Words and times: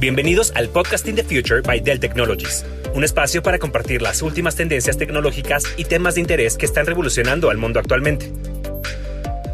Bienvenidos 0.00 0.50
al 0.56 0.70
Podcasting 0.70 1.14
the 1.14 1.22
Future 1.22 1.60
by 1.60 1.78
Dell 1.78 2.00
Technologies, 2.00 2.64
un 2.94 3.04
espacio 3.04 3.42
para 3.42 3.58
compartir 3.58 4.00
las 4.00 4.22
últimas 4.22 4.56
tendencias 4.56 4.96
tecnológicas 4.96 5.62
y 5.76 5.84
temas 5.84 6.14
de 6.14 6.22
interés 6.22 6.56
que 6.56 6.64
están 6.64 6.86
revolucionando 6.86 7.50
al 7.50 7.58
mundo 7.58 7.78
actualmente. 7.78 8.32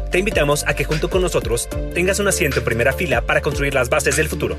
Te 0.09 0.19
invitamos 0.19 0.65
a 0.65 0.73
que 0.73 0.85
junto 0.85 1.09
con 1.09 1.21
nosotros 1.21 1.67
tengas 1.93 2.21
un 2.21 2.29
asiento 2.29 2.59
en 2.59 2.63
primera 2.63 2.93
fila 2.93 3.23
para 3.23 3.41
construir 3.41 3.73
las 3.73 3.89
bases 3.89 4.15
del 4.15 4.29
futuro. 4.29 4.55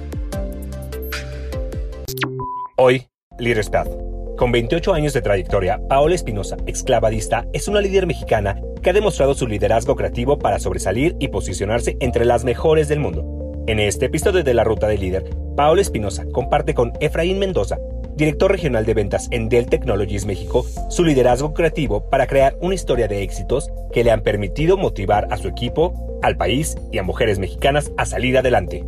Hoy, 2.76 3.08
Leaders 3.38 3.70
Path. 3.70 3.88
Con 4.36 4.52
28 4.52 4.92
años 4.92 5.14
de 5.14 5.22
trayectoria, 5.22 5.80
Paola 5.88 6.16
Espinosa, 6.16 6.58
exclavadista, 6.66 7.46
es 7.54 7.66
una 7.66 7.80
líder 7.80 8.06
mexicana 8.06 8.60
que 8.82 8.90
ha 8.90 8.92
demostrado 8.92 9.32
su 9.32 9.46
liderazgo 9.46 9.96
creativo 9.96 10.38
para 10.38 10.58
sobresalir 10.58 11.16
y 11.18 11.28
posicionarse 11.28 11.96
entre 12.00 12.26
las 12.26 12.44
mejores 12.44 12.88
del 12.88 13.00
mundo. 13.00 13.47
En 13.68 13.78
este 13.80 14.06
episodio 14.06 14.42
de 14.42 14.54
La 14.54 14.64
Ruta 14.64 14.88
del 14.88 15.00
Líder, 15.00 15.28
Paola 15.54 15.82
Espinosa 15.82 16.24
comparte 16.32 16.72
con 16.72 16.90
Efraín 17.00 17.38
Mendoza, 17.38 17.76
director 18.16 18.50
regional 18.50 18.86
de 18.86 18.94
ventas 18.94 19.28
en 19.30 19.50
Dell 19.50 19.68
Technologies 19.68 20.24
México, 20.24 20.64
su 20.88 21.04
liderazgo 21.04 21.52
creativo 21.52 22.08
para 22.08 22.26
crear 22.26 22.56
una 22.62 22.74
historia 22.74 23.08
de 23.08 23.22
éxitos 23.22 23.68
que 23.92 24.04
le 24.04 24.10
han 24.10 24.22
permitido 24.22 24.78
motivar 24.78 25.28
a 25.30 25.36
su 25.36 25.48
equipo, 25.48 25.92
al 26.22 26.38
país 26.38 26.76
y 26.92 26.96
a 26.96 27.02
mujeres 27.02 27.38
mexicanas 27.38 27.92
a 27.98 28.06
salir 28.06 28.38
adelante. 28.38 28.86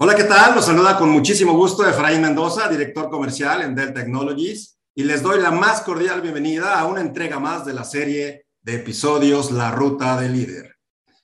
Hola, 0.00 0.16
¿qué 0.16 0.24
tal? 0.24 0.56
Los 0.56 0.64
saluda 0.64 0.98
con 0.98 1.10
muchísimo 1.10 1.52
gusto 1.52 1.88
Efraín 1.88 2.22
Mendoza, 2.22 2.68
director 2.68 3.08
comercial 3.08 3.62
en 3.62 3.76
Dell 3.76 3.94
Technologies, 3.94 4.80
y 4.96 5.04
les 5.04 5.22
doy 5.22 5.40
la 5.40 5.52
más 5.52 5.82
cordial 5.82 6.22
bienvenida 6.22 6.76
a 6.76 6.86
una 6.86 7.00
entrega 7.00 7.38
más 7.38 7.64
de 7.64 7.72
la 7.72 7.84
serie 7.84 8.46
de 8.62 8.76
episodios 8.76 9.50
La 9.50 9.72
Ruta 9.72 10.20
del 10.20 10.34
Líder, 10.34 10.76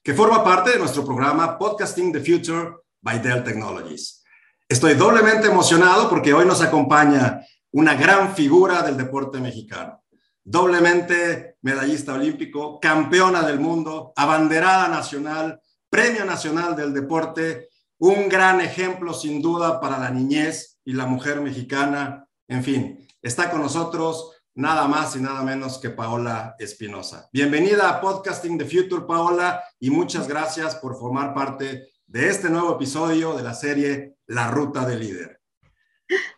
que 0.03 0.13
forma 0.13 0.43
parte 0.43 0.73
de 0.73 0.79
nuestro 0.79 1.05
programa 1.05 1.57
Podcasting 1.57 2.13
the 2.13 2.21
Future 2.21 2.73
by 3.01 3.21
Dell 3.21 3.45
Technologies. 3.45 4.25
Estoy 4.69 4.95
doblemente 4.95 5.47
emocionado 5.47 6.11
porque 6.11 6.35
hoy 6.35 6.45
nos 6.45 6.61
acompaña 6.63 7.41
una 7.71 7.95
gran 7.95 8.35
figura 8.35 8.83
del 8.83 8.97
deporte 8.97 9.39
mexicano, 9.39 10.03
doblemente 10.43 11.57
medallista 11.63 12.15
olímpico, 12.15 12.81
campeona 12.81 13.43
del 13.43 13.61
mundo, 13.61 14.13
abanderada 14.17 14.89
nacional, 14.89 15.61
premio 15.89 16.25
nacional 16.25 16.75
del 16.75 16.93
deporte, 16.93 17.69
un 17.99 18.29
gran 18.29 18.61
ejemplo 18.61 19.15
sin 19.15 19.41
duda 19.41 19.81
para 19.81 19.99
la 19.99 20.11
niñez 20.11 20.81
y 20.85 20.93
la 20.93 21.07
mujer 21.07 21.41
mexicana. 21.41 22.27
En 22.49 22.65
fin, 22.65 23.07
está 23.23 23.49
con 23.49 23.61
nosotros 23.63 24.38
nada 24.59 24.89
más 24.89 25.15
y 25.15 25.21
nada 25.21 25.43
menos 25.43 25.79
que 25.79 25.91
Paola 25.91 26.57
Espinosa. 26.59 27.29
Bienvenida 27.33 27.89
a 27.89 28.01
Podcasting 28.01 28.59
the 28.59 28.65
Future, 28.65 29.07
Paola, 29.07 29.63
y 29.79 29.89
muchas 29.89 30.27
gracias 30.27 30.75
por 30.75 30.99
formar 30.99 31.33
parte 31.33 31.93
de 32.05 32.29
este 32.29 32.51
nuevo 32.51 32.75
episodio 32.75 33.37
de 33.37 33.45
la 33.45 33.55
serie 33.55 34.17
La 34.27 34.51
Ruta 34.51 34.85
del 34.85 34.99
Líder. 34.99 35.41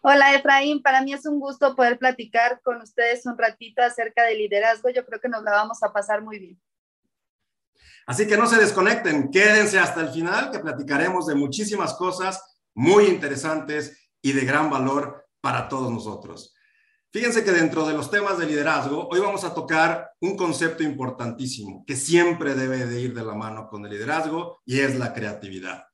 Hola 0.02 0.34
Efraín, 0.34 0.82
para 0.82 1.00
mí 1.00 1.14
es 1.14 1.24
un 1.24 1.40
gusto 1.40 1.74
poder 1.74 1.98
platicar 1.98 2.60
con 2.62 2.82
ustedes 2.82 3.24
un 3.24 3.38
ratito 3.38 3.82
acerca 3.82 4.24
del 4.24 4.36
liderazgo. 4.36 4.90
Yo 4.90 5.06
creo 5.06 5.18
que 5.18 5.30
nos 5.30 5.42
la 5.42 5.52
vamos 5.52 5.82
a 5.82 5.90
pasar 5.90 6.20
muy 6.20 6.38
bien. 6.38 6.60
Así 8.04 8.26
que 8.26 8.36
no 8.36 8.46
se 8.46 8.58
desconecten, 8.58 9.30
quédense 9.30 9.78
hasta 9.78 10.02
el 10.02 10.10
final 10.10 10.50
que 10.50 10.58
platicaremos 10.58 11.26
de 11.26 11.36
muchísimas 11.36 11.94
cosas 11.94 12.60
muy 12.74 13.06
interesantes 13.06 14.10
y 14.20 14.32
de 14.32 14.44
gran 14.44 14.68
valor 14.68 15.26
para 15.40 15.70
todos 15.70 15.90
nosotros. 15.90 16.54
Fíjense 17.12 17.42
que 17.42 17.50
dentro 17.50 17.88
de 17.88 17.94
los 17.94 18.08
temas 18.08 18.38
de 18.38 18.46
liderazgo, 18.46 19.08
hoy 19.08 19.18
vamos 19.18 19.42
a 19.42 19.52
tocar 19.52 20.12
un 20.20 20.36
concepto 20.36 20.84
importantísimo 20.84 21.84
que 21.84 21.96
siempre 21.96 22.54
debe 22.54 22.86
de 22.86 23.00
ir 23.00 23.14
de 23.14 23.24
la 23.24 23.34
mano 23.34 23.68
con 23.68 23.84
el 23.84 23.90
liderazgo 23.90 24.60
y 24.64 24.78
es 24.78 24.96
la 24.96 25.12
creatividad. 25.12 25.86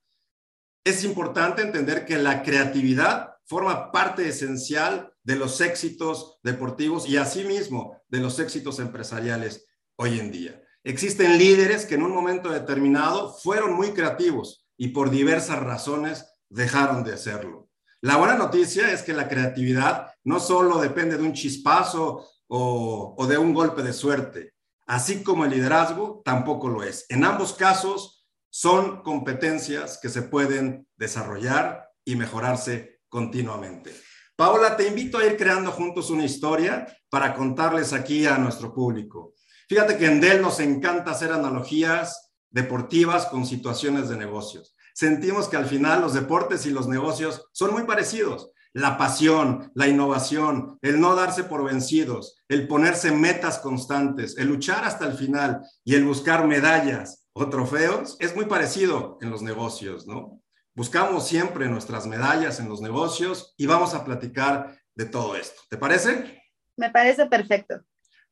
Es 0.84 1.04
importante 1.04 1.62
entender 1.62 2.04
que 2.04 2.18
la 2.18 2.42
creatividad 2.42 3.30
forma 3.46 3.90
parte 3.90 4.28
esencial 4.28 5.10
de 5.22 5.36
los 5.36 5.62
éxitos 5.62 6.38
deportivos 6.42 7.08
y 7.08 7.16
asimismo 7.16 7.98
de 8.08 8.20
los 8.20 8.38
éxitos 8.38 8.78
empresariales 8.78 9.66
hoy 9.96 10.20
en 10.20 10.30
día. 10.30 10.62
Existen 10.84 11.38
líderes 11.38 11.86
que 11.86 11.94
en 11.94 12.02
un 12.02 12.12
momento 12.12 12.50
determinado 12.50 13.32
fueron 13.42 13.72
muy 13.72 13.92
creativos 13.92 14.68
y 14.76 14.88
por 14.88 15.10
diversas 15.10 15.60
razones 15.60 16.26
dejaron 16.50 17.04
de 17.04 17.14
hacerlo. 17.14 17.65
La 18.06 18.14
buena 18.14 18.36
noticia 18.36 18.92
es 18.92 19.02
que 19.02 19.12
la 19.12 19.26
creatividad 19.26 20.12
no 20.22 20.38
solo 20.38 20.78
depende 20.78 21.16
de 21.16 21.24
un 21.24 21.32
chispazo 21.32 22.24
o, 22.46 23.26
de 23.28 23.36
un 23.36 23.52
golpe 23.52 23.82
de 23.82 23.92
suerte, 23.92 24.54
así 24.86 25.24
como 25.24 25.44
el 25.44 25.50
liderazgo 25.50 26.22
tampoco 26.24 26.68
lo 26.68 26.84
es. 26.84 27.06
En 27.08 27.24
ambos 27.24 27.54
casos 27.54 28.28
son 28.48 29.02
competencias 29.02 29.98
que 30.00 30.08
se 30.08 30.22
pueden 30.22 30.86
desarrollar 30.96 31.90
y 32.04 32.14
mejorarse 32.14 33.00
continuamente. 33.08 33.92
Paola, 34.36 34.76
te 34.76 34.86
invito 34.86 35.18
a 35.18 35.26
ir 35.26 35.36
creando 35.36 35.72
juntos 35.72 36.08
una 36.08 36.24
historia 36.24 36.86
para 37.10 37.34
contarles 37.34 37.92
aquí 37.92 38.24
a 38.24 38.38
nuestro 38.38 38.72
público. 38.72 39.34
Fíjate 39.68 39.98
que 39.98 40.06
en 40.06 40.20
Dell 40.20 40.42
nos 40.42 40.60
encanta 40.60 41.10
hacer 41.10 41.32
analogías 41.32 42.36
deportivas 42.50 43.26
con 43.26 43.44
situaciones 43.44 44.08
de 44.08 44.16
negocios 44.16 44.75
sentimos 44.96 45.48
que 45.48 45.58
al 45.58 45.66
final 45.66 46.00
los 46.00 46.14
deportes 46.14 46.64
y 46.64 46.70
los 46.70 46.88
negocios 46.88 47.50
son 47.52 47.72
muy 47.72 47.82
parecidos. 47.82 48.50
La 48.72 48.96
pasión, 48.96 49.70
la 49.74 49.88
innovación, 49.88 50.78
el 50.80 51.00
no 51.00 51.14
darse 51.14 51.44
por 51.44 51.64
vencidos, 51.64 52.42
el 52.48 52.66
ponerse 52.66 53.12
metas 53.12 53.58
constantes, 53.58 54.38
el 54.38 54.48
luchar 54.48 54.84
hasta 54.84 55.04
el 55.04 55.12
final 55.12 55.60
y 55.84 55.96
el 55.96 56.04
buscar 56.04 56.46
medallas 56.46 57.28
o 57.34 57.50
trofeos 57.50 58.16
es 58.20 58.34
muy 58.34 58.46
parecido 58.46 59.18
en 59.20 59.28
los 59.28 59.42
negocios, 59.42 60.06
¿no? 60.06 60.40
Buscamos 60.74 61.28
siempre 61.28 61.68
nuestras 61.68 62.06
medallas 62.06 62.58
en 62.58 62.68
los 62.70 62.80
negocios 62.80 63.54
y 63.58 63.66
vamos 63.66 63.92
a 63.92 64.02
platicar 64.02 64.78
de 64.94 65.04
todo 65.04 65.36
esto. 65.36 65.60
¿Te 65.68 65.76
parece? 65.76 66.42
Me 66.74 66.90
parece 66.90 67.26
perfecto. 67.26 67.82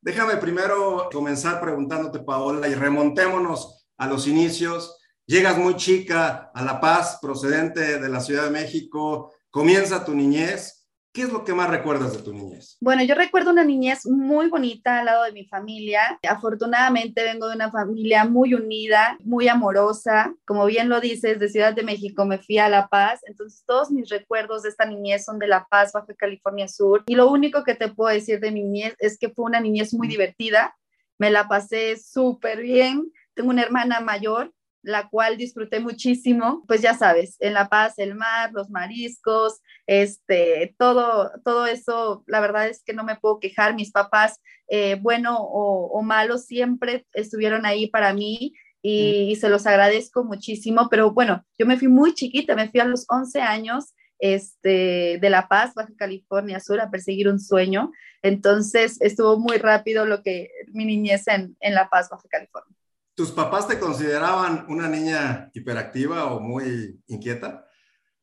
Déjame 0.00 0.38
primero 0.38 1.10
comenzar 1.12 1.60
preguntándote, 1.60 2.20
Paola, 2.20 2.68
y 2.68 2.74
remontémonos 2.74 3.86
a 3.98 4.06
los 4.06 4.26
inicios 4.26 4.98
Llegas 5.26 5.56
muy 5.56 5.76
chica 5.76 6.50
a 6.52 6.62
La 6.62 6.78
Paz, 6.80 7.18
procedente 7.22 7.98
de 7.98 8.08
la 8.10 8.20
Ciudad 8.20 8.44
de 8.44 8.50
México, 8.50 9.32
comienza 9.48 10.04
tu 10.04 10.14
niñez. 10.14 10.86
¿Qué 11.14 11.22
es 11.22 11.32
lo 11.32 11.44
que 11.44 11.54
más 11.54 11.70
recuerdas 11.70 12.12
de 12.12 12.22
tu 12.22 12.34
niñez? 12.34 12.76
Bueno, 12.80 13.02
yo 13.04 13.14
recuerdo 13.14 13.50
una 13.50 13.64
niñez 13.64 14.04
muy 14.04 14.48
bonita 14.48 14.98
al 14.98 15.06
lado 15.06 15.24
de 15.24 15.32
mi 15.32 15.46
familia. 15.46 16.18
Afortunadamente 16.28 17.22
vengo 17.22 17.48
de 17.48 17.54
una 17.54 17.70
familia 17.70 18.26
muy 18.26 18.52
unida, 18.52 19.16
muy 19.20 19.48
amorosa. 19.48 20.34
Como 20.44 20.66
bien 20.66 20.90
lo 20.90 21.00
dices, 21.00 21.38
de 21.38 21.48
Ciudad 21.48 21.72
de 21.72 21.84
México 21.84 22.26
me 22.26 22.36
fui 22.36 22.58
a 22.58 22.68
La 22.68 22.88
Paz. 22.88 23.20
Entonces 23.26 23.62
todos 23.64 23.90
mis 23.90 24.10
recuerdos 24.10 24.64
de 24.64 24.68
esta 24.68 24.84
niñez 24.84 25.24
son 25.24 25.38
de 25.38 25.46
La 25.46 25.66
Paz, 25.70 25.92
Baja 25.94 26.12
California 26.18 26.68
Sur. 26.68 27.02
Y 27.06 27.14
lo 27.14 27.30
único 27.30 27.64
que 27.64 27.76
te 27.76 27.88
puedo 27.88 28.12
decir 28.12 28.40
de 28.40 28.50
mi 28.50 28.62
niñez 28.62 28.94
es 28.98 29.16
que 29.16 29.30
fue 29.30 29.46
una 29.46 29.60
niñez 29.60 29.94
muy 29.94 30.06
divertida. 30.06 30.76
Me 31.16 31.30
la 31.30 31.48
pasé 31.48 31.96
súper 31.96 32.60
bien. 32.60 33.10
Tengo 33.32 33.48
una 33.48 33.62
hermana 33.62 34.00
mayor 34.00 34.52
la 34.84 35.08
cual 35.08 35.36
disfruté 35.38 35.80
muchísimo, 35.80 36.62
pues 36.68 36.82
ya 36.82 36.94
sabes, 36.94 37.36
en 37.40 37.54
La 37.54 37.68
Paz, 37.68 37.98
el 37.98 38.14
mar, 38.14 38.50
los 38.52 38.70
mariscos, 38.70 39.60
este, 39.86 40.74
todo, 40.78 41.32
todo 41.42 41.66
eso, 41.66 42.22
la 42.26 42.40
verdad 42.40 42.68
es 42.68 42.82
que 42.84 42.92
no 42.92 43.02
me 43.02 43.16
puedo 43.16 43.40
quejar, 43.40 43.74
mis 43.74 43.90
papás, 43.90 44.40
eh, 44.68 44.96
bueno 45.00 45.38
o, 45.40 46.02
malo, 46.02 46.38
siempre 46.38 47.06
estuvieron 47.14 47.64
ahí 47.64 47.86
para 47.88 48.12
mí 48.12 48.52
y, 48.82 49.34
se 49.36 49.48
los 49.48 49.66
agradezco 49.66 50.22
muchísimo, 50.22 50.88
pero 50.90 51.12
bueno, 51.12 51.44
yo 51.58 51.64
me 51.64 51.78
fui 51.78 51.88
muy 51.88 52.12
chiquita, 52.12 52.54
me 52.54 52.68
fui 52.68 52.80
a 52.80 52.84
los 52.84 53.06
11 53.08 53.40
años 53.40 53.94
este, 54.18 55.18
de 55.18 55.30
La 55.30 55.48
Paz, 55.48 55.72
Baja 55.74 55.92
California 55.96 56.60
Sur, 56.60 56.80
a 56.80 56.90
perseguir 56.90 57.28
un 57.28 57.40
sueño. 57.40 57.90
Entonces 58.22 59.00
estuvo 59.00 59.38
muy 59.38 59.56
rápido 59.56 60.04
lo 60.04 60.22
que 60.22 60.50
mi 60.72 60.84
niñez 60.84 61.26
en, 61.28 61.56
en 61.60 61.74
La 61.74 61.88
Paz, 61.88 62.08
Baja 62.10 62.28
California. 62.28 62.76
¿Tus 63.14 63.30
papás 63.30 63.68
te 63.68 63.78
consideraban 63.78 64.66
una 64.68 64.88
niña 64.88 65.50
hiperactiva 65.54 66.32
o 66.32 66.40
muy 66.40 67.00
inquieta? 67.06 67.64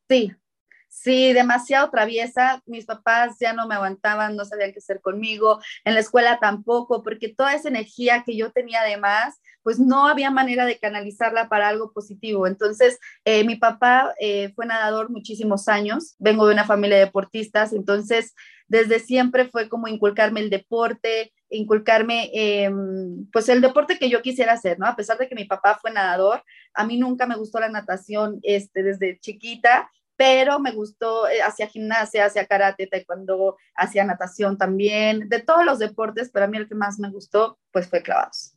Sí, 0.08 0.30
Sí, 0.94 1.32
demasiado 1.32 1.90
traviesa. 1.90 2.62
Mis 2.66 2.84
papás 2.84 3.36
ya 3.40 3.54
no 3.54 3.66
me 3.66 3.74
aguantaban, 3.74 4.36
no 4.36 4.44
sabían 4.44 4.72
qué 4.72 4.78
hacer 4.78 5.00
conmigo. 5.00 5.58
En 5.84 5.94
la 5.94 6.00
escuela 6.00 6.38
tampoco, 6.38 7.02
porque 7.02 7.30
toda 7.30 7.54
esa 7.54 7.70
energía 7.70 8.24
que 8.26 8.36
yo 8.36 8.52
tenía 8.52 8.82
además, 8.82 9.40
pues 9.62 9.78
no 9.78 10.06
había 10.06 10.30
manera 10.30 10.66
de 10.66 10.78
canalizarla 10.78 11.48
para 11.48 11.68
algo 11.68 11.92
positivo. 11.92 12.46
Entonces, 12.46 12.98
eh, 13.24 13.42
mi 13.44 13.56
papá 13.56 14.14
eh, 14.20 14.52
fue 14.54 14.66
nadador 14.66 15.08
muchísimos 15.08 15.66
años. 15.66 16.14
Vengo 16.18 16.46
de 16.46 16.52
una 16.52 16.66
familia 16.66 16.98
de 16.98 17.06
deportistas, 17.06 17.72
entonces 17.72 18.34
desde 18.68 19.00
siempre 19.00 19.48
fue 19.48 19.70
como 19.70 19.88
inculcarme 19.88 20.40
el 20.40 20.50
deporte, 20.50 21.32
inculcarme 21.48 22.30
em, 22.34 23.26
pues 23.32 23.48
el 23.48 23.62
deporte 23.62 23.98
que 23.98 24.10
yo 24.10 24.20
quisiera 24.20 24.52
hacer, 24.52 24.78
¿no? 24.78 24.86
A 24.86 24.96
pesar 24.96 25.16
de 25.16 25.26
que 25.28 25.34
mi 25.34 25.46
papá 25.46 25.78
fue 25.80 25.90
nadador, 25.90 26.44
a 26.74 26.84
mí 26.84 26.98
nunca 26.98 27.26
me 27.26 27.36
gustó 27.36 27.60
la 27.60 27.70
natación 27.70 28.40
este, 28.42 28.82
desde 28.82 29.18
chiquita 29.20 29.90
pero 30.22 30.60
me 30.60 30.70
gustó, 30.70 31.26
eh, 31.26 31.42
hacia 31.42 31.66
gimnasia, 31.66 32.26
hacia 32.26 32.46
karate, 32.46 32.86
taekwondo, 32.86 33.56
hacia 33.74 34.04
natación 34.04 34.56
también, 34.56 35.28
de 35.28 35.40
todos 35.40 35.64
los 35.64 35.80
deportes, 35.80 36.30
pero 36.32 36.44
a 36.44 36.48
mí 36.48 36.58
el 36.58 36.68
que 36.68 36.76
más 36.76 37.00
me 37.00 37.10
gustó, 37.10 37.58
pues 37.72 37.88
fue 37.88 38.02
clavados. 38.02 38.54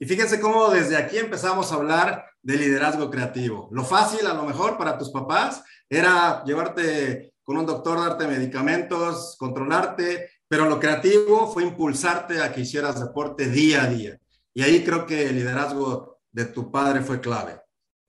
Y 0.00 0.06
fíjense 0.06 0.40
cómo 0.40 0.70
desde 0.70 0.96
aquí 0.96 1.18
empezamos 1.18 1.70
a 1.70 1.76
hablar 1.76 2.26
de 2.42 2.56
liderazgo 2.56 3.12
creativo. 3.12 3.68
Lo 3.70 3.84
fácil, 3.84 4.26
a 4.26 4.34
lo 4.34 4.42
mejor, 4.42 4.76
para 4.76 4.98
tus 4.98 5.10
papás 5.10 5.62
era 5.88 6.42
llevarte 6.44 7.32
con 7.44 7.58
un 7.58 7.66
doctor, 7.66 8.00
darte 8.00 8.26
medicamentos, 8.26 9.36
controlarte, 9.38 10.30
pero 10.48 10.64
lo 10.64 10.80
creativo 10.80 11.52
fue 11.52 11.62
impulsarte 11.62 12.42
a 12.42 12.52
que 12.52 12.62
hicieras 12.62 12.98
deporte 12.98 13.46
día 13.46 13.84
a 13.84 13.86
día. 13.86 14.18
Y 14.52 14.62
ahí 14.62 14.82
creo 14.82 15.06
que 15.06 15.28
el 15.28 15.36
liderazgo 15.36 16.18
de 16.32 16.46
tu 16.46 16.72
padre 16.72 17.02
fue 17.02 17.20
clave, 17.20 17.60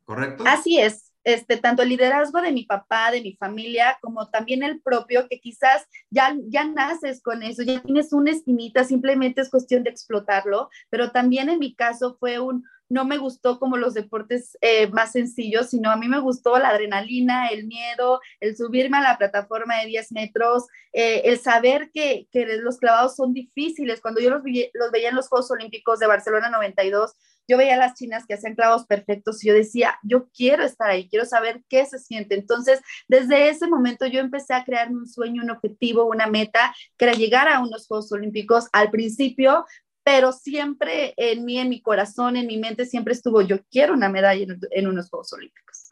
¿correcto? 0.06 0.44
Así 0.48 0.80
es, 0.80 1.03
este, 1.24 1.58
tanto 1.58 1.84
el 1.84 1.90
liderazgo 1.90 2.42
de 2.42 2.52
mi 2.52 2.64
papá, 2.64 3.12
de 3.12 3.22
mi 3.22 3.36
familia, 3.36 3.98
como 4.02 4.30
también 4.30 4.64
el 4.64 4.82
propio, 4.82 5.28
que 5.30 5.40
quizás 5.40 5.86
ya, 6.10 6.36
ya 6.48 6.66
naces 6.66 7.22
con 7.22 7.44
eso, 7.44 7.64
ya 7.64 7.82
tienes 7.82 8.14
una 8.14 8.32
espinita, 8.32 8.84
simplemente 8.84 9.42
es 9.42 9.50
cuestión 9.50 9.84
de 9.84 9.90
explotarlo, 9.90 10.70
pero 10.90 11.12
también 11.12 11.50
en 11.50 11.60
mi 11.60 11.76
caso 11.76 12.18
fue 12.20 12.40
un, 12.40 12.66
no 12.90 13.06
me 13.06 13.18
gustó 13.18 13.60
como 13.60 13.76
los 13.78 13.96
deportes 13.96 14.58
eh, 14.62 14.88
más 14.88 15.14
sencillos, 15.14 15.70
sino 15.70 15.90
a 15.90 15.96
mí 15.96 16.08
me 16.08 16.20
gustó 16.20 16.60
la 16.60 16.70
adrenalina, 16.70 17.48
el 17.48 17.66
miedo, 17.66 18.22
el 18.40 18.56
subirme 18.56 18.98
a 18.98 19.02
la 19.02 19.18
plataforma 19.18 19.80
de 19.80 19.88
10 19.88 20.12
metros, 20.12 20.66
eh, 20.92 21.24
el 21.26 21.40
saber 21.40 21.90
que, 21.92 22.28
que, 22.32 22.46
los 22.58 22.78
clavados 22.78 23.16
son 23.16 23.34
difíciles. 23.34 24.00
Cuando 24.00 24.22
yo 24.22 24.30
los, 24.30 24.44
los 24.74 24.92
veía 24.92 25.10
en 25.10 25.16
los 25.16 25.28
Juegos 25.28 25.50
Olímpicos 25.50 26.00
de 26.00 26.08
Barcelona 26.08 26.50
92, 26.50 27.16
yo 27.48 27.58
veía 27.58 27.76
a 27.76 27.78
las 27.78 27.96
chinas 27.96 28.26
que 28.26 28.36
hacían 28.36 28.56
clavos 28.56 28.86
perfectos 28.86 29.44
y 29.44 29.48
yo 29.48 29.54
decía, 29.54 29.98
yo 30.04 30.30
quiero 30.30 30.64
estar 30.64 30.90
ahí, 30.90 31.10
quiero 31.10 31.26
saber 31.26 31.64
qué 31.70 31.86
se 31.86 32.00
siente. 32.00 32.36
Entonces, 32.36 32.80
desde 33.08 33.50
ese 33.50 33.68
momento 33.68 34.06
yo 34.06 34.20
empecé 34.20 34.54
a 34.54 34.64
crearme 34.64 34.98
un 34.98 35.08
sueño, 35.08 35.44
un 35.44 35.52
objetivo, 35.52 36.06
una 36.06 36.28
meta, 36.28 36.74
que 36.98 37.06
era 37.06 37.14
llegar 37.14 37.48
a 37.48 37.60
unos 37.60 37.88
Juegos 37.88 38.12
Olímpicos. 38.12 38.68
Al 38.72 38.92
principio, 38.92 39.66
pero 40.04 40.32
siempre 40.32 41.14
en 41.18 41.46
mí, 41.46 41.60
en 41.60 41.70
mi 41.70 41.82
corazón, 41.82 42.36
en 42.38 42.48
mi 42.48 42.58
mente, 42.58 42.86
siempre 42.86 43.14
estuvo, 43.14 43.42
yo 43.42 43.60
quiero 43.70 43.94
una 43.94 44.10
medalla 44.10 44.44
en, 44.44 44.60
en 44.72 44.88
unos 44.88 45.10
Juegos 45.10 45.34
Olímpicos. 45.34 45.92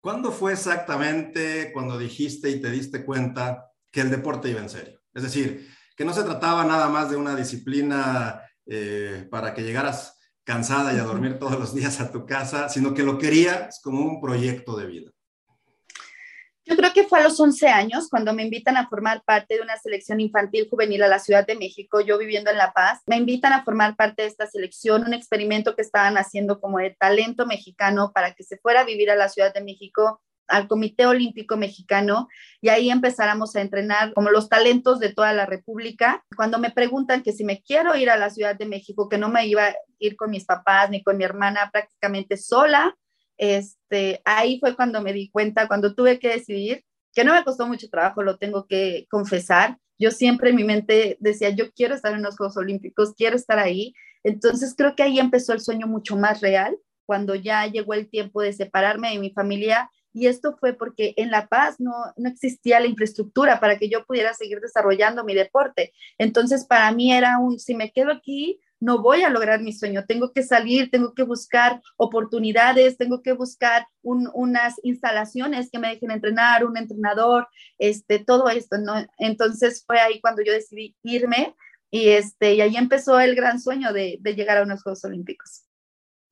¿Cuándo 0.00 0.30
fue 0.30 0.52
exactamente 0.52 1.72
cuando 1.72 1.98
dijiste 1.98 2.48
y 2.50 2.60
te 2.60 2.70
diste 2.70 3.04
cuenta 3.04 3.72
que 3.90 4.02
el 4.02 4.10
deporte 4.10 4.50
iba 4.50 4.60
en 4.60 4.68
serio? 4.68 5.00
Es 5.12 5.24
decir, 5.24 5.68
que 5.96 6.04
no 6.04 6.12
se 6.12 6.22
trataba 6.22 6.64
nada 6.64 6.88
más 6.88 7.10
de 7.10 7.16
una 7.16 7.34
disciplina 7.34 8.42
eh, 8.66 9.26
para 9.30 9.54
que 9.54 9.62
llegaras 9.62 10.15
cansada 10.46 10.94
y 10.94 10.98
a 10.98 11.02
dormir 11.02 11.38
todos 11.38 11.58
los 11.58 11.74
días 11.74 12.00
a 12.00 12.12
tu 12.12 12.24
casa, 12.24 12.68
sino 12.68 12.94
que 12.94 13.02
lo 13.02 13.18
querías 13.18 13.80
como 13.82 14.00
un 14.00 14.20
proyecto 14.20 14.76
de 14.76 14.86
vida. 14.86 15.10
Yo 16.64 16.76
creo 16.76 16.92
que 16.92 17.04
fue 17.04 17.20
a 17.20 17.22
los 17.22 17.38
11 17.38 17.68
años 17.68 18.08
cuando 18.08 18.32
me 18.32 18.42
invitan 18.42 18.76
a 18.76 18.88
formar 18.88 19.22
parte 19.24 19.56
de 19.56 19.60
una 19.60 19.76
selección 19.76 20.20
infantil 20.20 20.68
juvenil 20.68 21.02
a 21.02 21.08
la 21.08 21.18
Ciudad 21.18 21.46
de 21.46 21.56
México, 21.56 22.00
yo 22.00 22.16
viviendo 22.18 22.50
en 22.50 22.58
La 22.58 22.72
Paz. 22.72 23.02
Me 23.06 23.16
invitan 23.16 23.52
a 23.52 23.64
formar 23.64 23.94
parte 23.96 24.22
de 24.22 24.28
esta 24.28 24.46
selección, 24.46 25.04
un 25.04 25.14
experimento 25.14 25.76
que 25.76 25.82
estaban 25.82 26.16
haciendo 26.16 26.60
como 26.60 26.78
de 26.78 26.96
talento 26.98 27.46
mexicano 27.46 28.12
para 28.12 28.34
que 28.34 28.42
se 28.42 28.56
fuera 28.56 28.80
a 28.80 28.84
vivir 28.84 29.10
a 29.10 29.16
la 29.16 29.28
Ciudad 29.28 29.52
de 29.52 29.62
México 29.62 30.20
al 30.48 30.68
Comité 30.68 31.06
Olímpico 31.06 31.56
Mexicano 31.56 32.28
y 32.60 32.68
ahí 32.68 32.90
empezáramos 32.90 33.56
a 33.56 33.60
entrenar 33.60 34.12
como 34.14 34.30
los 34.30 34.48
talentos 34.48 35.00
de 35.00 35.12
toda 35.12 35.32
la 35.32 35.46
República. 35.46 36.24
Cuando 36.36 36.58
me 36.58 36.70
preguntan 36.70 37.22
que 37.22 37.32
si 37.32 37.44
me 37.44 37.62
quiero 37.62 37.96
ir 37.96 38.10
a 38.10 38.16
la 38.16 38.30
Ciudad 38.30 38.56
de 38.56 38.66
México, 38.66 39.08
que 39.08 39.18
no 39.18 39.28
me 39.28 39.46
iba 39.46 39.66
a 39.66 39.74
ir 39.98 40.16
con 40.16 40.30
mis 40.30 40.44
papás 40.44 40.90
ni 40.90 41.02
con 41.02 41.16
mi 41.16 41.24
hermana 41.24 41.70
prácticamente 41.72 42.36
sola, 42.36 42.96
este, 43.36 44.22
ahí 44.24 44.58
fue 44.60 44.74
cuando 44.74 45.02
me 45.02 45.12
di 45.12 45.30
cuenta, 45.30 45.68
cuando 45.68 45.94
tuve 45.94 46.18
que 46.18 46.28
decidir, 46.28 46.84
que 47.14 47.24
no 47.24 47.34
me 47.34 47.44
costó 47.44 47.66
mucho 47.66 47.88
trabajo, 47.88 48.22
lo 48.22 48.38
tengo 48.38 48.66
que 48.66 49.06
confesar. 49.10 49.78
Yo 49.98 50.10
siempre 50.10 50.50
en 50.50 50.56
mi 50.56 50.64
mente 50.64 51.16
decía, 51.20 51.50
yo 51.50 51.72
quiero 51.72 51.94
estar 51.94 52.12
en 52.12 52.22
los 52.22 52.36
Juegos 52.36 52.56
Olímpicos, 52.56 53.14
quiero 53.14 53.36
estar 53.36 53.58
ahí. 53.58 53.94
Entonces 54.22 54.74
creo 54.76 54.94
que 54.94 55.02
ahí 55.02 55.18
empezó 55.18 55.52
el 55.52 55.60
sueño 55.60 55.86
mucho 55.86 56.16
más 56.16 56.40
real, 56.40 56.76
cuando 57.06 57.34
ya 57.34 57.66
llegó 57.66 57.94
el 57.94 58.10
tiempo 58.10 58.42
de 58.42 58.52
separarme 58.52 59.10
de 59.10 59.18
mi 59.18 59.30
familia 59.30 59.90
y 60.16 60.28
esto 60.28 60.56
fue 60.58 60.72
porque 60.72 61.12
en 61.18 61.30
La 61.30 61.46
Paz 61.46 61.76
no, 61.78 61.92
no 62.16 62.30
existía 62.30 62.80
la 62.80 62.86
infraestructura 62.86 63.60
para 63.60 63.78
que 63.78 63.90
yo 63.90 64.06
pudiera 64.06 64.32
seguir 64.32 64.60
desarrollando 64.60 65.24
mi 65.24 65.34
deporte. 65.34 65.92
Entonces, 66.16 66.64
para 66.64 66.90
mí 66.90 67.12
era 67.12 67.38
un, 67.38 67.58
si 67.58 67.74
me 67.74 67.92
quedo 67.92 68.12
aquí, 68.12 68.58
no 68.80 69.02
voy 69.02 69.24
a 69.24 69.28
lograr 69.28 69.60
mi 69.60 69.74
sueño, 69.74 70.06
tengo 70.06 70.32
que 70.32 70.42
salir, 70.42 70.90
tengo 70.90 71.12
que 71.12 71.22
buscar 71.22 71.82
oportunidades, 71.98 72.96
tengo 72.96 73.20
que 73.20 73.34
buscar 73.34 73.88
unas 74.02 74.76
instalaciones 74.84 75.70
que 75.70 75.78
me 75.78 75.88
dejen 75.88 76.10
entrenar, 76.10 76.64
un 76.64 76.78
entrenador, 76.78 77.46
este, 77.76 78.18
todo 78.18 78.48
esto. 78.48 78.78
Entonces 79.18 79.84
fue 79.86 80.00
ahí 80.00 80.22
cuando 80.22 80.42
yo 80.42 80.54
decidí 80.54 80.96
irme 81.02 81.54
y, 81.90 82.08
este, 82.08 82.54
y 82.54 82.62
ahí 82.62 82.76
empezó 82.78 83.20
el 83.20 83.34
gran 83.34 83.60
sueño 83.60 83.92
de, 83.92 84.16
de 84.22 84.34
llegar 84.34 84.56
a 84.56 84.62
unos 84.62 84.82
Juegos 84.82 85.04
Olímpicos 85.04 85.65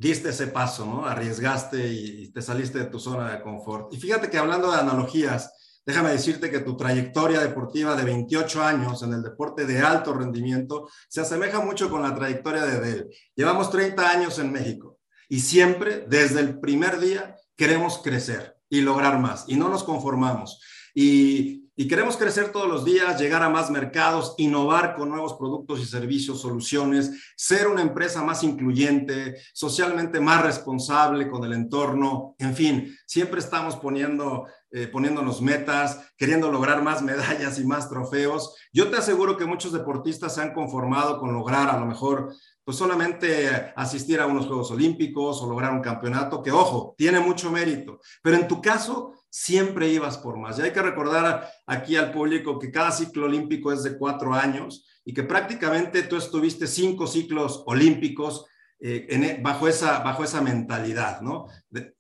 diste 0.04 0.28
ese 0.28 0.48
paso, 0.48 0.84
¿no? 0.84 1.06
Arriesgaste 1.06 1.88
y 1.88 2.30
te 2.30 2.42
saliste 2.42 2.78
de 2.78 2.84
tu 2.86 3.00
zona 3.00 3.32
de 3.32 3.40
confort. 3.40 3.92
Y 3.94 3.96
fíjate 3.96 4.28
que 4.28 4.36
hablando 4.36 4.70
de 4.70 4.78
analogías, 4.78 5.50
déjame 5.86 6.10
decirte 6.10 6.50
que 6.50 6.60
tu 6.60 6.76
trayectoria 6.76 7.40
deportiva 7.40 7.96
de 7.96 8.04
28 8.04 8.62
años 8.62 9.02
en 9.02 9.14
el 9.14 9.22
deporte 9.22 9.64
de 9.64 9.80
alto 9.80 10.12
rendimiento 10.12 10.90
se 11.08 11.22
asemeja 11.22 11.60
mucho 11.60 11.88
con 11.88 12.02
la 12.02 12.14
trayectoria 12.14 12.66
de 12.66 12.80
Del. 12.80 13.08
Llevamos 13.34 13.70
30 13.70 14.10
años 14.10 14.38
en 14.38 14.52
México 14.52 14.98
y 15.30 15.40
siempre, 15.40 16.04
desde 16.06 16.40
el 16.40 16.60
primer 16.60 17.00
día, 17.00 17.36
queremos 17.56 17.96
crecer 17.96 18.58
y 18.68 18.82
lograr 18.82 19.18
más 19.18 19.46
y 19.48 19.56
no 19.56 19.70
nos 19.70 19.84
conformamos. 19.84 20.60
Y 20.94 21.63
y 21.76 21.88
queremos 21.88 22.16
crecer 22.16 22.52
todos 22.52 22.68
los 22.68 22.84
días, 22.84 23.20
llegar 23.20 23.42
a 23.42 23.48
más 23.48 23.70
mercados, 23.70 24.34
innovar 24.38 24.94
con 24.94 25.08
nuevos 25.08 25.34
productos 25.34 25.80
y 25.80 25.86
servicios, 25.86 26.40
soluciones, 26.40 27.32
ser 27.36 27.66
una 27.66 27.82
empresa 27.82 28.22
más 28.22 28.44
incluyente, 28.44 29.36
socialmente 29.52 30.20
más 30.20 30.42
responsable 30.42 31.28
con 31.28 31.44
el 31.44 31.52
entorno, 31.52 32.36
en 32.38 32.54
fin, 32.54 32.96
siempre 33.06 33.40
estamos 33.40 33.76
poniendo, 33.76 34.46
eh, 34.70 34.86
poniéndonos 34.86 35.42
metas, 35.42 36.12
queriendo 36.16 36.50
lograr 36.50 36.82
más 36.82 37.02
medallas 37.02 37.58
y 37.58 37.64
más 37.64 37.88
trofeos. 37.88 38.54
Yo 38.72 38.90
te 38.90 38.96
aseguro 38.96 39.36
que 39.36 39.44
muchos 39.44 39.72
deportistas 39.72 40.34
se 40.34 40.42
han 40.42 40.54
conformado 40.54 41.18
con 41.18 41.32
lograr 41.32 41.70
a 41.70 41.78
lo 41.78 41.86
mejor 41.86 42.34
pues 42.64 42.78
solamente 42.78 43.72
asistir 43.76 44.20
a 44.20 44.26
unos 44.26 44.46
Juegos 44.46 44.70
Olímpicos 44.70 45.42
o 45.42 45.48
lograr 45.48 45.72
un 45.72 45.82
campeonato, 45.82 46.42
que 46.42 46.50
ojo, 46.50 46.94
tiene 46.96 47.20
mucho 47.20 47.50
mérito, 47.50 48.00
pero 48.22 48.36
en 48.36 48.48
tu 48.48 48.62
caso 48.62 49.12
siempre 49.34 49.88
ibas 49.88 50.16
por 50.16 50.38
más. 50.38 50.56
Y 50.56 50.62
hay 50.62 50.70
que 50.70 50.80
recordar 50.80 51.50
aquí 51.66 51.96
al 51.96 52.12
público 52.12 52.56
que 52.56 52.70
cada 52.70 52.92
ciclo 52.92 53.26
olímpico 53.26 53.72
es 53.72 53.82
de 53.82 53.98
cuatro 53.98 54.32
años 54.32 54.86
y 55.04 55.12
que 55.12 55.24
prácticamente 55.24 56.04
tú 56.04 56.16
estuviste 56.16 56.68
cinco 56.68 57.08
ciclos 57.08 57.64
olímpicos 57.66 58.46
eh, 58.78 59.06
e, 59.08 59.42
bajo, 59.42 59.66
esa, 59.66 59.98
bajo 60.04 60.22
esa 60.22 60.40
mentalidad, 60.40 61.20
¿no? 61.20 61.46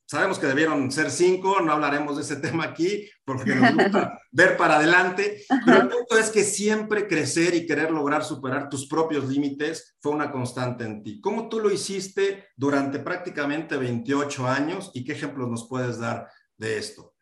sabemos 0.06 0.38
que 0.38 0.46
debieron 0.46 0.92
ser 0.92 1.10
cinco, 1.10 1.60
no 1.60 1.72
hablaremos 1.72 2.16
de 2.16 2.22
ese 2.22 2.36
tema 2.46 2.64
aquí 2.66 3.08
porque 3.24 3.56
nos 3.56 3.74
gusta 3.74 4.16
ver 4.30 4.56
para 4.56 4.76
adelante, 4.76 5.44
pero 5.66 5.82
el 5.82 5.88
punto 5.88 6.16
es 6.16 6.30
que 6.30 6.44
siempre 6.44 7.08
crecer 7.08 7.52
y 7.56 7.66
querer 7.66 7.90
lograr 7.90 8.22
superar 8.22 8.68
tus 8.68 8.86
propios 8.86 9.26
límites 9.26 9.96
fue 10.00 10.12
una 10.12 10.30
constante 10.30 10.84
en 10.84 11.02
ti. 11.02 11.20
¿Cómo 11.20 11.48
tú 11.48 11.58
lo 11.58 11.72
hiciste 11.72 12.46
durante 12.54 13.00
prácticamente 13.00 13.76
28 13.76 14.46
años 14.46 14.92
y 14.94 15.02
qué 15.02 15.14
ejemplos 15.14 15.48
nos 15.48 15.68
puedes 15.68 15.98
dar 15.98 16.28
de 16.58 16.78
esto? 16.78 17.13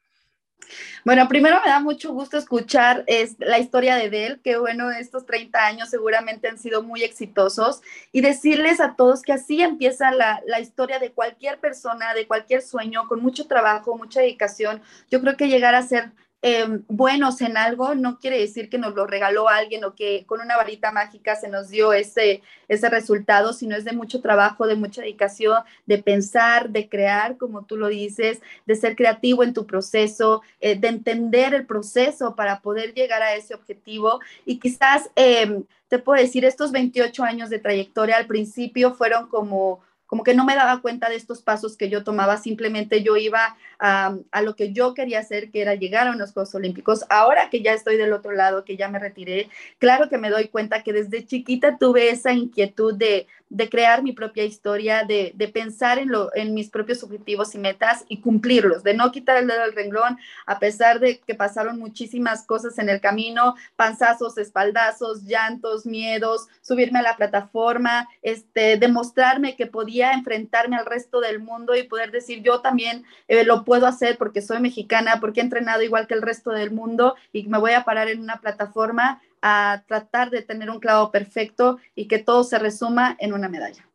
Bueno, 1.05 1.29
primero 1.29 1.61
me 1.65 1.71
da 1.71 1.81
mucho 1.81 2.13
gusto 2.13 2.39
escuchar 2.39 3.05
es, 3.07 3.37
la 3.39 3.59
historia 3.59 3.97
de 3.97 4.11
Del, 4.11 4.41
que 4.41 4.57
bueno, 4.57 4.91
estos 4.91 5.27
30 5.27 5.67
años 5.67 5.91
seguramente 5.91 6.49
han 6.49 6.59
sido 6.59 6.83
muy 6.83 7.03
exitosos 7.03 7.83
y 8.13 8.21
decirles 8.21 8.81
a 8.81 8.95
todos 8.95 9.23
que 9.23 9.33
así 9.33 9.63
empieza 9.63 10.13
la, 10.13 10.41
la 10.47 10.61
historia 10.61 10.99
de 10.99 11.13
cualquier 11.13 11.59
persona, 11.59 12.15
de 12.15 12.27
cualquier 12.27 12.63
sueño, 12.63 13.09
con 13.09 13.21
mucho 13.21 13.47
trabajo, 13.47 13.97
mucha 13.97 14.21
dedicación. 14.21 14.83
Yo 15.11 15.21
creo 15.21 15.37
que 15.37 15.49
llegar 15.49 15.75
a 15.75 15.83
ser 15.83 16.13
em, 16.43 16.83
buenos 16.89 17.41
en 17.41 17.57
algo, 17.57 17.95
no 17.95 18.19
quiere 18.19 18.39
decir 18.39 18.69
que 18.69 18.79
nos 18.79 18.95
lo 18.95 19.07
regaló 19.07 19.49
alguien 19.49 19.85
o 19.85 19.95
que 19.95 20.25
con 20.27 20.41
una 20.41 20.57
varita 20.57 20.93
mágica 20.93 21.37
se 21.37 21.49
nos 21.49 21.71
dio 21.71 21.93
ese, 21.93 22.43
ese 22.69 22.89
resultado, 22.89 23.53
sino 23.53 23.77
es 23.77 23.85
de 23.85 23.93
mucho 23.93 24.21
trabajo, 24.21 24.67
de 24.67 24.75
mucha 24.75 25.03
dedicación, 25.03 25.63
de 25.87 25.99
pensar, 25.99 26.71
de 26.71 26.89
crear, 26.89 27.37
como 27.37 27.65
tú 27.65 27.77
lo 27.77 27.89
dices, 27.89 28.41
de 28.67 28.75
ser 28.75 28.97
creativo 28.97 29.43
en 29.45 29.55
tu 29.55 29.67
proceso, 29.67 30.43
eh, 30.61 30.77
de 30.77 30.89
entender 30.89 31.55
el 31.55 31.65
proceso 31.65 32.35
para 32.35 32.61
poder 32.61 32.93
llegar 32.93 33.23
a 33.23 33.35
ese 33.35 33.55
objetivo. 33.55 34.21
Y 34.45 34.59
quizás 34.59 35.11
em, 35.15 35.65
te 35.89 35.99
puedo 35.99 36.21
decir, 36.21 36.45
estos 36.45 36.73
28 36.73 37.23
años 37.23 37.51
de 37.51 37.59
trayectoria 37.59 38.17
al 38.17 38.27
principio 38.27 38.95
fueron 38.95 39.29
como 39.29 39.81
como 40.13 40.25
que 40.25 40.35
no 40.35 40.45
me 40.45 40.55
daba 40.55 40.83
cuenta 40.83 41.09
de 41.09 41.17
estos 41.17 41.41
pasos 41.41 41.79
que 41.79 41.89
yo 41.89 42.05
tomaba, 42.05 42.37
simplemente 42.37 43.03
yo 43.03 43.17
iba 43.17 43.57
a, 43.79 44.15
lo 44.43 44.55
que 44.57 44.71
yo 44.71 44.93
quería 44.93 45.21
hacer, 45.21 45.51
que 45.51 45.63
era 45.63 45.75
llegar 45.75 46.07
a 46.07 46.11
unos 46.11 46.35
Juegos 46.35 46.55
Olímpicos. 46.55 47.07
Ahora 47.09 47.49
que 47.49 47.63
ya 47.63 47.73
estoy 47.73 47.97
del 47.97 48.13
otro 48.13 48.33
lado, 48.33 48.63
que 48.63 48.77
ya 48.77 48.89
me 48.89 48.99
retiré, 48.99 49.49
claro 49.79 50.11
que 50.11 50.19
me 50.19 50.29
doy 50.29 50.49
cuenta 50.49 50.83
que 50.83 50.93
desde 50.93 51.25
chiquita 51.25 51.79
tuve 51.79 52.11
esa 52.11 52.35
inquietud 52.35 52.95
de, 52.95 53.27
crear 53.71 54.03
mi 54.03 54.13
propia 54.13 54.45
historia, 54.45 55.05
de, 55.05 55.33
de 55.35 55.49
pensar 55.49 55.99
en, 55.99 56.11
lo, 56.11 56.35
en 56.35 56.55
mis 56.55 56.69
propios 56.69 57.03
objetivos 57.03 57.55
y 57.55 57.59
metas 57.59 58.05
y 58.09 58.21
cumplirlos, 58.21 58.83
de 58.83 58.95
no 58.95 59.13
quitar 59.13 59.37
el 59.39 59.47
dedo 59.47 59.61
del 59.61 59.75
renglón, 59.75 60.19
a 60.47 60.59
pesar 60.59 61.01
de 61.01 61.21
que 61.21 61.35
pasaron 61.35 61.79
muchísimas 61.79 62.47
cosas 62.47 62.79
en 62.79 62.89
el 62.89 63.01
camino, 63.01 63.55
panzazos, 63.77 64.39
espaldazos, 64.39 65.25
llantos, 65.25 65.85
miedos, 65.85 66.49
subirme 66.61 67.01
a 67.01 67.03
la 67.03 67.17
plataforma, 67.17 68.09
este, 68.23 68.79
demostrarme 68.79 69.55
que 69.55 69.67
podía 69.67 70.02
enfrentarme 70.11 70.77
al 70.77 70.87
resto 70.87 71.21
del 71.21 71.39
mundo 71.39 71.77
y 71.77 71.85
poder 71.85 72.11
decir, 72.11 72.43
yo 72.43 72.61
también 72.61 73.05
eh, 73.29 73.45
lo 73.45 73.65
puedo 73.65 73.87
hacer 73.87 74.19
porque 74.19 74.43
soy 74.43 74.59
mexicana, 74.59 75.21
porque 75.21 75.39
he 75.39 75.45
entrenado 75.45 75.83
igual 75.83 76.09
que 76.09 76.15
el 76.15 76.23
resto 76.23 76.51
del 76.51 76.73
mundo 76.73 77.15
y 77.33 77.47
me 77.47 77.59
voy 77.59 77.73
a 77.73 77.85
parar 77.85 78.09
en 78.09 78.21
una 78.21 78.41
plataforma 78.41 79.23
a 79.41 79.85
tratar 79.87 80.31
de 80.31 80.43
tener 80.43 80.71
un 80.71 80.81
clavo 80.81 81.13
perfecto 81.13 81.79
y 81.95 82.09
que 82.09 82.19
todo 82.19 82.43
se 82.43 82.59
resuma 82.59 83.17
en 83.21 83.33
una 83.33 83.49
medalla. 83.49 83.89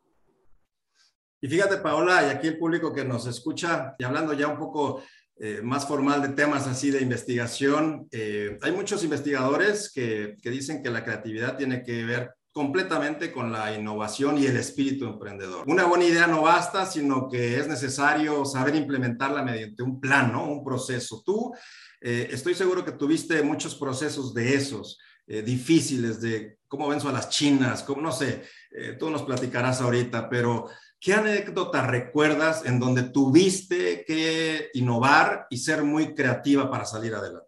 Y 1.40 1.48
fíjate, 1.48 1.76
Paola, 1.76 2.26
y 2.26 2.30
aquí 2.30 2.48
el 2.48 2.58
público 2.58 2.92
que 2.92 3.04
nos 3.04 3.26
escucha, 3.26 3.94
y 3.98 4.04
hablando 4.04 4.32
ya 4.32 4.48
un 4.48 4.58
poco 4.58 5.02
eh, 5.36 5.60
más 5.62 5.86
formal 5.86 6.20
de 6.20 6.30
temas 6.30 6.66
así 6.66 6.90
de 6.90 7.00
investigación, 7.00 8.08
eh, 8.10 8.58
hay 8.60 8.72
muchos 8.72 9.04
investigadores 9.04 9.92
que, 9.92 10.36
que 10.42 10.50
dicen 10.50 10.82
que 10.82 10.90
la 10.90 11.04
creatividad 11.04 11.56
tiene 11.56 11.84
que 11.84 12.04
ver 12.04 12.32
completamente 12.58 13.30
con 13.30 13.52
la 13.52 13.72
innovación 13.72 14.36
y 14.36 14.46
el 14.46 14.56
espíritu 14.56 15.06
emprendedor. 15.06 15.62
Una 15.68 15.84
buena 15.84 16.06
idea 16.06 16.26
no 16.26 16.42
basta, 16.42 16.86
sino 16.86 17.28
que 17.28 17.56
es 17.56 17.68
necesario 17.68 18.44
saber 18.44 18.74
implementarla 18.74 19.44
mediante 19.44 19.84
un 19.84 20.00
plan, 20.00 20.32
¿no? 20.32 20.50
Un 20.50 20.64
proceso. 20.64 21.22
Tú, 21.24 21.54
eh, 22.00 22.28
estoy 22.32 22.56
seguro 22.56 22.84
que 22.84 22.90
tuviste 22.90 23.40
muchos 23.44 23.76
procesos 23.76 24.34
de 24.34 24.56
esos. 24.56 24.98
Eh, 25.28 25.42
difíciles 25.42 26.20
de 26.20 26.58
cómo 26.66 26.88
venzo 26.88 27.08
a 27.08 27.12
las 27.12 27.28
chinas, 27.28 27.84
como 27.84 28.02
no 28.02 28.10
sé, 28.10 28.42
eh, 28.72 28.96
tú 28.98 29.08
nos 29.08 29.22
platicarás 29.22 29.80
ahorita, 29.80 30.28
pero 30.28 30.68
¿qué 30.98 31.14
anécdota 31.14 31.86
recuerdas 31.86 32.66
en 32.66 32.80
donde 32.80 33.04
tuviste 33.04 34.04
que 34.04 34.70
innovar 34.74 35.46
y 35.48 35.58
ser 35.58 35.84
muy 35.84 36.12
creativa 36.12 36.68
para 36.68 36.84
salir 36.86 37.14
adelante? 37.14 37.46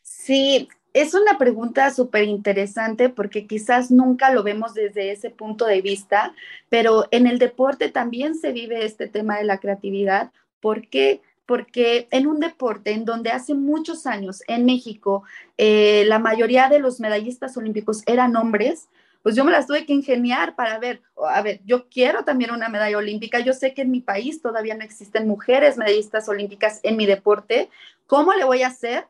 Sí, 0.00 0.68
es 0.94 1.14
una 1.14 1.38
pregunta 1.38 1.90
súper 1.90 2.24
interesante 2.24 3.08
porque 3.08 3.46
quizás 3.46 3.90
nunca 3.90 4.32
lo 4.32 4.42
vemos 4.42 4.74
desde 4.74 5.10
ese 5.10 5.30
punto 5.30 5.66
de 5.66 5.80
vista, 5.80 6.34
pero 6.68 7.06
en 7.10 7.26
el 7.26 7.38
deporte 7.38 7.88
también 7.88 8.34
se 8.34 8.52
vive 8.52 8.84
este 8.84 9.08
tema 9.08 9.38
de 9.38 9.44
la 9.44 9.58
creatividad. 9.58 10.32
¿Por 10.60 10.88
qué? 10.88 11.20
porque 11.46 12.08
en 12.10 12.26
un 12.26 12.40
deporte 12.40 12.92
en 12.92 13.04
donde 13.04 13.30
hace 13.30 13.54
muchos 13.54 14.06
años 14.06 14.42
en 14.46 14.64
México 14.64 15.24
eh, 15.58 16.04
la 16.06 16.18
mayoría 16.18 16.68
de 16.68 16.78
los 16.78 17.00
medallistas 17.00 17.56
olímpicos 17.56 18.02
eran 18.06 18.36
hombres, 18.36 18.88
pues 19.22 19.36
yo 19.36 19.44
me 19.44 19.52
las 19.52 19.66
tuve 19.66 19.84
que 19.86 19.92
ingeniar 19.92 20.56
para 20.56 20.78
ver, 20.78 21.02
a 21.28 21.42
ver, 21.42 21.60
yo 21.64 21.88
quiero 21.88 22.24
también 22.24 22.50
una 22.50 22.68
medalla 22.68 22.98
olímpica, 22.98 23.40
yo 23.40 23.52
sé 23.52 23.74
que 23.74 23.82
en 23.82 23.90
mi 23.90 24.00
país 24.00 24.40
todavía 24.40 24.74
no 24.74 24.82
existen 24.82 25.28
mujeres 25.28 25.76
medallistas 25.76 26.28
olímpicas 26.28 26.80
en 26.82 26.96
mi 26.96 27.06
deporte, 27.06 27.68
¿cómo 28.06 28.32
le 28.32 28.44
voy 28.44 28.62
a 28.62 28.68
hacer 28.68 29.06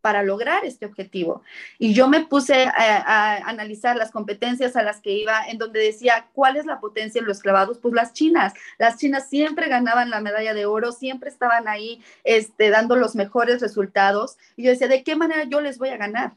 para 0.00 0.22
lograr 0.22 0.64
este 0.64 0.86
objetivo. 0.86 1.42
Y 1.78 1.94
yo 1.94 2.08
me 2.08 2.24
puse 2.24 2.64
a, 2.64 3.36
analizar 3.48 3.96
las 3.96 4.10
competencias 4.10 4.76
a 4.76 4.82
las 4.82 5.00
que 5.00 5.12
iba, 5.12 5.46
en 5.46 5.58
donde 5.58 5.80
decía, 5.80 6.28
¿cuál 6.32 6.56
es 6.56 6.66
la 6.66 6.80
potencia 6.80 7.18
en 7.20 7.26
los 7.26 7.40
clavados? 7.40 7.78
Pues 7.78 7.94
las 7.94 8.12
chinas. 8.12 8.54
Las 8.78 8.96
chinas 8.98 9.28
siempre 9.28 9.68
ganaban 9.68 10.10
la 10.10 10.20
medalla 10.20 10.54
de 10.54 10.66
oro, 10.66 10.92
siempre 10.92 11.30
estaban 11.30 11.68
ahí 11.68 12.02
este, 12.24 12.70
dando 12.70 12.96
los 12.96 13.14
mejores 13.14 13.60
resultados. 13.60 14.38
Y 14.56 14.64
yo 14.64 14.70
decía, 14.70 14.88
¿de 14.88 15.02
qué 15.02 15.16
manera 15.16 15.44
yo 15.44 15.60
les 15.60 15.78
voy 15.78 15.88
a 15.90 15.96
ganar? 15.96 16.34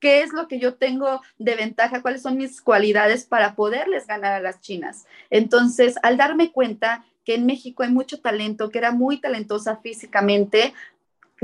¿Qué 0.00 0.20
es 0.22 0.32
lo 0.32 0.48
que 0.48 0.58
yo 0.58 0.74
tengo 0.74 1.22
de 1.38 1.54
ventaja? 1.54 2.02
¿Cuáles 2.02 2.20
son 2.20 2.36
mis 2.36 2.60
cualidades 2.60 3.24
para 3.24 3.54
poderles 3.54 4.06
ganar 4.06 4.34
a 4.34 4.40
las 4.40 4.60
chinas? 4.60 5.06
Entonces, 5.30 5.96
al 6.02 6.18
darme 6.18 6.52
cuenta 6.52 7.04
que 7.24 7.34
en 7.34 7.46
México 7.46 7.82
hay 7.82 7.90
mucho 7.90 8.20
talento, 8.20 8.70
que 8.70 8.78
era 8.78 8.92
muy 8.92 9.18
talentosa 9.18 9.78
físicamente, 9.78 10.74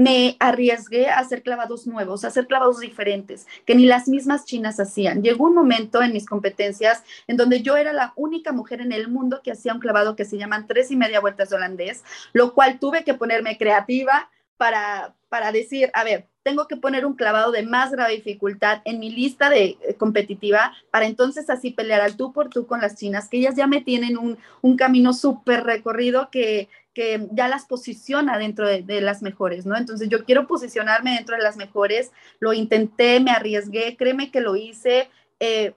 me 0.01 0.37
arriesgué 0.39 1.11
a 1.11 1.19
hacer 1.19 1.43
clavados 1.43 1.87
nuevos, 1.87 2.25
a 2.25 2.29
hacer 2.29 2.47
clavados 2.47 2.81
diferentes, 2.81 3.47
que 3.67 3.75
ni 3.75 3.85
las 3.85 4.09
mismas 4.09 4.47
chinas 4.47 4.81
hacían. 4.81 5.23
Llegó 5.23 5.45
un 5.45 5.55
momento 5.55 6.01
en 6.01 6.15
mis 6.15 6.25
competencias 6.25 7.03
en 7.27 7.37
donde 7.37 7.61
yo 7.61 7.77
era 7.77 7.93
la 7.93 8.15
única 8.17 8.51
mujer 8.51 8.81
en 8.81 8.93
el 8.93 9.09
mundo 9.09 9.43
que 9.45 9.53
hacía 9.53 9.75
un 9.75 9.79
clavado 9.79 10.17
que 10.17 10.25
se 10.25 10.39
llaman 10.39 10.67
tres 10.67 10.91
y 10.91 10.97
media 10.97 11.21
vueltas 11.21 11.51
de 11.51 11.57
holandés, 11.57 12.03
lo 12.33 12.55
cual 12.55 12.79
tuve 12.79 13.05
que 13.05 13.13
ponerme 13.13 13.59
creativa 13.59 14.31
para, 14.57 15.15
para 15.29 15.53
decir, 15.53 15.91
a 15.93 16.03
ver, 16.03 16.29
tengo 16.43 16.67
que 16.67 16.79
poner 16.79 17.05
un 17.05 17.15
clavado 17.15 17.53
de 17.53 17.63
más 17.63 17.93
grave 17.93 18.15
dificultad 18.15 18.81
en 18.87 19.01
mi 19.01 19.11
lista 19.11 19.51
de 19.51 19.77
eh, 19.83 19.95
competitiva 19.99 20.73
para 20.91 21.05
entonces 21.05 21.51
así 21.51 21.73
pelear 21.73 22.01
al 22.01 22.17
tú 22.17 22.33
por 22.33 22.49
tú 22.49 22.67
con 22.67 22.81
las 22.81 22.97
chinas, 22.97 23.29
que 23.29 23.37
ellas 23.37 23.55
ya 23.55 23.67
me 23.67 23.83
tienen 23.83 24.17
un, 24.17 24.39
un 24.63 24.77
camino 24.79 25.13
súper 25.13 25.65
recorrido 25.65 26.31
que, 26.31 26.71
que 26.95 27.29
ya 27.33 27.49
las 27.49 27.67
posiciona 27.67 28.39
dentro 28.39 28.67
de, 28.67 29.01
las 29.01 29.23
mejores, 29.23 29.67
¿no? 29.67 29.77
Entonces 29.77 30.09
yo 30.09 30.25
quiero 30.25 30.47
posicionarme 30.47 31.15
dentro 31.15 31.37
de 31.37 31.43
las 31.43 31.57
mejores, 31.57 32.11
lo 32.41 32.53
intenté, 32.53 33.21
me 33.21 33.31
arriesgué, 33.31 33.97
créeme 33.97 34.31
que 34.31 34.41
lo 34.41 34.57
hice. 34.57 35.09
Eh, 35.39 35.75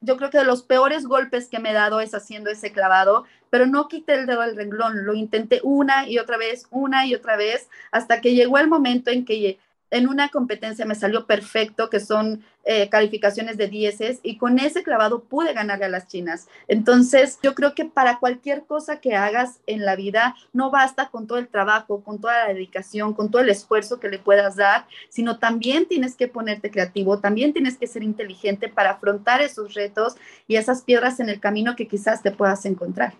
yo 0.00 0.16
creo 0.16 0.30
que 0.30 0.38
de 0.38 0.44
los 0.44 0.62
peores 0.62 1.06
golpes 1.06 1.48
que 1.48 1.58
me 1.58 1.70
he 1.70 1.74
dado 1.74 2.00
es 2.00 2.14
haciendo 2.14 2.50
ese 2.50 2.72
clavado, 2.72 3.24
pero 3.50 3.66
no 3.66 3.88
quité 3.88 4.14
el 4.14 4.26
dedo 4.26 4.42
del 4.42 4.56
renglón, 4.56 5.04
lo 5.04 5.14
intenté 5.14 5.60
una 5.62 6.08
y 6.08 6.18
otra 6.18 6.36
vez, 6.36 6.66
una 6.70 7.06
y 7.06 7.14
otra 7.14 7.36
vez, 7.36 7.68
hasta 7.90 8.20
que 8.20 8.34
llegó 8.34 8.58
el 8.58 8.68
momento 8.68 9.10
en 9.10 9.24
que 9.24 9.58
en 9.90 10.08
una 10.08 10.28
competencia 10.28 10.84
me 10.84 10.94
salió 10.94 11.26
perfecto, 11.26 11.90
que 11.90 12.00
son 12.00 12.44
eh, 12.64 12.88
calificaciones 12.88 13.56
de 13.56 13.68
dieces, 13.68 14.20
y 14.22 14.36
con 14.36 14.58
ese 14.58 14.82
clavado 14.82 15.24
pude 15.24 15.54
ganarle 15.54 15.86
a 15.86 15.88
las 15.88 16.06
chinas. 16.08 16.48
Entonces, 16.68 17.38
yo 17.42 17.54
creo 17.54 17.74
que 17.74 17.86
para 17.86 18.18
cualquier 18.18 18.64
cosa 18.64 19.00
que 19.00 19.16
hagas 19.16 19.60
en 19.66 19.84
la 19.84 19.96
vida, 19.96 20.34
no 20.52 20.70
basta 20.70 21.08
con 21.08 21.26
todo 21.26 21.38
el 21.38 21.48
trabajo, 21.48 22.02
con 22.02 22.20
toda 22.20 22.44
la 22.44 22.52
dedicación, 22.52 23.14
con 23.14 23.30
todo 23.30 23.42
el 23.42 23.48
esfuerzo 23.48 24.00
que 24.00 24.08
le 24.08 24.18
puedas 24.18 24.56
dar, 24.56 24.86
sino 25.08 25.38
también 25.38 25.86
tienes 25.86 26.16
que 26.16 26.28
ponerte 26.28 26.70
creativo, 26.70 27.20
también 27.20 27.52
tienes 27.52 27.78
que 27.78 27.86
ser 27.86 28.02
inteligente 28.02 28.68
para 28.68 28.90
afrontar 28.92 29.40
esos 29.40 29.74
retos 29.74 30.16
y 30.46 30.56
esas 30.56 30.82
piedras 30.82 31.20
en 31.20 31.28
el 31.28 31.40
camino 31.40 31.76
que 31.76 31.88
quizás 31.88 32.22
te 32.22 32.30
puedas 32.30 32.64
encontrar. 32.66 33.14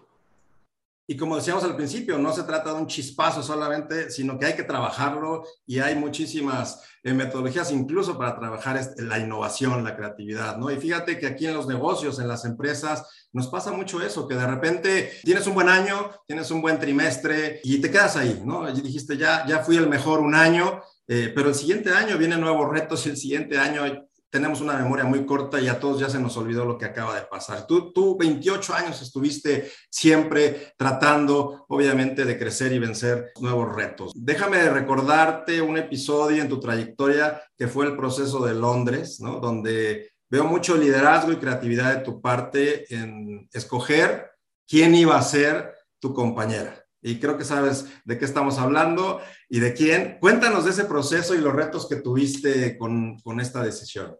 Y 1.11 1.17
como 1.17 1.37
decíamos 1.37 1.65
al 1.65 1.75
principio, 1.75 2.19
no 2.19 2.35
se 2.35 2.43
trata 2.43 2.71
de 2.71 2.81
un 2.81 2.87
chispazo 2.87 3.43
solamente, 3.43 4.11
sino 4.11 4.38
que 4.38 4.45
hay 4.45 4.53
que 4.53 4.62
trabajarlo 4.62 5.43
y 5.67 5.79
hay 5.79 5.95
muchísimas 5.95 6.83
eh, 7.03 7.15
metodologías 7.15 7.73
incluso 7.73 8.19
para 8.19 8.38
trabajar 8.38 8.79
la 8.99 9.19
innovación, 9.19 9.83
la 9.83 9.97
creatividad, 9.97 10.59
¿no? 10.59 10.71
Y 10.71 10.77
fíjate 10.77 11.19
que 11.19 11.27
aquí 11.27 11.47
en 11.47 11.55
los 11.55 11.67
negocios, 11.67 12.19
en 12.19 12.29
las 12.29 12.45
empresas, 12.45 13.07
nos 13.33 13.49
pasa 13.49 13.73
mucho 13.73 14.03
eso, 14.03 14.29
que 14.29 14.35
de 14.35 14.47
repente 14.47 15.12
tienes 15.25 15.47
un 15.47 15.55
buen 15.55 15.71
año, 15.71 16.11
tienes 16.27 16.50
un 16.50 16.61
buen 16.61 16.79
trimestre 16.79 17.62
y 17.65 17.81
te 17.81 17.91
quedas 17.91 18.17
ahí, 18.17 18.43
¿no? 18.45 18.69
Y 18.69 18.79
dijiste, 18.79 19.17
ya, 19.17 19.47
ya 19.47 19.61
fui 19.61 19.79
el 19.79 19.88
mejor 19.88 20.21
un 20.21 20.35
año, 20.35 20.83
eh, 21.07 21.33
pero 21.35 21.49
el 21.49 21.55
siguiente 21.55 21.91
año 21.91 22.19
vienen 22.19 22.43
nuevos 22.43 22.71
retos 22.71 23.07
y 23.07 23.09
el 23.09 23.17
siguiente 23.17 23.59
año 23.59 24.08
tenemos 24.31 24.61
una 24.61 24.75
memoria 24.75 25.05
muy 25.05 25.25
corta 25.25 25.61
y 25.61 25.69
a 25.69 25.81
todos 25.81 26.01
ya 26.01 26.09
se 26.09 26.19
nos 26.19 26.37
olvidó 26.37 26.65
lo 26.65 26.77
que 26.77 26.85
acaba 26.85 27.15
de 27.15 27.27
pasar. 27.27 27.67
Tú, 27.67 27.93
tú 27.93 28.17
28 28.19 28.75
años 28.75 29.01
estuviste 29.01 29.71
siempre 29.91 30.73
tratando, 30.77 31.65
obviamente, 31.69 32.25
de 32.25 32.39
crecer 32.39 32.73
y 32.73 32.79
vencer 32.79 33.33
nuevos 33.41 33.75
retos. 33.75 34.13
Déjame 34.15 34.69
recordarte 34.71 35.63
un 35.63 35.79
episodio 35.79 36.43
en 36.43 36.49
tu 36.49 36.61
trayectoria 36.61 37.43
que 37.57 37.69
fue 37.69 37.87
el 37.87 37.97
proceso 37.97 38.45
de 38.45 38.55
Londres, 38.55 39.21
¿no? 39.21 39.41
Donde 39.41 40.11
veo 40.31 40.45
mucho 40.45 40.77
liderazgo 40.77 41.33
y 41.33 41.37
creatividad 41.37 41.95
de 41.95 42.05
tu 42.05 42.21
parte 42.21 42.93
en 42.95 43.49
escoger 43.53 44.31
quién 44.67 44.95
iba 44.95 45.17
a 45.17 45.23
ser 45.23 45.75
tu 45.99 46.13
compañera. 46.13 46.85
Y 47.00 47.21
creo 47.21 47.38
que 47.38 47.45
sabes 47.45 47.87
de 48.05 48.19
qué 48.19 48.25
estamos 48.25 48.59
hablando 48.59 49.21
y 49.49 49.61
de 49.61 49.73
quién. 49.73 50.19
Cuéntanos 50.21 50.64
de 50.64 50.73
ese 50.73 50.85
proceso 50.85 51.35
y 51.35 51.38
los 51.38 51.55
retos 51.55 51.88
que 51.88 51.97
tuviste 51.97 52.76
con, 52.76 53.19
con 53.21 53.40
esta 53.40 53.62
decisión. 53.62 54.17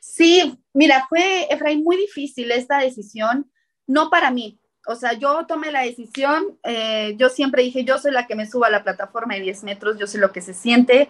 Sí, 0.00 0.58
mira, 0.74 1.06
fue, 1.08 1.46
Efraín, 1.48 1.82
muy 1.82 1.96
difícil 1.96 2.50
esta 2.50 2.78
decisión, 2.78 3.50
no 3.86 4.10
para 4.10 4.30
mí, 4.30 4.60
o 4.86 4.94
sea, 4.96 5.14
yo 5.14 5.46
tomé 5.46 5.72
la 5.72 5.82
decisión, 5.82 6.58
eh, 6.62 7.14
yo 7.16 7.28
siempre 7.28 7.62
dije, 7.62 7.84
yo 7.84 7.98
soy 7.98 8.12
la 8.12 8.26
que 8.26 8.34
me 8.34 8.46
suba 8.46 8.66
a 8.66 8.70
la 8.70 8.84
plataforma 8.84 9.34
de 9.34 9.40
10 9.40 9.64
metros, 9.64 9.98
yo 9.98 10.06
sé 10.06 10.18
lo 10.18 10.32
que 10.32 10.42
se 10.42 10.52
siente, 10.52 11.08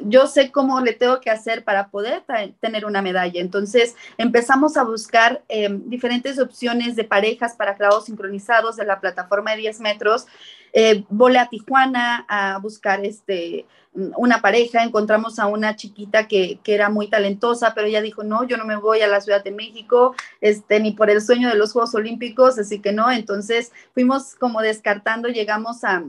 yo 0.00 0.26
sé 0.26 0.50
cómo 0.50 0.80
le 0.80 0.94
tengo 0.94 1.20
que 1.20 1.30
hacer 1.30 1.64
para 1.64 1.88
poder 1.88 2.22
tener 2.60 2.86
una 2.86 3.02
medalla. 3.02 3.40
Entonces 3.40 3.94
empezamos 4.18 4.76
a 4.76 4.84
buscar 4.84 5.42
em, 5.48 5.88
diferentes 5.88 6.38
opciones 6.38 6.96
de 6.96 7.04
parejas 7.04 7.54
para 7.56 7.76
clavos 7.76 8.06
sincronizados 8.06 8.76
de 8.76 8.84
la 8.84 9.00
plataforma 9.00 9.52
de 9.52 9.58
10 9.58 9.80
metros. 9.80 10.26
Eh, 10.72 11.04
volé 11.08 11.38
a 11.38 11.48
Tijuana 11.48 12.24
a 12.28 12.58
buscar 12.58 13.04
este, 13.04 13.66
una 13.92 14.40
pareja, 14.40 14.84
encontramos 14.84 15.38
a 15.38 15.46
una 15.46 15.74
chiquita 15.74 16.28
que, 16.28 16.60
que, 16.62 16.74
era 16.74 16.90
muy 16.90 17.08
talentosa, 17.08 17.74
pero 17.74 17.88
ella 17.88 18.00
dijo, 18.00 18.22
no, 18.22 18.44
yo 18.44 18.56
no 18.56 18.64
me 18.64 18.76
voy 18.76 19.00
a 19.00 19.08
la 19.08 19.20
Ciudad 19.20 19.42
de 19.42 19.50
México, 19.50 20.14
este, 20.40 20.78
ni 20.78 20.92
por 20.92 21.10
el 21.10 21.20
sueño 21.20 21.48
de 21.48 21.56
los 21.56 21.72
Juegos 21.72 21.94
Olímpicos, 21.94 22.58
así 22.58 22.80
que 22.80 22.92
no, 22.92 23.10
entonces 23.10 23.72
fuimos 23.92 24.36
como 24.36 24.60
descartando, 24.60 25.28
llegamos 25.28 25.82
a, 25.82 26.04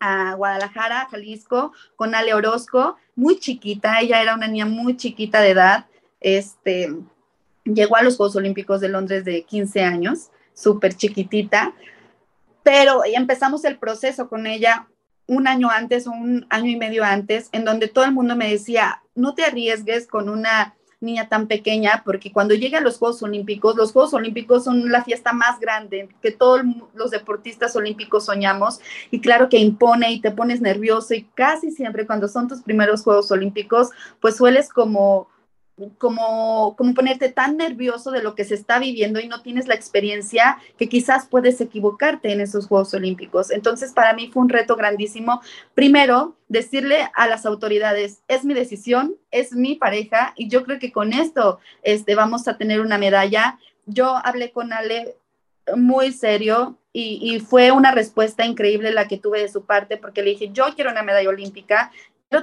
a 0.00 0.34
Guadalajara, 0.34 1.06
Jalisco, 1.08 1.72
con 1.94 2.16
Ale 2.16 2.34
Orozco, 2.34 2.96
muy 3.14 3.38
chiquita, 3.38 4.00
ella 4.00 4.20
era 4.20 4.34
una 4.34 4.48
niña 4.48 4.66
muy 4.66 4.96
chiquita 4.96 5.40
de 5.40 5.50
edad, 5.50 5.86
este, 6.20 6.96
llegó 7.64 7.96
a 7.96 8.02
los 8.02 8.16
Juegos 8.16 8.34
Olímpicos 8.34 8.80
de 8.80 8.88
Londres 8.88 9.24
de 9.24 9.44
15 9.44 9.82
años, 9.82 10.30
súper 10.52 10.94
chiquitita, 10.94 11.74
pero 12.64 13.02
empezamos 13.04 13.64
el 13.64 13.78
proceso 13.78 14.28
con 14.28 14.48
ella 14.48 14.88
un 15.26 15.48
año 15.48 15.70
antes 15.70 16.06
o 16.06 16.12
un 16.12 16.46
año 16.50 16.70
y 16.70 16.76
medio 16.76 17.04
antes, 17.04 17.48
en 17.52 17.64
donde 17.64 17.88
todo 17.88 18.04
el 18.04 18.12
mundo 18.12 18.36
me 18.36 18.50
decía, 18.50 19.02
no 19.14 19.34
te 19.34 19.44
arriesgues 19.44 20.06
con 20.06 20.28
una 20.28 20.74
niña 21.00 21.28
tan 21.28 21.46
pequeña, 21.46 22.02
porque 22.04 22.32
cuando 22.32 22.54
llega 22.54 22.78
a 22.78 22.80
los 22.80 22.98
Juegos 22.98 23.22
Olímpicos, 23.22 23.76
los 23.76 23.92
Juegos 23.92 24.14
Olímpicos 24.14 24.64
son 24.64 24.90
la 24.90 25.04
fiesta 25.04 25.32
más 25.32 25.60
grande 25.60 26.08
que 26.22 26.30
todos 26.30 26.62
los 26.94 27.10
deportistas 27.10 27.76
olímpicos 27.76 28.24
soñamos, 28.24 28.80
y 29.10 29.20
claro 29.20 29.48
que 29.48 29.58
impone 29.58 30.10
y 30.12 30.20
te 30.20 30.30
pones 30.30 30.60
nervioso, 30.60 31.14
y 31.14 31.24
casi 31.34 31.70
siempre 31.70 32.06
cuando 32.06 32.26
son 32.26 32.48
tus 32.48 32.62
primeros 32.62 33.02
Juegos 33.02 33.30
Olímpicos, 33.30 33.90
pues 34.20 34.36
sueles 34.36 34.70
como 34.70 35.28
como, 35.98 36.76
como 36.76 36.94
ponerte 36.94 37.30
tan 37.30 37.56
nervioso 37.56 38.10
de 38.10 38.22
lo 38.22 38.34
que 38.34 38.44
se 38.44 38.54
está 38.54 38.78
viviendo 38.78 39.18
y 39.18 39.26
no 39.26 39.42
tienes 39.42 39.66
la 39.66 39.74
experiencia 39.74 40.58
que 40.78 40.88
quizás 40.88 41.26
puedes 41.26 41.60
equivocarte 41.60 42.32
en 42.32 42.40
esos 42.40 42.68
Juegos 42.68 42.94
Olímpicos. 42.94 43.50
Entonces, 43.50 43.92
para 43.92 44.12
mí 44.14 44.30
fue 44.32 44.42
un 44.42 44.48
reto 44.48 44.76
grandísimo. 44.76 45.40
Primero, 45.74 46.36
decirle 46.48 47.08
a 47.14 47.26
las 47.26 47.44
autoridades, 47.44 48.22
es 48.28 48.44
mi 48.44 48.54
decisión, 48.54 49.16
es 49.30 49.52
mi 49.52 49.74
pareja 49.74 50.32
y 50.36 50.48
yo 50.48 50.62
creo 50.62 50.78
que 50.78 50.92
con 50.92 51.12
esto 51.12 51.58
este, 51.82 52.14
vamos 52.14 52.46
a 52.46 52.56
tener 52.56 52.80
una 52.80 52.98
medalla. 52.98 53.58
Yo 53.86 54.16
hablé 54.24 54.52
con 54.52 54.72
Ale 54.72 55.16
muy 55.76 56.12
serio 56.12 56.78
y, 56.92 57.18
y, 57.20 57.40
fue 57.40 57.72
una 57.72 57.90
respuesta 57.90 58.44
increíble 58.44 58.92
la 58.92 59.08
que 59.08 59.18
tuve 59.18 59.40
de 59.40 59.48
su 59.48 59.64
parte 59.64 59.96
porque 59.96 60.22
le 60.22 60.30
dije, 60.30 60.50
yo 60.52 60.66
quiero 60.76 60.92
una 60.92 61.02
medalla 61.02 61.28
olímpica, 61.28 61.90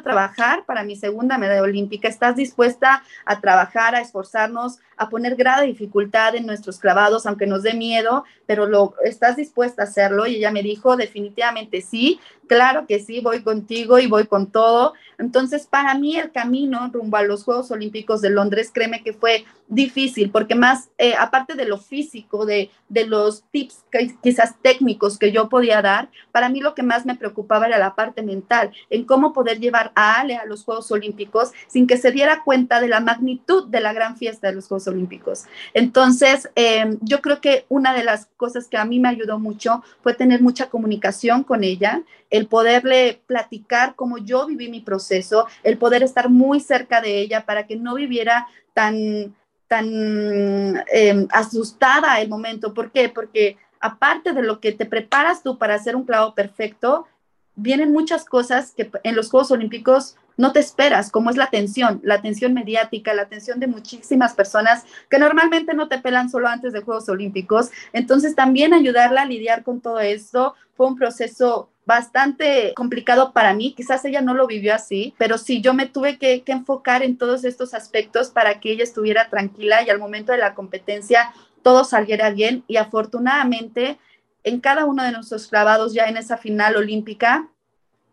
trabajar 0.01 0.65
para 0.65 0.83
mi 0.83 0.95
segunda 0.95 1.37
medalla 1.37 1.61
olímpica. 1.61 2.07
¿Estás 2.07 2.35
dispuesta 2.35 3.03
a 3.25 3.41
trabajar, 3.41 3.95
a 3.95 4.01
esforzarnos, 4.01 4.79
a 4.95 5.09
poner 5.09 5.35
grado 5.35 5.61
de 5.61 5.67
dificultad 5.67 6.35
en 6.35 6.45
nuestros 6.45 6.79
clavados, 6.79 7.25
aunque 7.25 7.47
nos 7.47 7.63
dé 7.63 7.73
miedo, 7.73 8.23
pero 8.45 8.67
lo 8.67 8.93
estás 9.03 9.35
dispuesta 9.35 9.81
a 9.81 9.85
hacerlo? 9.85 10.27
Y 10.27 10.35
ella 10.35 10.51
me 10.51 10.63
dijo, 10.63 10.95
definitivamente 10.95 11.81
sí, 11.81 12.19
claro 12.47 12.85
que 12.87 12.99
sí, 12.99 13.19
voy 13.19 13.43
contigo 13.43 13.99
y 13.99 14.07
voy 14.07 14.27
con 14.27 14.51
todo. 14.51 14.93
Entonces, 15.17 15.67
para 15.67 15.95
mí 15.95 16.15
el 16.15 16.31
camino 16.31 16.89
rumbo 16.93 17.17
a 17.17 17.23
los 17.23 17.43
Juegos 17.43 17.71
Olímpicos 17.71 18.21
de 18.21 18.29
Londres, 18.29 18.71
créeme 18.73 19.03
que 19.03 19.13
fue 19.13 19.45
difícil, 19.67 20.31
porque 20.31 20.55
más, 20.55 20.89
eh, 20.97 21.15
aparte 21.15 21.55
de 21.55 21.65
lo 21.65 21.77
físico, 21.77 22.45
de, 22.45 22.69
de 22.89 23.07
los 23.07 23.43
tips 23.51 23.85
quizás 24.21 24.55
técnicos 24.61 25.17
que 25.17 25.31
yo 25.31 25.47
podía 25.47 25.81
dar, 25.81 26.09
para 26.31 26.49
mí 26.49 26.59
lo 26.59 26.75
que 26.75 26.83
más 26.83 27.05
me 27.05 27.15
preocupaba 27.15 27.67
era 27.67 27.77
la 27.77 27.95
parte 27.95 28.21
mental, 28.21 28.71
en 28.89 29.05
cómo 29.05 29.31
poder 29.31 29.59
llevar 29.59 29.70
a 29.73 30.19
Ale 30.19 30.35
a 30.35 30.45
los 30.45 30.63
Juegos 30.63 30.91
Olímpicos 30.91 31.51
sin 31.67 31.87
que 31.87 31.97
se 31.97 32.11
diera 32.11 32.43
cuenta 32.43 32.79
de 32.79 32.87
la 32.87 32.99
magnitud 32.99 33.67
de 33.67 33.79
la 33.79 33.93
gran 33.93 34.17
fiesta 34.17 34.47
de 34.47 34.55
los 34.55 34.67
Juegos 34.67 34.87
Olímpicos. 34.87 35.45
Entonces, 35.73 36.49
em, 36.55 36.97
yo 37.01 37.21
creo 37.21 37.41
que 37.41 37.65
una 37.69 37.93
de 37.93 38.03
las 38.03 38.27
cosas 38.37 38.67
que 38.67 38.77
a 38.77 38.85
mí 38.85 38.99
me 38.99 39.09
ayudó 39.09 39.39
mucho 39.39 39.83
fue 40.01 40.13
tener 40.13 40.41
mucha 40.41 40.69
comunicación 40.69 41.43
con 41.43 41.63
ella, 41.63 42.03
el 42.29 42.47
poderle 42.47 43.21
platicar 43.27 43.95
cómo 43.95 44.17
yo 44.17 44.47
viví 44.47 44.69
mi 44.69 44.81
proceso, 44.81 45.47
el 45.63 45.77
poder 45.77 46.03
estar 46.03 46.29
muy 46.29 46.59
cerca 46.59 47.01
de 47.01 47.19
ella 47.19 47.45
para 47.45 47.67
que 47.67 47.75
no 47.75 47.95
viviera 47.95 48.47
tan, 48.73 49.35
tan 49.67 50.83
em, 50.91 51.27
asustada 51.31 52.19
el 52.21 52.29
momento. 52.29 52.73
¿Por 52.73 52.91
qué? 52.91 53.09
Porque 53.09 53.57
aparte 53.81 54.33
de 54.33 54.43
lo 54.43 54.59
que 54.59 54.71
te 54.71 54.85
preparas 54.85 55.43
tú 55.43 55.57
para 55.57 55.75
hacer 55.75 55.95
un 55.95 56.05
clavo 56.05 56.33
perfecto, 56.35 57.07
vienen 57.55 57.91
muchas 57.91 58.25
cosas 58.25 58.71
que 58.71 58.89
en 59.03 59.15
los 59.15 59.29
Juegos 59.29 59.51
Olímpicos 59.51 60.15
no 60.37 60.53
te 60.53 60.59
esperas, 60.59 61.11
como 61.11 61.29
es 61.29 61.37
la 61.37 61.43
atención, 61.45 62.01
la 62.03 62.15
atención 62.15 62.53
mediática, 62.53 63.13
la 63.13 63.23
atención 63.23 63.59
de 63.59 63.67
muchísimas 63.67 64.33
personas 64.33 64.85
que 65.09 65.19
normalmente 65.19 65.73
no 65.73 65.87
te 65.87 65.99
pelan 65.99 66.29
solo 66.29 66.47
antes 66.47 66.73
de 66.73 66.81
Juegos 66.81 67.09
Olímpicos. 67.09 67.69
Entonces, 67.93 68.35
también 68.35 68.73
ayudarla 68.73 69.21
a 69.21 69.25
lidiar 69.25 69.63
con 69.63 69.81
todo 69.81 69.99
esto 69.99 70.55
fue 70.75 70.87
un 70.87 70.95
proceso 70.95 71.69
bastante 71.85 72.73
complicado 72.75 73.33
para 73.33 73.53
mí. 73.53 73.73
Quizás 73.75 74.03
ella 74.05 74.21
no 74.21 74.33
lo 74.33 74.47
vivió 74.47 74.73
así, 74.73 75.13
pero 75.17 75.37
sí, 75.37 75.61
yo 75.61 75.73
me 75.73 75.85
tuve 75.85 76.17
que, 76.17 76.41
que, 76.41 76.51
enfocar 76.53 77.03
en 77.03 77.17
todos 77.17 77.43
estos 77.43 77.73
aspectos 77.73 78.29
para 78.29 78.59
que 78.59 78.71
ella 78.71 78.83
estuviera 78.83 79.29
tranquila 79.29 79.83
y 79.83 79.89
al 79.89 79.99
momento 79.99 80.31
de 80.31 80.37
la 80.37 80.55
competencia 80.55 81.33
todo 81.61 81.83
saliera 81.83 82.29
bien. 82.31 82.63
Y 82.67 82.77
afortunadamente, 82.77 83.99
en 84.43 84.59
cada 84.59 84.85
uno 84.85 85.03
de 85.03 85.11
nuestros 85.11 85.47
clavados, 85.47 85.93
ya 85.93 86.05
en 86.05 86.17
esa 86.17 86.37
final 86.37 86.75
olímpica, 86.75 87.49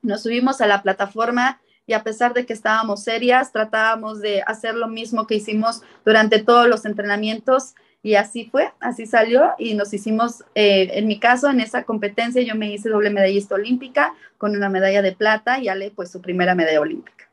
nos 0.02 0.22
subimos 0.22 0.60
a 0.60 0.66
la 0.66 0.82
plataforma 0.82 1.60
y 1.86 1.94
a 1.94 2.02
pesar 2.02 2.34
de 2.34 2.44
que 2.44 2.52
estábamos 2.52 3.02
serias, 3.02 3.50
tratábamos 3.50 4.20
de 4.20 4.42
hacer 4.46 4.74
lo 4.74 4.88
mismo 4.88 5.26
que 5.26 5.36
hicimos 5.36 5.82
durante 6.04 6.38
todos 6.38 6.68
los 6.68 6.84
entrenamientos 6.84 7.74
y 8.02 8.14
así 8.14 8.48
fue, 8.50 8.72
así 8.80 9.06
salió 9.06 9.54
y 9.58 9.74
nos 9.74 9.92
hicimos, 9.92 10.44
eh, 10.54 10.90
en 10.92 11.06
mi 11.06 11.18
caso, 11.18 11.48
en 11.48 11.60
esa 11.60 11.84
competencia 11.84 12.42
yo 12.42 12.54
me 12.54 12.72
hice 12.72 12.90
doble 12.90 13.10
medallista 13.10 13.54
olímpica 13.54 14.14
con 14.36 14.54
una 14.54 14.68
medalla 14.68 15.02
de 15.02 15.12
plata 15.12 15.58
y 15.58 15.68
Ale 15.68 15.90
pues 15.90 16.10
su 16.10 16.20
primera 16.20 16.54
medalla 16.54 16.80
olímpica. 16.80 17.28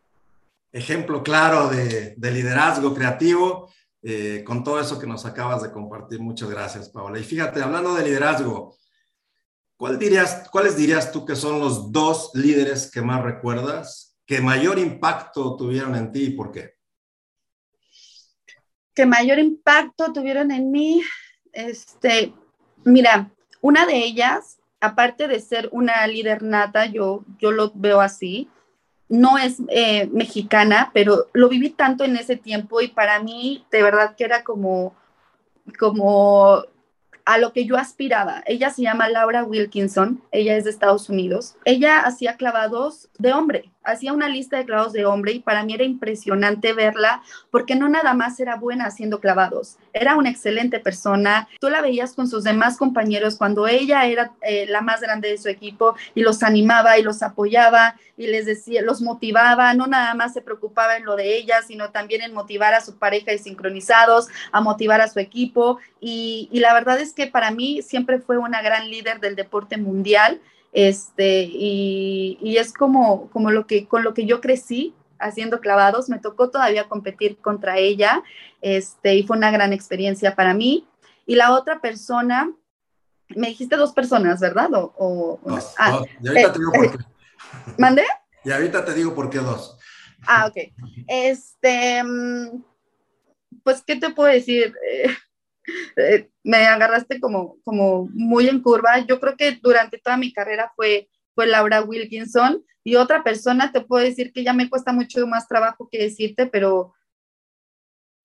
Ejemplo 0.72 1.22
claro 1.22 1.70
de, 1.70 2.16
liderazgo 2.18 2.94
creativo 2.94 3.70
eh, 4.02 4.44
con 4.46 4.64
todo 4.64 4.80
eso 4.80 5.00
que 5.00 5.08
nos 5.08 5.26
acabas 5.26 5.64
de 5.64 5.72
compartir. 5.72 6.20
Muchas 6.20 6.50
gracias, 6.50 6.90
Paola. 6.90 7.20
Y 7.20 7.24
fíjate, 7.24 7.62
hablando 7.62 7.94
de 7.94 8.04
liderazgo, 8.04 8.76
¿cuál 9.78 10.00
dirías, 10.00 10.50
¿cuáles 10.52 10.76
dirías 10.76 11.12
tú 11.12 11.26
que 11.26 11.36
son 11.36 11.60
los 11.60 11.92
dos 11.92 12.32
líderes 12.34 12.90
que 12.92 13.02
más 13.02 13.24
recuerdas, 13.24 14.18
que 14.26 14.42
mayor 14.42 14.80
impacto 14.80 15.56
tuvieron 15.56 15.96
en 15.96 16.12
ti 16.12 16.24
y 16.24 16.30
por 16.32 16.52
qué? 16.52 16.76
que 18.96 19.06
mayor 19.06 19.38
impacto 19.38 20.14
tuvieron 20.14 20.52
en 20.52 20.72
mí, 20.72 21.04
este, 21.52 22.34
mira, 22.86 23.30
una 23.62 23.86
de 23.86 23.98
ellas, 23.98 24.58
aparte 24.80 25.28
de 25.28 25.42
ser 25.42 25.70
una 25.74 26.08
líder 26.08 26.42
nata, 26.42 26.86
yo, 26.86 27.24
yo 27.38 27.52
lo 27.52 27.72
veo 27.76 28.00
así, 28.00 28.50
no 29.10 29.38
es 29.38 29.58
eh, 29.68 30.08
mexicana, 30.08 30.92
pero 30.94 31.28
lo 31.34 31.50
viví 31.50 31.70
tanto 31.70 32.06
en 32.06 32.16
ese 32.16 32.38
tiempo 32.38 32.82
y 32.82 32.88
para 32.88 33.22
mí 33.22 33.66
de 33.70 33.84
verdad 33.84 34.16
que 34.16 34.24
era 34.24 34.44
como, 34.44 34.96
como 35.78 36.64
a 37.26 37.38
lo 37.38 37.54
que 37.54 37.66
yo 37.66 37.78
aspiraba. 37.78 38.44
Ella 38.46 38.70
se 38.70 38.84
llama 38.84 39.10
Laura 39.10 39.44
Wilkinson, 39.44 40.22
ella 40.32 40.56
es 40.56 40.64
de 40.64 40.70
Estados 40.70 41.10
Unidos. 41.10 41.56
Ella 41.66 42.02
hacía 42.02 42.38
clavados 42.38 43.10
de 43.18 43.34
hombre, 43.34 43.72
hacía 43.86 44.14
una 44.14 44.30
lista 44.30 44.58
de 44.58 44.66
clavados 44.66 44.94
de 44.94 45.06
hombre 45.06 45.34
y 45.34 45.40
para 45.40 45.64
mí 45.64 45.74
era 45.74 45.84
impresionante 45.84 46.74
verla 46.74 47.22
porque 47.52 47.76
no 47.76 47.88
nada 47.90 48.14
más 48.14 48.40
era 48.40 48.56
buena 48.56 48.86
haciendo 48.86 49.20
clavados, 49.20 49.78
era 49.94 50.16
una 50.16 50.30
excelente 50.30 50.80
persona. 50.80 51.48
Tú 51.60 51.70
la 51.70 51.82
veías 51.82 52.14
con 52.14 52.28
sus 52.28 52.44
demás 52.44 52.78
compañeros 52.78 53.38
cuando 53.38 53.68
ella 53.68 54.06
era 54.06 54.32
eh, 54.42 54.66
la 54.68 54.82
más 54.82 55.02
grande 55.02 55.30
de 55.30 55.38
su 55.38 55.50
equipo 55.50 55.96
y 56.14 56.22
los 56.22 56.44
animaba 56.44 56.98
y 56.98 57.04
los 57.04 57.22
apoyaba 57.24 57.96
y 58.18 58.28
les 58.28 58.46
decía, 58.46 58.82
los 58.82 59.02
motivaba, 59.02 59.74
no 59.74 59.88
nada 59.88 60.14
más 60.14 60.34
se 60.34 60.42
preocupaba 60.42 60.98
en 60.98 61.06
lo 61.06 61.16
de 61.16 61.36
ella, 61.36 61.62
sino 61.62 61.92
también 61.92 62.22
en 62.22 62.34
motivar 62.34 62.74
a 62.74 62.82
su 62.82 62.98
pareja 62.98 63.34
y 63.34 63.38
sincronizados, 63.38 64.28
a 64.52 64.62
motivar 64.62 65.02
a 65.02 65.08
su 65.08 65.20
equipo. 65.20 65.80
Y, 66.00 66.50
y 66.52 66.60
la 66.60 66.74
verdad 66.74 67.00
es 67.00 67.14
que 67.14 67.28
para 67.28 67.52
mí 67.52 67.82
siempre 67.82 68.20
fue 68.20 68.38
una 68.38 68.62
gran 68.62 68.90
líder 68.90 69.20
del 69.20 69.36
deporte 69.36 69.78
mundial 69.78 70.40
este, 70.76 71.44
y, 71.50 72.58
es 72.58 72.74
como, 72.74 73.30
como 73.30 73.50
lo 73.50 73.66
que, 73.66 73.88
con 73.88 74.04
lo 74.04 74.14
que 74.14 74.26
yo 74.26 74.42
crecí 74.42 74.94
haciendo 75.20 75.62
clavados, 75.62 76.10
me 76.10 76.20
tocó 76.20 76.50
todavía 76.50 76.90
competir 76.90 77.38
contra 77.38 77.78
ella, 77.78 78.22
este, 78.60 79.16
y 79.16 79.24
fue 79.24 79.38
una 79.38 79.52
gran 79.52 79.72
experiencia 79.72 80.36
para 80.36 80.54
mí. 80.54 80.86
Y 81.26 81.36
la 81.36 81.54
otra 81.54 81.80
persona, 81.80 82.52
me 83.30 83.48
dijiste 83.48 83.78
dos 83.78 83.94
personas, 83.94 84.42
¿verdad? 84.42 84.70
O, 84.74 85.40
ah, 85.78 86.02
Y 86.22 86.28
ahorita 86.28 86.52
te 86.52 86.60
digo 86.60 86.72
por 86.74 86.92
qué. 86.92 86.98
¿Mandé? 87.78 88.04
Y 88.44 88.52
ahorita 88.52 88.84
te 88.84 88.94
digo 88.94 89.16
por 89.16 89.30
qué 89.30 89.38
dos. 89.38 89.78
Ah, 90.28 90.48
ok. 90.48 90.74
Este, 91.08 92.04
mm, 92.04 92.64
pues, 93.64 93.82
¿qué 93.82 93.96
te 93.96 94.10
puedo 94.10 94.30
decir? 94.30 94.76
Eh, 95.98 96.30
me 96.44 96.58
agarraste 96.66 97.20
como, 97.20 97.58
como 97.64 98.10
muy 98.14 98.48
en 98.48 98.62
curva. 98.62 99.00
Yo 99.00 99.20
creo 99.20 99.36
que 99.38 99.60
durante 99.62 99.98
toda 99.98 100.18
mi 100.18 100.34
carrera 100.34 100.72
fue, 100.76 101.10
fue 101.34 101.48
Laura 101.48 101.82
Wilkinson 101.82 102.64
y 102.84 102.96
otra 102.96 103.24
persona, 103.24 103.72
te 103.72 103.82
puedo 103.82 104.04
decir 104.04 104.32
que 104.32 104.44
ya 104.44 104.54
me 104.54 104.70
cuesta 104.70 104.94
mucho 104.94 105.26
más 105.26 105.48
trabajo 105.48 105.90
que 105.92 105.98
decirte, 105.98 106.46
pero 106.46 106.94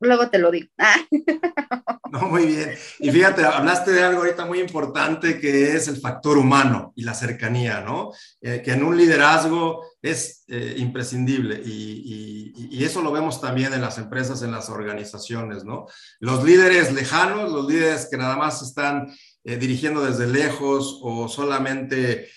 luego 0.01 0.29
te 0.31 0.39
lo 0.39 0.51
digo. 0.51 0.69
No, 2.11 2.23
muy 2.23 2.47
bien. 2.47 2.73
Y 2.99 3.11
fíjate, 3.11 3.45
hablaste 3.45 3.93
de 3.93 4.03
algo 4.03 4.23
ahorita 4.23 4.45
muy 4.45 4.59
importante 4.59 5.39
que 5.39 5.77
es 5.77 5.87
el 5.87 5.99
factor 5.99 6.39
humano 6.39 6.93
y 6.97 7.05
la 7.05 7.15
cercanía, 7.15 7.83
¿no? 7.83 8.11
Eh, 8.41 8.63
que 8.65 8.73
en 8.73 8.83
un 8.83 8.97
liderazgo 8.97 9.85
es 10.03 10.43
eh, 10.49 10.75
imprescindible 10.79 11.63
y, 11.65 12.85
eso 12.85 13.03
lo 13.03 13.13
vemos 13.13 13.41
también 13.41 13.73
en 13.75 13.83
las 13.83 13.99
empresas, 13.99 14.43
en 14.43 14.51
las 14.51 14.69
organizaciones, 14.71 15.65
¿no? 15.65 15.87
Los 16.19 16.43
líderes 16.43 16.93
lejanos, 16.93 17.53
los 17.53 17.69
líderes 17.69 18.09
que 18.11 18.17
nada 18.17 18.37
más 18.37 18.63
están 18.63 19.15
eh, 19.45 19.57
dirigiendo 19.57 20.05
desde 20.05 20.27
lejos 20.27 20.99
o 21.03 21.29
solamente 21.29 22.29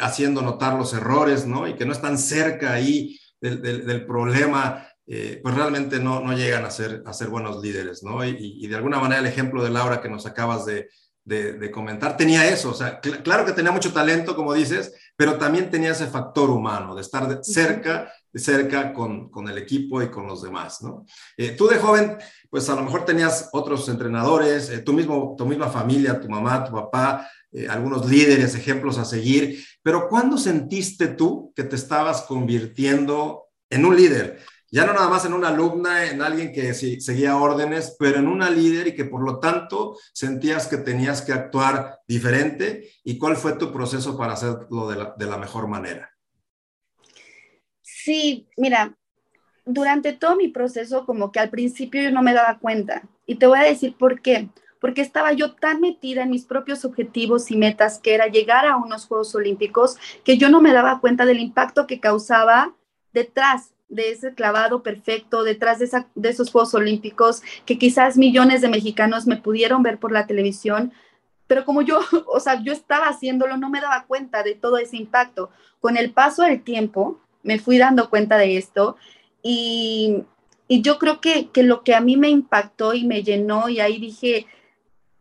haciendo 0.00 0.42
notar 0.42 0.74
los 0.74 0.92
errores, 0.92 1.46
¿no? 1.46 1.68
Y 1.68 1.74
que 1.74 1.86
no 1.86 1.92
están 1.92 2.18
cerca 2.18 2.72
ahí 2.72 3.18
del 3.40 4.04
problema 4.04 4.89
eh, 5.12 5.40
pues 5.42 5.56
realmente 5.56 5.98
no, 5.98 6.20
no 6.20 6.36
llegan 6.36 6.64
a 6.64 6.70
ser, 6.70 7.02
a 7.04 7.12
ser 7.12 7.26
buenos 7.26 7.60
líderes, 7.60 8.04
¿no? 8.04 8.24
Y, 8.24 8.64
de 8.68 8.76
alguna 8.76 9.00
manera 9.00 9.20
el 9.20 9.26
ejemplo 9.26 9.64
de 9.64 9.70
Laura 9.70 10.00
que 10.00 10.08
nos 10.08 10.24
acabas 10.24 10.64
de, 10.66 10.88
de, 11.24 11.70
comentar 11.72 12.16
tenía 12.16 12.48
eso, 12.48 12.70
o 12.70 12.74
sea, 12.74 13.00
claro 13.00 13.44
que 13.44 13.52
tenía 13.52 13.72
mucho 13.72 13.92
talento, 13.92 14.36
como 14.36 14.54
dices, 14.54 14.94
pero 15.16 15.36
también 15.36 15.68
tenía 15.68 15.90
ese 15.90 16.06
factor 16.06 16.48
humano, 16.48 16.94
de 16.94 17.00
estar 17.00 17.26
de 17.26 17.42
cerca, 17.42 18.12
de 18.32 18.38
cerca 18.38 18.92
con, 18.92 19.28
con, 19.30 19.48
el 19.48 19.58
equipo 19.58 20.00
y 20.00 20.10
con 20.12 20.28
los 20.28 20.42
demás, 20.42 20.80
¿no? 20.80 21.04
Eh, 21.36 21.56
tú 21.58 21.66
de 21.66 21.78
joven, 21.78 22.16
pues 22.48 22.70
a 22.70 22.76
lo 22.76 22.82
mejor 22.82 23.04
tenías 23.04 23.48
otros 23.52 23.88
entrenadores, 23.88 24.70
eh, 24.70 24.78
tú 24.78 24.92
mismo, 24.92 25.34
tu 25.36 25.44
misma 25.44 25.70
familia, 25.70 26.20
tu 26.20 26.28
mamá, 26.28 26.62
tu 26.62 26.70
papá, 26.70 27.28
algunos 27.68 28.08
líderes, 28.08 28.54
ejemplos 28.54 28.96
a 28.96 29.04
seguir, 29.04 29.64
pero 29.82 30.08
¿cuándo 30.08 30.38
sentiste 30.38 31.08
tú 31.08 31.52
que 31.56 31.64
te 31.64 31.74
estabas 31.74 32.22
convirtiendo 32.22 33.48
en 33.68 33.84
un 33.84 33.96
líder? 33.96 34.38
Ya 34.72 34.86
no 34.86 34.92
nada 34.92 35.08
más 35.08 35.24
en 35.24 35.34
una 35.34 35.48
alumna, 35.48 36.06
en 36.06 36.22
alguien 36.22 36.52
que 36.52 36.72
seguía 36.74 37.36
órdenes, 37.36 37.96
pero 37.98 38.18
en 38.18 38.28
una 38.28 38.50
líder 38.50 38.88
y 38.88 38.94
que 38.94 39.04
por 39.04 39.22
lo 39.22 39.40
tanto 39.40 39.98
sentías 40.12 40.68
que 40.68 40.76
tenías 40.76 41.22
que 41.22 41.32
actuar 41.32 41.98
diferente. 42.06 42.90
¿Y 43.02 43.18
cuál 43.18 43.36
fue 43.36 43.54
tu 43.54 43.72
proceso 43.72 44.16
para 44.16 44.34
hacerlo 44.34 44.88
de 44.88 45.26
la, 45.26 45.38
mejor 45.38 45.66
manera? 45.66 46.10
Sí, 47.82 48.48
mira, 48.56 48.96
durante 49.64 50.12
todo 50.12 50.36
mi 50.36 50.48
proceso 50.48 51.04
como 51.04 51.32
que 51.32 51.40
al 51.40 51.50
principio 51.50 52.02
yo 52.02 52.12
no 52.12 52.22
me 52.22 52.32
daba 52.32 52.58
cuenta. 52.58 53.02
Y 53.26 53.36
te 53.36 53.46
voy 53.46 53.58
a 53.58 53.64
decir 53.64 53.96
por 53.96 54.22
qué. 54.22 54.50
Porque 54.80 55.02
estaba 55.02 55.32
yo 55.32 55.56
tan 55.56 55.80
metida 55.80 56.22
en 56.22 56.30
mis 56.30 56.46
propios 56.46 56.86
objetivos 56.86 57.50
y 57.50 57.56
metas, 57.56 57.98
que 57.98 58.14
era 58.14 58.28
llegar 58.28 58.64
a 58.64 58.76
unos 58.76 59.06
Juegos 59.06 59.34
Olímpicos, 59.34 59.98
que 60.24 60.38
yo 60.38 60.48
no 60.48 60.62
me 60.62 60.72
daba 60.72 61.00
cuenta 61.00 61.26
del 61.26 61.40
impacto 61.40 61.86
que 61.86 62.00
causaba 62.00 62.74
detrás 63.12 63.74
de 63.90 64.12
ese 64.12 64.34
clavado 64.34 64.82
perfecto, 64.82 65.42
detrás 65.42 65.78
de, 65.80 65.90
de 66.14 66.28
esos 66.28 66.50
Juegos 66.50 66.74
Olímpicos, 66.74 67.42
que 67.66 67.76
quizás 67.76 68.16
millones 68.16 68.62
de 68.62 68.68
mexicanos 68.68 69.26
me 69.26 69.36
pudieron 69.36 69.82
ver 69.82 69.98
por 69.98 70.12
la 70.12 70.26
televisión, 70.26 70.92
pero 71.46 71.64
como 71.64 71.82
yo, 71.82 72.00
o 72.32 72.40
sea, 72.40 72.62
yo 72.62 72.72
estaba 72.72 73.08
haciéndolo, 73.08 73.56
no 73.56 73.68
me 73.68 73.80
daba 73.80 74.06
cuenta 74.06 74.42
de 74.42 74.54
todo 74.54 74.78
ese 74.78 74.96
impacto. 74.96 75.50
Con 75.80 75.96
el 75.96 76.12
paso 76.12 76.44
del 76.44 76.62
tiempo, 76.62 77.20
me 77.42 77.58
fui 77.58 77.78
dando 77.78 78.08
cuenta 78.08 78.38
de 78.38 78.56
esto 78.56 78.96
y, 79.42 80.24
y 80.68 80.82
yo 80.82 80.98
creo 80.98 81.20
que, 81.20 81.48
que 81.48 81.62
lo 81.62 81.82
que 81.82 81.94
a 81.94 82.00
mí 82.00 82.16
me 82.16 82.28
impactó 82.28 82.94
y 82.94 83.04
me 83.04 83.22
llenó 83.24 83.68
y 83.68 83.80
ahí 83.80 83.98
dije, 83.98 84.46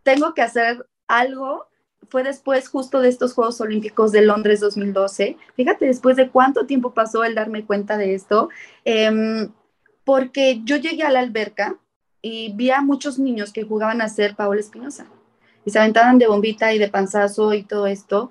tengo 0.04 0.34
que 0.34 0.44
hacer 0.44 0.86
algo 1.08 1.69
fue 2.10 2.24
después 2.24 2.68
justo 2.68 3.00
de 3.02 3.10
estos 3.10 3.34
Juegos 3.34 3.62
Olímpicos 3.62 4.12
de 4.12 4.22
Londres 4.22 4.60
2012. 4.60 5.38
Fíjate 5.56 5.86
después 5.86 6.16
de 6.18 6.30
cuánto 6.30 6.66
tiempo 6.66 6.94
pasó 6.94 7.24
el 7.24 7.36
darme 7.36 7.66
cuenta 7.66 7.98
de 7.98 8.16
esto, 8.16 8.50
em, 8.86 9.50
porque 10.04 10.62
yo 10.64 10.78
llegué 10.78 11.04
a 11.04 11.12
la 11.12 11.20
alberca 11.20 11.78
y 12.22 12.54
vi 12.54 12.72
a 12.72 12.82
muchos 12.82 13.20
niños 13.20 13.54
que 13.54 13.64
jugaban 13.64 14.02
a 14.02 14.10
ser 14.10 14.36
Paola 14.36 14.60
Espinosa 14.60 15.08
y 15.66 15.72
se 15.72 15.80
aventaban 15.80 16.18
de 16.20 16.28
bombita 16.28 16.74
y 16.74 16.80
de 16.80 16.90
panzazo 16.90 17.54
y 17.54 17.64
todo 17.64 17.88
esto. 17.88 18.30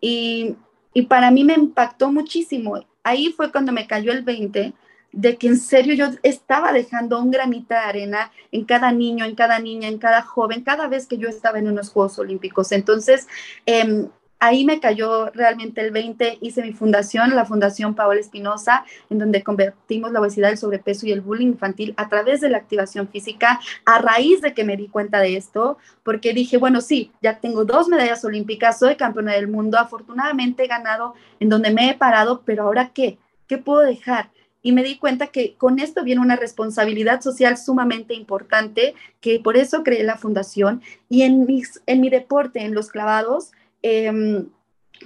Y, 0.00 0.56
y 0.92 1.02
para 1.02 1.30
mí 1.30 1.44
me 1.44 1.54
impactó 1.54 2.10
muchísimo. 2.12 2.84
Ahí 3.02 3.32
fue 3.32 3.52
cuando 3.52 3.72
me 3.72 3.86
cayó 3.86 4.12
el 4.12 4.22
20 4.22 4.74
de 5.12 5.36
que 5.36 5.48
en 5.48 5.58
serio 5.58 5.94
yo 5.94 6.06
estaba 6.22 6.72
dejando 6.72 7.20
un 7.20 7.30
granito 7.30 7.74
de 7.74 7.80
arena 7.80 8.32
en 8.52 8.64
cada 8.64 8.92
niño, 8.92 9.24
en 9.24 9.34
cada 9.34 9.58
niña, 9.58 9.88
en 9.88 9.98
cada 9.98 10.22
joven, 10.22 10.62
cada 10.62 10.86
vez 10.88 11.06
que 11.06 11.18
yo 11.18 11.28
estaba 11.28 11.58
en 11.58 11.68
unos 11.68 11.90
Juegos 11.90 12.18
Olímpicos. 12.18 12.72
Entonces, 12.72 13.26
em, 13.66 14.08
ahí 14.40 14.64
me 14.64 14.80
cayó 14.80 15.30
realmente 15.30 15.82
el 15.82 15.90
20, 15.90 16.38
hice 16.40 16.62
mi 16.62 16.72
fundación, 16.72 17.36
la 17.36 17.44
Fundación 17.44 17.94
Paola 17.94 18.20
Espinosa, 18.20 18.84
en 19.10 19.18
donde 19.18 19.44
convertimos 19.44 20.12
la 20.12 20.20
obesidad, 20.20 20.50
el 20.50 20.56
sobrepeso 20.58 21.06
y 21.06 21.12
el 21.12 21.20
bullying 21.20 21.48
infantil 21.48 21.92
a 21.98 22.08
través 22.08 22.40
de 22.40 22.48
la 22.48 22.58
activación 22.58 23.06
física, 23.08 23.60
a 23.84 23.98
raíz 23.98 24.40
de 24.40 24.54
que 24.54 24.64
me 24.64 24.78
di 24.78 24.88
cuenta 24.88 25.20
de 25.20 25.36
esto, 25.36 25.76
porque 26.02 26.32
dije, 26.32 26.56
bueno, 26.56 26.80
sí, 26.80 27.12
ya 27.20 27.38
tengo 27.38 27.64
dos 27.66 27.88
medallas 27.88 28.24
olímpicas, 28.24 28.78
soy 28.78 28.96
campeona 28.96 29.34
del 29.34 29.46
mundo, 29.46 29.78
afortunadamente 29.78 30.64
he 30.64 30.68
ganado 30.68 31.14
en 31.38 31.50
donde 31.50 31.70
me 31.70 31.90
he 31.90 31.94
parado, 31.94 32.42
pero 32.44 32.64
ahora 32.64 32.92
qué? 32.94 33.18
¿Qué 33.46 33.58
puedo 33.58 33.80
dejar? 33.80 34.30
Y 34.62 34.72
me 34.72 34.82
di 34.82 34.98
cuenta 34.98 35.28
que 35.28 35.54
con 35.56 35.78
esto 35.78 36.04
viene 36.04 36.20
una 36.20 36.36
responsabilidad 36.36 37.20
social 37.20 37.56
sumamente 37.56 38.14
importante, 38.14 38.94
que 39.20 39.40
por 39.40 39.56
eso 39.56 39.82
creé 39.82 40.04
la 40.04 40.16
fundación 40.16 40.82
y 41.08 41.22
en, 41.22 41.46
mis, 41.46 41.82
en 41.86 42.00
mi 42.00 42.10
deporte, 42.10 42.62
en 42.62 42.74
los 42.74 42.90
clavados, 42.90 43.52
em, 43.82 44.48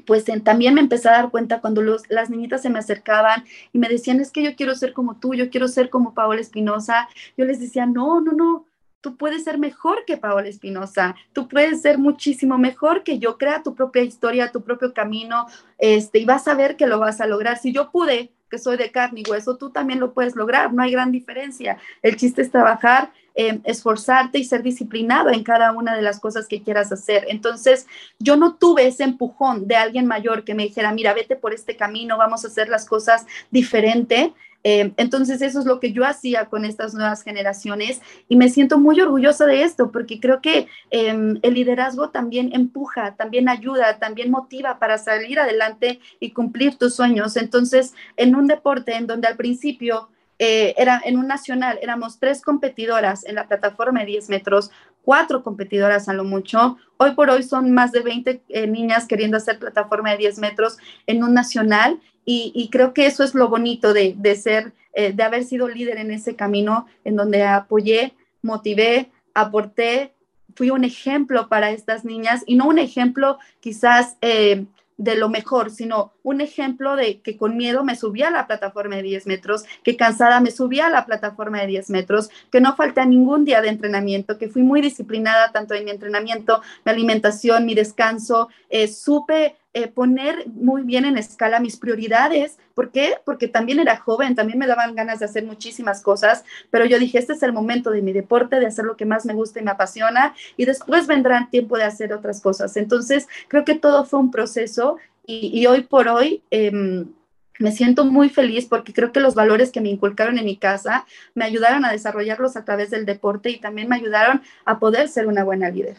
pues 0.06 0.24
también 0.42 0.74
me 0.74 0.80
empecé 0.80 1.08
a 1.08 1.12
dar 1.12 1.30
cuenta 1.30 1.60
cuando 1.60 1.80
los, 1.80 2.02
las 2.08 2.28
niñitas 2.28 2.62
se 2.62 2.70
me 2.70 2.80
acercaban 2.80 3.44
y 3.72 3.78
me 3.78 3.88
decían, 3.88 4.20
es 4.20 4.32
que 4.32 4.42
yo 4.42 4.56
quiero 4.56 4.74
ser 4.74 4.92
como 4.92 5.20
tú, 5.20 5.34
yo 5.34 5.50
quiero 5.50 5.68
ser 5.68 5.88
como 5.88 6.14
Paola 6.14 6.40
Espinosa, 6.40 7.08
yo 7.36 7.44
les 7.44 7.60
decía, 7.60 7.86
no, 7.86 8.20
no, 8.20 8.32
no, 8.32 8.66
tú 9.00 9.16
puedes 9.16 9.44
ser 9.44 9.58
mejor 9.58 10.04
que 10.04 10.16
Paola 10.16 10.48
Espinosa, 10.48 11.14
tú 11.32 11.46
puedes 11.46 11.82
ser 11.82 11.98
muchísimo 11.98 12.58
mejor 12.58 13.04
que 13.04 13.18
yo, 13.18 13.38
crea 13.38 13.62
tu 13.62 13.74
propia 13.74 14.02
historia, 14.02 14.50
tu 14.50 14.62
propio 14.62 14.92
camino, 14.92 15.46
este, 15.78 16.18
y 16.18 16.24
vas 16.24 16.48
a 16.48 16.54
ver 16.54 16.76
que 16.76 16.86
lo 16.86 16.98
vas 16.98 17.20
a 17.20 17.26
lograr. 17.26 17.58
Si 17.58 17.70
yo 17.72 17.90
pude 17.90 18.32
soy 18.58 18.76
de 18.76 18.90
carne 18.90 19.22
y 19.24 19.30
hueso, 19.30 19.56
tú 19.56 19.70
también 19.70 20.00
lo 20.00 20.12
puedes 20.12 20.36
lograr, 20.36 20.72
no 20.72 20.82
hay 20.82 20.92
gran 20.92 21.12
diferencia. 21.12 21.78
El 22.02 22.16
chiste 22.16 22.42
es 22.42 22.50
trabajar, 22.50 23.12
eh, 23.34 23.60
esforzarte 23.64 24.38
y 24.38 24.44
ser 24.44 24.62
disciplinado 24.62 25.30
en 25.30 25.42
cada 25.42 25.72
una 25.72 25.96
de 25.96 26.02
las 26.02 26.20
cosas 26.20 26.46
que 26.46 26.62
quieras 26.62 26.92
hacer. 26.92 27.26
Entonces, 27.28 27.86
yo 28.18 28.36
no 28.36 28.54
tuve 28.54 28.86
ese 28.86 29.04
empujón 29.04 29.66
de 29.66 29.76
alguien 29.76 30.06
mayor 30.06 30.44
que 30.44 30.54
me 30.54 30.64
dijera, 30.64 30.92
mira, 30.92 31.14
vete 31.14 31.34
por 31.34 31.52
este 31.52 31.76
camino, 31.76 32.16
vamos 32.16 32.44
a 32.44 32.48
hacer 32.48 32.68
las 32.68 32.86
cosas 32.86 33.26
diferente. 33.50 34.32
Eh, 34.66 34.94
entonces 34.96 35.42
eso 35.42 35.60
es 35.60 35.66
lo 35.66 35.78
que 35.78 35.92
yo 35.92 36.06
hacía 36.06 36.46
con 36.46 36.64
estas 36.64 36.94
nuevas 36.94 37.22
generaciones 37.22 38.00
y 38.30 38.36
me 38.36 38.48
siento 38.48 38.78
muy 38.78 38.98
orgullosa 38.98 39.44
de 39.44 39.62
esto 39.62 39.92
porque 39.92 40.20
creo 40.20 40.40
que 40.40 40.68
em, 40.90 41.38
el 41.42 41.52
liderazgo 41.52 42.08
también 42.08 42.50
empuja, 42.54 43.14
también 43.14 43.50
ayuda, 43.50 43.98
también 43.98 44.30
motiva 44.30 44.78
para 44.78 44.96
salir 44.96 45.38
adelante 45.38 46.00
y 46.18 46.30
cumplir 46.30 46.78
tus 46.78 46.94
sueños. 46.94 47.36
Entonces, 47.36 47.92
en 48.16 48.34
un 48.34 48.46
deporte 48.46 48.94
en 48.94 49.06
donde 49.06 49.28
al 49.28 49.36
principio 49.36 50.08
eh, 50.38 50.74
era 50.78 51.00
en 51.04 51.18
un 51.18 51.28
nacional, 51.28 51.78
éramos 51.82 52.18
tres 52.18 52.40
competidoras 52.40 53.24
en 53.26 53.34
la 53.34 53.46
plataforma 53.46 54.00
de 54.00 54.06
10 54.06 54.30
metros, 54.30 54.70
cuatro 55.02 55.42
competidoras 55.42 56.08
a 56.08 56.14
lo 56.14 56.24
mucho. 56.24 56.78
Hoy 56.96 57.12
por 57.12 57.28
hoy 57.30 57.42
son 57.42 57.70
más 57.72 57.92
de 57.92 58.00
20 58.00 58.42
eh, 58.48 58.66
niñas 58.66 59.06
queriendo 59.06 59.36
hacer 59.36 59.58
plataforma 59.58 60.10
de 60.12 60.18
10 60.18 60.38
metros 60.38 60.78
en 61.06 61.22
un 61.22 61.34
nacional 61.34 62.00
y, 62.24 62.68
creo 62.70 62.94
que 62.94 63.06
eso 63.06 63.22
es 63.22 63.34
lo 63.34 63.48
bonito 63.48 63.92
de, 63.92 64.36
ser, 64.36 64.72
eh, 64.92 65.12
de 65.12 65.22
haber 65.22 65.44
sido 65.44 65.68
líder 65.68 65.98
en 65.98 66.10
ese 66.10 66.36
camino 66.36 66.86
en 67.04 67.16
donde 67.16 67.42
apoyé, 67.42 68.14
motivé, 68.42 69.10
aporté, 69.34 70.12
fui 70.54 70.70
un 70.70 70.84
ejemplo 70.84 71.48
para 71.48 71.70
estas 71.70 72.04
niñas 72.04 72.42
y 72.46 72.56
no 72.56 72.66
un 72.66 72.78
ejemplo 72.78 73.38
quizás 73.60 74.16
eh, 74.20 74.66
de 74.96 75.16
lo 75.16 75.28
mejor, 75.28 75.70
sino 75.70 76.12
un 76.22 76.40
ejemplo 76.40 76.94
de 76.96 77.20
que 77.20 77.36
con 77.36 77.56
miedo 77.56 77.82
me 77.84 77.96
subía 77.96 78.28
a 78.28 78.30
la 78.30 78.46
plataforma 78.46 78.96
de 78.96 79.02
10 79.02 79.26
metros, 79.26 79.64
que 79.82 79.96
cansada 79.96 80.40
me 80.40 80.50
subía 80.50 80.86
a 80.86 80.90
la 80.90 81.04
plataforma 81.04 81.60
de 81.60 81.66
10 81.66 81.90
metros, 81.90 82.30
que 82.52 82.60
no 82.60 82.76
falta 82.76 83.04
ningún 83.04 83.44
día 83.44 83.60
de 83.60 83.68
entrenamiento, 83.68 84.38
que 84.38 84.48
fui 84.48 84.62
muy 84.62 84.80
disciplinada 84.80 85.50
tanto 85.50 85.74
en 85.74 85.84
mi 85.84 85.90
entrenamiento, 85.90 86.62
mi 86.84 86.92
alimentación, 86.92 87.66
mi 87.66 87.74
descanso, 87.74 88.48
eh, 88.70 88.86
supe 88.86 89.56
eh, 89.74 89.88
poner 89.88 90.48
muy 90.48 90.82
bien 90.82 91.04
en 91.04 91.18
escala 91.18 91.58
mis 91.58 91.76
prioridades. 91.76 92.58
¿Por 92.74 92.92
qué? 92.92 93.16
Porque 93.24 93.48
también 93.48 93.80
era 93.80 93.96
joven, 93.96 94.36
también 94.36 94.58
me 94.58 94.68
daban 94.68 94.94
ganas 94.94 95.18
de 95.18 95.24
hacer 95.24 95.44
muchísimas 95.44 96.00
cosas, 96.00 96.44
pero 96.70 96.84
yo 96.84 96.98
dije, 97.00 97.18
este 97.18 97.32
es 97.32 97.42
el 97.42 97.52
momento 97.52 97.90
de 97.90 98.00
mi 98.00 98.12
deporte, 98.12 98.60
de 98.60 98.66
hacer 98.66 98.84
lo 98.84 98.96
que 98.96 99.04
más 99.04 99.26
me 99.26 99.34
gusta 99.34 99.58
y 99.58 99.64
me 99.64 99.72
apasiona, 99.72 100.34
y 100.56 100.64
después 100.64 101.08
vendrá 101.08 101.48
tiempo 101.50 101.76
de 101.76 101.82
hacer 101.84 102.12
otras 102.12 102.40
cosas. 102.40 102.76
Entonces, 102.76 103.26
creo 103.48 103.64
que 103.64 103.74
todo 103.74 104.04
fue 104.04 104.20
un 104.20 104.30
proceso 104.30 104.98
y, 105.26 105.66
hoy 105.66 105.82
por 105.82 106.08
hoy... 106.08 106.42
Em, 106.50 107.12
Me 107.60 107.70
siento 107.70 108.04
muy 108.04 108.30
feliz 108.30 108.66
porque 108.66 108.92
creo 108.92 109.12
que 109.12 109.20
los 109.20 109.36
valores 109.36 109.70
que 109.70 109.80
me 109.80 109.88
inculcaron 109.88 110.38
en 110.38 110.44
mi 110.44 110.56
casa 110.56 111.06
me 111.36 111.44
ayudaron 111.44 111.84
a 111.84 111.92
desarrollarlos 111.92 112.56
a 112.56 112.64
través 112.64 112.90
del 112.90 113.06
deporte 113.06 113.48
y 113.50 113.60
también 113.60 113.88
me 113.88 113.94
ayudaron 113.94 114.42
a 114.64 114.80
poder 114.80 115.08
ser 115.08 115.28
una 115.28 115.44
buena 115.44 115.70
líder. 115.70 115.98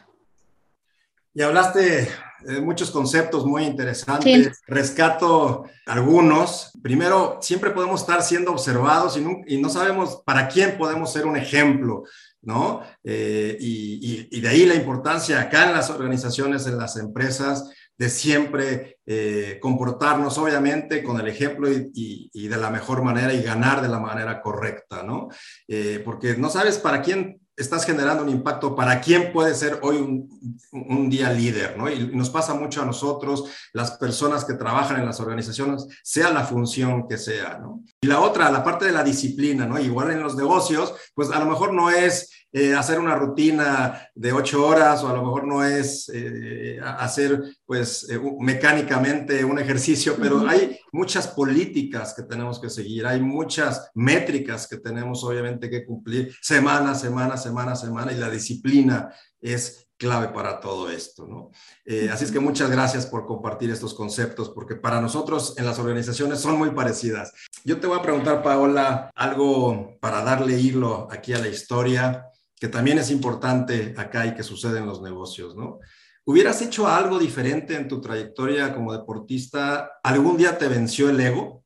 Y 1.36 1.42
hablaste 1.42 2.08
de 2.46 2.62
muchos 2.62 2.92
conceptos 2.92 3.46
muy 3.46 3.66
interesantes. 3.66 4.62
Rescato 4.68 5.66
algunos. 5.86 6.72
Primero, 6.82 7.40
siempre 7.42 7.72
podemos 7.72 8.02
estar 8.02 8.24
siendo 8.24 8.52
observados 8.52 9.18
y 9.18 9.22
no, 9.22 9.42
y 9.46 9.58
no 9.62 9.70
sabemos 9.70 10.22
para 10.26 10.48
quién 10.48 10.78
podemos 10.78 11.12
ser 11.12 11.26
un 11.26 11.36
ejemplo, 11.36 12.04
¿no? 12.42 12.82
Eh, 13.04 13.58
y, 13.60 14.30
y, 14.32 14.40
de 14.40 14.48
ahí 14.48 14.66
la 14.66 14.76
importancia 14.76 15.42
acá 15.42 15.66
en 15.66 15.74
las 15.74 15.90
organizaciones, 15.90 16.68
en 16.68 16.78
las 16.78 16.96
empresas, 16.96 17.70
de 17.98 18.10
siempre 18.10 19.00
eh, 19.06 19.58
comportarnos, 19.62 20.38
obviamente, 20.38 21.04
con 21.04 21.20
el 21.20 21.28
ejemplo 21.28 21.72
y, 21.72 22.30
y, 22.34 22.48
de 22.48 22.58
la 22.58 22.70
mejor 22.70 23.04
manera 23.04 23.34
y 23.34 23.42
ganar 23.42 23.82
de 23.82 23.90
la 23.90 24.00
manera 24.00 24.42
correcta, 24.42 25.04
¿no? 25.04 25.30
Eh, 25.68 26.02
porque 26.04 26.36
no 26.38 26.50
sabes 26.50 26.78
para 26.78 27.02
quién 27.02 27.42
estás 27.58 27.86
generando 27.86 28.24
un 28.24 28.30
impacto 28.30 28.76
para 28.76 29.00
quién 29.00 29.32
puede 29.32 29.56
ser 29.56 29.80
hoy 29.82 29.98
un, 29.98 30.60
un, 30.72 31.10
día 31.10 31.32
líder, 31.32 31.78
¿no? 31.78 31.90
Y 31.90 32.08
nos 32.14 32.30
pasa 32.30 32.54
mucho 32.54 32.82
a 32.82 32.86
nosotros, 32.86 33.46
las 33.72 33.92
personas 33.92 34.44
que 34.44 34.56
trabajan 34.56 35.00
en 35.00 35.06
las 35.06 35.20
organizaciones, 35.20 35.88
sea 36.04 36.32
la 36.32 36.44
función 36.44 37.08
que 37.08 37.18
sea, 37.18 37.58
¿no? 37.60 37.84
Y 38.02 38.08
la 38.08 38.20
otra, 38.20 38.52
la 38.52 38.64
parte 38.64 38.86
de 38.86 38.92
la 38.92 39.04
disciplina, 39.04 39.66
¿no? 39.66 39.80
Igual 39.80 40.12
en 40.12 40.22
los 40.22 40.36
negocios, 40.36 40.94
pues 41.14 41.32
a 41.32 41.40
lo 41.40 41.46
mejor 41.46 41.74
no 41.74 41.90
es 41.90 42.30
eh, 42.58 42.74
hacer 42.74 43.00
una 43.02 43.16
rutina 43.16 44.10
de 44.16 44.32
ocho 44.32 44.66
horas 44.66 45.04
o 45.04 45.10
a 45.10 45.14
lo 45.14 45.24
mejor 45.24 45.46
no 45.46 45.62
es 45.62 46.10
eh, 46.14 46.80
hacer 46.82 47.44
pues 47.66 48.08
eh, 48.10 48.18
mecánicamente 48.40 49.44
un 49.44 49.60
ejercicio, 49.60 50.16
pero 50.18 50.48
hay 50.48 50.80
muchas 50.94 51.28
políticas 51.28 52.14
que 52.14 52.24
tenemos 52.24 52.58
que 52.58 52.70
seguir, 52.70 53.06
hay 53.08 53.20
muchas 53.20 53.92
métricas 53.94 54.70
que 54.70 54.78
tenemos 54.78 55.22
obviamente 55.26 55.70
que 55.70 55.86
cumplir 55.86 56.34
semana, 56.42 56.96
semana, 56.96 57.36
semana, 57.36 57.76
semana 57.76 58.14
y 58.14 58.16
la 58.16 58.30
disciplina 58.30 59.14
es 59.42 59.90
clave 59.98 60.30
para 60.30 60.62
todo 60.62 60.90
esto, 60.90 61.28
¿no? 61.28 61.52
Eh, 61.84 62.10
así 62.10 62.24
es 62.24 62.32
que 62.32 62.40
muchas 62.40 62.72
gracias 62.72 63.06
por 63.06 63.26
compartir 63.26 63.70
estos 63.70 63.94
conceptos, 63.94 64.50
porque 64.50 64.76
para 64.76 65.02
nosotros 65.02 65.56
en 65.58 65.66
las 65.66 65.78
organizaciones 65.78 66.40
son 66.40 66.58
muy 66.58 66.72
parecidas. 66.72 67.34
Yo 67.66 67.82
te 67.82 67.88
voy 67.88 68.00
a 68.00 68.02
preguntar, 68.02 68.42
Paola, 68.42 69.12
algo 69.14 69.98
para 70.00 70.24
darle 70.24 70.58
hilo 70.58 71.10
aquí 71.12 71.34
a 71.34 71.40
la 71.40 71.50
historia 71.50 72.32
que 72.60 72.68
también 72.68 72.98
es 72.98 73.12
importante 73.12 73.94
acá 73.98 74.26
y 74.26 74.34
que 74.34 74.44
sucede 74.44 74.80
en 74.80 74.86
los 74.86 75.02
negocios, 75.02 75.56
¿no? 75.56 75.80
¿Hubieras 76.24 76.62
hecho 76.62 76.88
algo 76.88 77.20
diferente 77.20 77.76
en 77.76 77.88
tu 77.88 78.02
trayectoria 78.02 78.74
como 78.74 78.94
deportista? 78.94 79.92
¿Algún 80.04 80.38
día 80.38 80.58
te 80.58 80.68
venció 80.68 81.10
el 81.10 81.20
ego? 81.20 81.64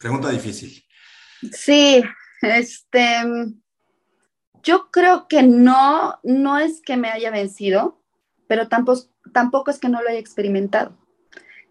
Pregunta 0.00 0.28
difícil. 0.30 0.84
Sí, 1.52 2.02
este, 2.42 3.22
yo 4.62 4.90
creo 4.90 5.28
que 5.28 5.42
no, 5.42 6.18
no 6.24 6.58
es 6.58 6.80
que 6.80 6.96
me 6.96 7.10
haya 7.10 7.30
vencido, 7.30 8.02
pero 8.48 8.68
tampoco, 8.68 9.02
tampoco 9.32 9.70
es 9.70 9.78
que 9.78 9.88
no 9.88 10.02
lo 10.02 10.08
haya 10.08 10.18
experimentado. 10.18 10.98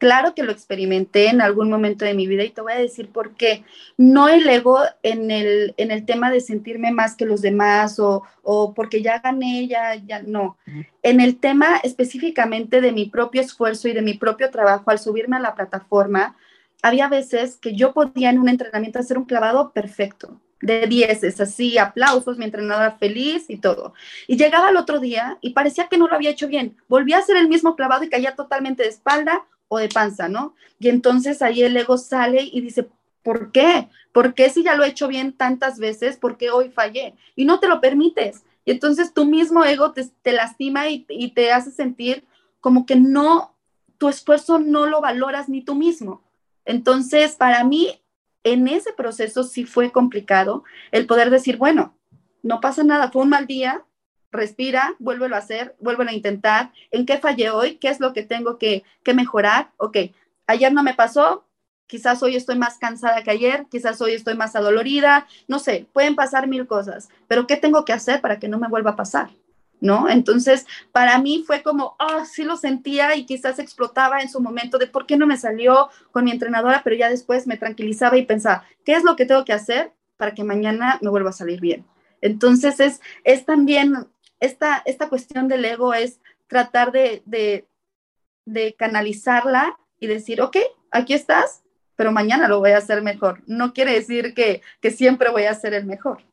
Claro 0.03 0.35
que 0.35 0.43
lo 0.43 0.51
experimenté 0.51 1.29
en 1.29 1.39
algún 1.39 1.69
momento 1.69 2.03
de 2.03 2.13
mi 2.13 2.27
vida 2.27 2.43
y 2.43 2.49
te 2.49 2.59
voy 2.59 2.73
a 2.73 2.77
decir 2.77 3.07
por 3.07 3.35
qué. 3.35 3.63
No 3.95 4.27
el 4.27 4.45
ego 4.49 4.81
en 5.01 5.31
el, 5.31 5.73
en 5.77 5.91
el 5.91 6.05
tema 6.05 6.29
de 6.29 6.41
sentirme 6.41 6.91
más 6.91 7.15
que 7.15 7.25
los 7.25 7.41
demás 7.41 7.99
o, 7.99 8.23
o 8.41 8.73
porque 8.73 9.01
ya 9.01 9.19
gané, 9.19 9.65
ya, 9.65 9.95
ya 9.95 10.21
no. 10.21 10.57
En 11.03 11.21
el 11.21 11.37
tema 11.37 11.77
específicamente 11.83 12.81
de 12.81 12.91
mi 12.91 13.05
propio 13.05 13.39
esfuerzo 13.39 13.87
y 13.87 13.93
de 13.93 14.01
mi 14.01 14.15
propio 14.15 14.51
trabajo 14.51 14.91
al 14.91 14.99
subirme 14.99 15.37
a 15.37 15.39
la 15.39 15.55
plataforma, 15.55 16.35
había 16.81 17.07
veces 17.07 17.55
que 17.55 17.73
yo 17.73 17.93
podía 17.93 18.29
en 18.29 18.39
un 18.39 18.49
entrenamiento 18.49 18.99
hacer 18.99 19.17
un 19.17 19.23
clavado 19.23 19.71
perfecto, 19.71 20.41
de 20.59 20.85
dieces, 20.85 21.39
así, 21.39 21.77
aplausos, 21.77 22.37
mi 22.37 22.43
entrenadora 22.43 22.91
feliz 22.91 23.45
y 23.47 23.55
todo. 23.55 23.93
Y 24.27 24.35
llegaba 24.35 24.69
el 24.69 24.75
otro 24.75 24.99
día 24.99 25.37
y 25.39 25.51
parecía 25.51 25.87
que 25.87 25.97
no 25.97 26.09
lo 26.09 26.15
había 26.15 26.31
hecho 26.31 26.49
bien. 26.49 26.75
Volví 26.89 27.13
a 27.13 27.19
hacer 27.19 27.37
el 27.37 27.47
mismo 27.47 27.77
clavado 27.77 28.03
y 28.03 28.09
caía 28.09 28.35
totalmente 28.35 28.83
de 28.83 28.89
espalda 28.89 29.45
o 29.67 29.77
de 29.77 29.89
panza, 29.89 30.29
¿no? 30.29 30.55
Y 30.79 30.89
entonces 30.89 31.41
ahí 31.41 31.63
el 31.63 31.75
ego 31.75 31.97
sale 31.97 32.43
y 32.43 32.61
dice, 32.61 32.89
¿por 33.23 33.51
qué? 33.51 33.89
¿Por 34.11 34.33
qué 34.33 34.49
si 34.49 34.63
ya 34.63 34.75
lo 34.75 34.83
he 34.83 34.89
hecho 34.89 35.07
bien 35.07 35.33
tantas 35.33 35.79
veces? 35.79 36.17
¿Por 36.17 36.37
qué 36.37 36.51
hoy 36.51 36.69
fallé? 36.69 37.15
Y 37.35 37.45
no 37.45 37.59
te 37.59 37.67
lo 37.67 37.81
permites. 37.81 38.43
Y 38.65 38.71
entonces 38.71 39.13
tu 39.13 39.25
mismo 39.25 39.65
ego 39.65 39.93
te, 39.93 40.31
lastima 40.31 40.89
y, 40.89 41.05
y 41.09 41.31
te 41.31 41.51
hace 41.51 41.71
sentir 41.71 42.25
como 42.61 42.85
que 42.85 42.95
no, 42.95 43.55
tu 43.97 44.09
esfuerzo 44.09 44.59
no 44.59 44.85
lo 44.85 45.01
valoras 45.01 45.49
ni 45.49 45.61
tú 45.61 45.75
mismo. 45.75 46.21
Entonces, 46.65 47.35
para 47.35 47.63
mí, 47.63 48.01
en 48.43 48.67
ese 48.67 48.93
proceso 48.93 49.43
sí 49.43 49.65
fue 49.65 49.91
complicado 49.91 50.63
el 50.91 51.07
poder 51.07 51.29
decir, 51.29 51.57
bueno, 51.57 51.95
no 52.41 52.59
pasa 52.61 52.83
nada, 52.83 53.11
fue 53.11 53.23
un 53.23 53.29
mal 53.29 53.47
día, 53.47 53.83
respira, 54.33 54.95
vuélvelo 54.99 55.35
a 55.35 55.39
hacer, 55.39 55.75
vuélvelo 55.79 56.09
a 56.09 56.13
intentar, 56.13 56.71
¿en 56.91 57.05
qué 57.05 57.17
fallé 57.19 57.51
hoy? 57.51 57.75
¿Qué 57.75 57.87
es 57.87 57.99
lo 57.99 58.11
que 58.11 58.23
tengo 58.23 58.57
que, 58.57 58.83
que 59.03 59.13
mejorar? 59.13 59.71
Ok, 59.77 59.97
ayer 60.47 60.73
no 60.73 60.83
me 60.83 60.93
pasó, 60.93 61.45
quizás 61.87 62.23
hoy 62.23 62.35
estoy 62.35 62.57
más 62.57 62.77
cansada 62.77 63.23
que 63.23 63.31
ayer, 63.31 63.67
quizás 63.69 64.01
hoy 64.01 64.13
estoy 64.13 64.35
más 64.35 64.55
adolorida, 64.55 65.27
no 65.47 65.59
sé, 65.59 65.87
pueden 65.93 66.15
pasar 66.15 66.47
mil 66.47 66.67
cosas, 66.67 67.09
pero 67.27 67.47
¿qué 67.47 67.55
tengo 67.55 67.85
que 67.85 67.93
hacer 67.93 68.19
para 68.19 68.39
que 68.39 68.47
no 68.47 68.57
me 68.57 68.67
vuelva 68.67 68.91
a 68.91 68.95
pasar? 68.95 69.29
¿No? 69.79 70.07
Entonces, 70.09 70.65
para 70.93 71.17
mí 71.17 71.43
fue 71.45 71.61
como, 71.61 71.97
oh, 71.99 72.23
sí 72.23 72.45
lo 72.45 72.55
sentía 72.55 73.17
y 73.17 73.25
quizás 73.25 73.59
explotaba 73.59 74.21
en 74.21 74.29
su 74.29 74.39
momento 74.39 74.77
de 74.77 74.87
por 74.87 75.05
qué 75.05 75.17
no 75.17 75.27
me 75.27 75.35
salió 75.35 75.89
con 76.11 76.23
mi 76.23 76.31
entrenadora, 76.31 76.81
pero 76.85 76.95
ya 76.95 77.09
después 77.09 77.47
me 77.47 77.57
tranquilizaba 77.57 78.17
y 78.17 78.25
pensaba, 78.25 78.63
¿qué 78.85 78.93
es 78.93 79.03
lo 79.03 79.17
que 79.17 79.25
tengo 79.25 79.43
que 79.43 79.51
hacer 79.51 79.91
para 80.15 80.33
que 80.33 80.45
mañana 80.45 80.99
me 81.01 81.09
vuelva 81.09 81.31
a 81.31 81.33
salir 81.33 81.59
bien? 81.59 81.85
Entonces, 82.21 82.79
es, 82.79 83.01
es 83.25 83.45
también 83.45 84.07
esta, 84.43 84.81
esta 84.85 85.07
cuestión 85.07 85.47
del 85.47 85.63
ego 85.63 85.93
es 85.93 86.19
tratar 86.47 86.91
de, 86.91 87.23
de, 87.25 88.75
canalizarla 88.77 89.79
y 89.99 90.07
decir, 90.07 90.41
ok, 90.41 90.57
aquí 90.91 91.13
estás, 91.13 91.63
pero 91.95 92.11
mañana 92.11 92.49
lo 92.49 92.59
voy 92.59 92.71
a 92.71 92.79
hacer 92.79 93.01
mejor. 93.01 93.41
No 93.47 93.73
quiere 93.73 93.93
decir 93.93 94.33
que, 94.33 94.61
que 94.81 94.91
siempre 94.91 95.31
voy 95.31 95.45
a 95.45 95.55
ser 95.55 95.73
el 95.73 95.85
mejor. 95.85 96.23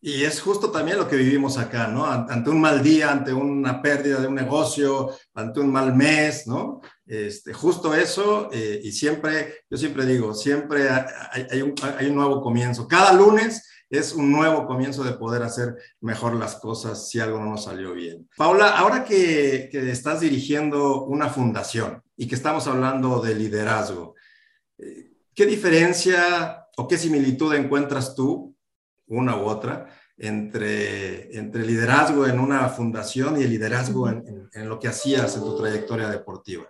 Y 0.00 0.24
es 0.24 0.40
justo 0.40 0.70
también 0.70 0.96
lo 0.96 1.06
que 1.06 1.16
vivimos 1.16 1.58
acá, 1.58 1.86
¿no? 1.86 2.06
Ante 2.06 2.50
un 2.50 2.60
mal 2.60 2.82
día, 2.82 3.12
ante 3.12 3.32
una 3.32 3.80
pérdida 3.82 4.18
de 4.18 4.26
un 4.26 4.34
negocio, 4.34 5.10
ante 5.34 5.60
un 5.60 5.70
mal 5.70 5.94
mes, 5.94 6.46
¿no? 6.46 6.80
Este, 7.06 7.52
justo 7.52 7.94
eso, 7.94 8.48
eh, 8.52 8.80
y 8.82 8.90
siempre, 8.90 9.64
yo 9.70 9.76
siempre 9.76 10.06
digo, 10.06 10.34
siempre 10.34 10.88
hay, 10.88 11.62
un, 11.62 11.74
hay 11.98 12.06
un 12.06 12.16
nuevo 12.16 12.40
comienzo. 12.40 12.88
Cada 12.88 13.12
lunes 13.12 13.68
es 13.92 14.14
un 14.14 14.32
nuevo 14.32 14.66
comienzo 14.66 15.04
de 15.04 15.12
poder 15.12 15.42
hacer 15.42 15.76
mejor 16.00 16.34
las 16.34 16.56
cosas 16.56 17.10
si 17.10 17.20
algo 17.20 17.38
no 17.38 17.50
nos 17.50 17.64
salió 17.64 17.92
bien. 17.92 18.26
Paula, 18.38 18.78
ahora 18.78 19.04
que, 19.04 19.68
que 19.70 19.90
estás 19.90 20.20
dirigiendo 20.20 21.04
una 21.04 21.28
fundación 21.28 22.02
y 22.16 22.26
que 22.26 22.34
estamos 22.34 22.66
hablando 22.66 23.20
de 23.20 23.34
liderazgo, 23.34 24.14
eh, 24.78 25.12
¿qué 25.34 25.44
diferencia 25.44 26.68
o 26.78 26.88
qué 26.88 26.96
similitud 26.96 27.54
encuentras 27.54 28.14
tú, 28.14 28.56
una 29.08 29.36
u 29.36 29.44
otra, 29.44 29.88
entre, 30.16 31.36
entre 31.36 31.66
liderazgo 31.66 32.26
en 32.26 32.40
una 32.40 32.70
fundación 32.70 33.38
y 33.38 33.44
el 33.44 33.50
liderazgo 33.50 34.08
en, 34.08 34.26
en, 34.26 34.50
en 34.54 34.68
lo 34.70 34.78
que 34.78 34.88
hacías 34.88 35.36
en 35.36 35.42
tu 35.42 35.54
trayectoria 35.58 36.08
deportiva? 36.08 36.64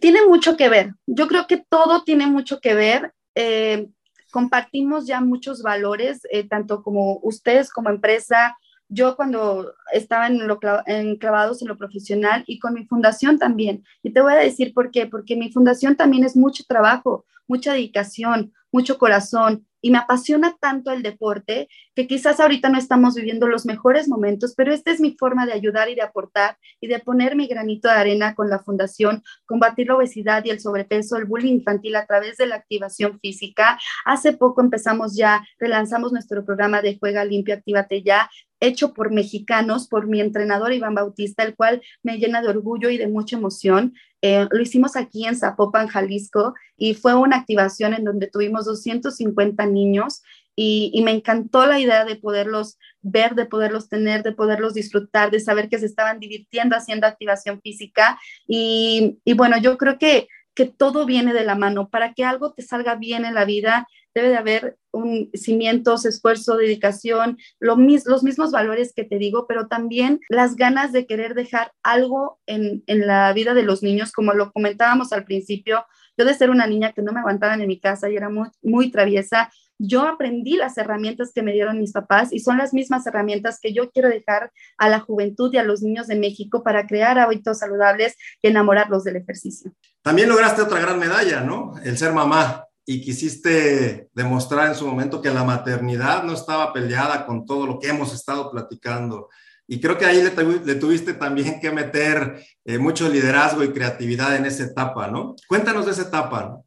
Tiene 0.00 0.24
mucho 0.24 0.56
que 0.56 0.68
ver. 0.68 0.92
Yo 1.04 1.26
creo 1.26 1.48
que 1.48 1.64
todo 1.68 2.04
tiene 2.04 2.28
mucho 2.28 2.60
que 2.60 2.74
ver. 2.74 3.12
Eh, 3.34 3.88
compartimos 4.30 5.06
ya 5.06 5.20
muchos 5.20 5.62
valores, 5.62 6.20
eh, 6.30 6.46
tanto 6.46 6.82
como 6.82 7.18
ustedes 7.22 7.70
como 7.70 7.90
empresa, 7.90 8.56
yo 8.88 9.16
cuando 9.16 9.74
estaba 9.92 10.28
en, 10.28 10.46
lo, 10.46 10.58
en 10.86 11.16
clavados 11.16 11.60
en 11.60 11.68
lo 11.68 11.76
profesional 11.76 12.44
y 12.46 12.58
con 12.58 12.74
mi 12.74 12.86
fundación 12.86 13.38
también. 13.38 13.84
Y 14.02 14.12
te 14.12 14.20
voy 14.20 14.32
a 14.32 14.36
decir 14.36 14.72
por 14.74 14.90
qué, 14.90 15.06
porque 15.06 15.36
mi 15.36 15.50
fundación 15.50 15.96
también 15.96 16.24
es 16.24 16.36
mucho 16.36 16.64
trabajo, 16.68 17.24
mucha 17.48 17.72
dedicación, 17.72 18.52
mucho 18.70 18.98
corazón, 18.98 19.66
y 19.86 19.92
me 19.92 19.98
apasiona 19.98 20.56
tanto 20.60 20.90
el 20.90 21.04
deporte 21.04 21.68
que 21.94 22.08
quizás 22.08 22.40
ahorita 22.40 22.70
no 22.70 22.76
estamos 22.76 23.14
viviendo 23.14 23.46
los 23.46 23.66
mejores 23.66 24.08
momentos, 24.08 24.52
pero 24.56 24.74
esta 24.74 24.90
es 24.90 25.00
mi 25.00 25.12
forma 25.16 25.46
de 25.46 25.52
ayudar 25.52 25.88
y 25.88 25.94
de 25.94 26.02
aportar 26.02 26.58
y 26.80 26.88
de 26.88 26.98
poner 26.98 27.36
mi 27.36 27.46
granito 27.46 27.86
de 27.86 27.94
arena 27.94 28.34
con 28.34 28.50
la 28.50 28.58
fundación, 28.58 29.22
combatir 29.44 29.86
la 29.86 29.94
obesidad 29.94 30.44
y 30.44 30.50
el 30.50 30.58
sobrepeso, 30.58 31.16
el 31.16 31.26
bullying 31.26 31.58
infantil 31.58 31.94
a 31.94 32.04
través 32.04 32.36
de 32.36 32.48
la 32.48 32.56
activación 32.56 33.20
física. 33.20 33.78
Hace 34.04 34.32
poco 34.32 34.60
empezamos 34.60 35.16
ya, 35.16 35.46
relanzamos 35.56 36.10
nuestro 36.10 36.44
programa 36.44 36.82
de 36.82 36.98
Juega 36.98 37.24
Limpia, 37.24 37.54
Actívate 37.54 38.02
Ya, 38.02 38.28
hecho 38.60 38.94
por 38.94 39.12
mexicanos, 39.12 39.88
por 39.88 40.06
mi 40.06 40.20
entrenador 40.20 40.72
Iván 40.72 40.94
Bautista, 40.94 41.42
el 41.42 41.54
cual 41.54 41.82
me 42.02 42.18
llena 42.18 42.42
de 42.42 42.48
orgullo 42.48 42.90
y 42.90 42.98
de 42.98 43.08
mucha 43.08 43.36
emoción. 43.36 43.94
Eh, 44.22 44.46
lo 44.50 44.60
hicimos 44.60 44.96
aquí 44.96 45.26
en 45.26 45.36
Zapopan, 45.36 45.88
Jalisco, 45.88 46.54
y 46.76 46.94
fue 46.94 47.14
una 47.14 47.36
activación 47.36 47.94
en 47.94 48.04
donde 48.04 48.28
tuvimos 48.28 48.64
250 48.64 49.66
niños 49.66 50.22
y, 50.58 51.02
me 51.04 51.10
encantó 51.10 51.66
la 51.66 51.78
idea 51.78 52.06
de 52.06 52.16
poderlos 52.16 52.78
ver, 53.02 53.34
de 53.34 53.44
poderlos 53.44 53.90
tener, 53.90 54.22
de 54.22 54.32
poderlos 54.32 54.72
disfrutar, 54.72 55.30
de 55.30 55.38
saber 55.38 55.68
que 55.68 55.78
se 55.78 55.84
estaban 55.84 56.18
divirtiendo 56.18 56.74
haciendo 56.74 57.06
activación 57.06 57.60
física. 57.60 58.18
Y, 58.48 59.18
bueno, 59.36 59.58
yo 59.58 59.76
creo 59.76 59.98
que, 59.98 60.28
que 60.54 60.64
todo 60.64 61.04
viene 61.04 61.34
de 61.34 61.44
la 61.44 61.56
mano. 61.56 61.90
Para 61.90 62.14
que 62.14 62.24
algo 62.24 62.54
te 62.54 62.62
salga 62.62 62.94
bien 62.94 63.26
en 63.26 63.34
la 63.34 63.44
vida, 63.44 63.86
debe 64.16 64.30
de 64.30 64.36
haber 64.36 64.78
un 64.92 65.30
cimientos, 65.34 66.06
esfuerzo, 66.06 66.56
dedicación, 66.56 67.36
lo 67.60 67.76
los 67.76 68.22
mismos 68.22 68.50
valores 68.50 68.94
que 68.94 69.04
te 69.04 69.18
digo, 69.18 69.46
pero 69.46 69.68
también 69.68 70.20
las 70.30 70.56
ganas 70.56 70.90
de 70.92 71.06
querer 71.06 71.34
dejar 71.34 71.72
algo 71.82 72.40
en, 72.46 72.82
en 72.86 73.06
la 73.06 73.30
vida 73.34 73.52
de 73.52 73.62
los 73.62 73.82
niños, 73.82 74.12
como 74.12 74.32
lo 74.32 74.52
comentábamos 74.52 75.12
al 75.12 75.24
principio. 75.24 75.84
Yo 76.16 76.24
de 76.24 76.32
ser 76.32 76.48
una 76.48 76.66
niña 76.66 76.92
que 76.92 77.02
no 77.02 77.12
me 77.12 77.20
aguantaban 77.20 77.60
en 77.60 77.68
mi 77.68 77.78
casa 77.78 78.08
y 78.08 78.16
era 78.16 78.30
muy, 78.30 78.48
muy 78.62 78.90
traviesa, 78.90 79.50
yo 79.78 80.08
aprendí 80.08 80.56
las 80.56 80.78
herramientas 80.78 81.32
que 81.34 81.42
me 81.42 81.52
dieron 81.52 81.78
mis 81.78 81.92
papás 81.92 82.32
y 82.32 82.38
son 82.38 82.56
las 82.56 82.72
mismas 82.72 83.06
herramientas 83.06 83.58
que 83.60 83.74
yo 83.74 83.90
quiero 83.90 84.08
dejar 84.08 84.50
a 84.78 84.88
la 84.88 85.00
juventud 85.00 85.52
y 85.52 85.58
a 85.58 85.62
los 85.62 85.82
niños 85.82 86.06
de 86.06 86.16
México 86.16 86.62
para 86.62 86.86
crear 86.86 87.18
hábitos 87.18 87.58
saludables 87.58 88.16
y 88.40 88.48
enamorarlos 88.48 89.04
del 89.04 89.16
ejercicio. 89.16 89.72
También 90.00 90.30
lograste 90.30 90.62
otra 90.62 90.80
gran 90.80 90.98
medalla, 90.98 91.42
¿no? 91.42 91.74
El 91.84 91.98
ser 91.98 92.14
mamá 92.14 92.65
y 92.88 93.00
quisiste 93.00 94.08
demostrar 94.14 94.68
en 94.68 94.76
su 94.76 94.86
momento 94.86 95.20
que 95.20 95.30
la 95.30 95.42
maternidad 95.42 96.22
no 96.22 96.32
estaba 96.32 96.72
peleada 96.72 97.26
con 97.26 97.44
todo 97.44 97.66
lo 97.66 97.78
que 97.80 97.88
hemos 97.88 98.14
estado 98.14 98.48
platicando. 98.50 99.28
Y 99.66 99.80
creo 99.80 99.98
que 99.98 100.06
ahí 100.06 100.22
le, 100.22 100.74
tuviste 100.76 101.12
también 101.12 101.58
que 101.60 101.72
meter 101.72 102.40
eh, 102.64 102.78
mucho 102.78 103.08
liderazgo 103.08 103.64
y 103.64 103.72
creatividad 103.72 104.36
en 104.36 104.46
esa 104.46 104.62
etapa, 104.62 105.08
¿no? 105.08 105.34
Cuéntanos 105.48 105.86
de 105.86 105.92
esa 105.92 106.02
etapa. 106.02 106.60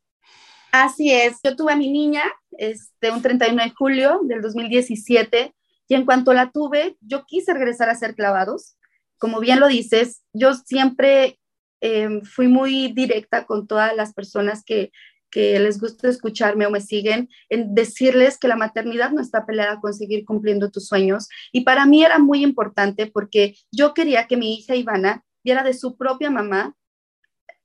Así 0.73 1.09
es, 1.09 1.37
yo 1.41 1.55
tuve 1.55 1.71
a 1.71 1.77
mi 1.77 1.89
niña 1.89 2.23
este, 2.51 3.11
un 3.11 3.21
31 3.21 3.63
de 3.63 3.71
julio 3.71 4.19
del 4.23 4.41
2017 4.41 5.55
y 5.87 5.95
en 5.95 6.05
cuanto 6.05 6.33
la 6.33 6.51
tuve, 6.51 6.97
yo 6.99 7.23
quise 7.25 7.53
regresar 7.53 7.87
a 7.87 7.93
hacer 7.93 8.13
clavados. 8.13 8.77
Como 9.17 9.39
bien 9.39 9.61
lo 9.61 9.67
dices, 9.67 10.21
yo 10.33 10.53
siempre 10.53 11.39
em, 11.79 12.21
fui 12.21 12.49
muy 12.49 12.91
directa 12.91 13.45
con 13.45 13.65
todas 13.65 13.95
las 13.95 14.13
personas 14.13 14.63
que, 14.65 14.91
que 15.29 15.59
les 15.59 15.79
gusta 15.79 16.09
escucharme 16.09 16.65
o 16.65 16.71
me 16.71 16.81
siguen, 16.81 17.29
en 17.49 17.73
decirles 17.75 18.37
que 18.37 18.47
la 18.47 18.55
maternidad 18.55 19.11
no 19.11 19.21
está 19.21 19.45
peleada 19.45 19.79
con 19.79 19.93
seguir 19.93 20.25
cumpliendo 20.25 20.71
tus 20.71 20.87
sueños. 20.87 21.27
Y 21.51 21.61
para 21.61 21.85
mí 21.85 22.03
era 22.03 22.19
muy 22.19 22.43
importante 22.43 23.07
porque 23.07 23.55
yo 23.71 23.93
quería 23.93 24.27
que 24.27 24.37
mi 24.37 24.55
hija 24.55 24.75
Ivana 24.75 25.23
viera 25.43 25.63
de 25.63 25.73
su 25.73 25.97
propia 25.97 26.29
mamá 26.29 26.75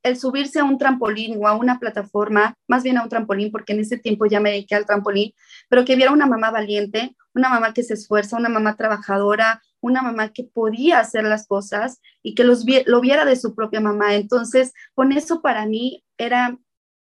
el 0.05 0.19
subirse 0.19 0.61
a 0.61 0.65
un 0.65 0.77
trampolín 0.77 1.39
o 1.43 1.49
a 1.49 1.57
una 1.57 1.81
plataforma, 1.81 2.55
más 2.69 2.83
bien 2.83 2.99
a 2.99 3.03
un 3.03 3.09
trampolín, 3.09 3.51
porque 3.51 3.73
en 3.73 3.81
ese 3.81 3.97
tiempo 3.99 4.27
ya 4.27 4.39
me 4.39 4.51
dediqué 4.51 4.75
al 4.75 4.85
trampolín, 4.85 5.33
pero 5.69 5.85
que 5.85 5.97
viera 5.97 6.13
una 6.13 6.27
mamá 6.27 6.51
valiente, 6.51 7.17
una 7.35 7.49
mamá 7.49 7.73
que 7.73 7.83
se 7.83 7.95
esfuerza, 7.95 8.37
una 8.37 8.51
mamá 8.51 8.77
trabajadora, 8.77 9.63
una 9.81 10.03
mamá 10.03 10.29
que 10.29 10.45
podía 10.45 11.01
hacer 11.01 11.25
las 11.25 11.47
cosas 11.47 12.01
y 12.23 12.35
que 12.35 12.45
los, 12.45 12.65
lo 12.87 13.01
viera 13.01 13.25
de 13.25 13.37
su 13.37 13.55
propia 13.55 13.81
mamá. 13.81 14.15
Entonces, 14.15 14.75
con 14.95 15.11
eso 15.11 15.41
para 15.41 15.67
mí 15.67 16.05
era 16.19 16.59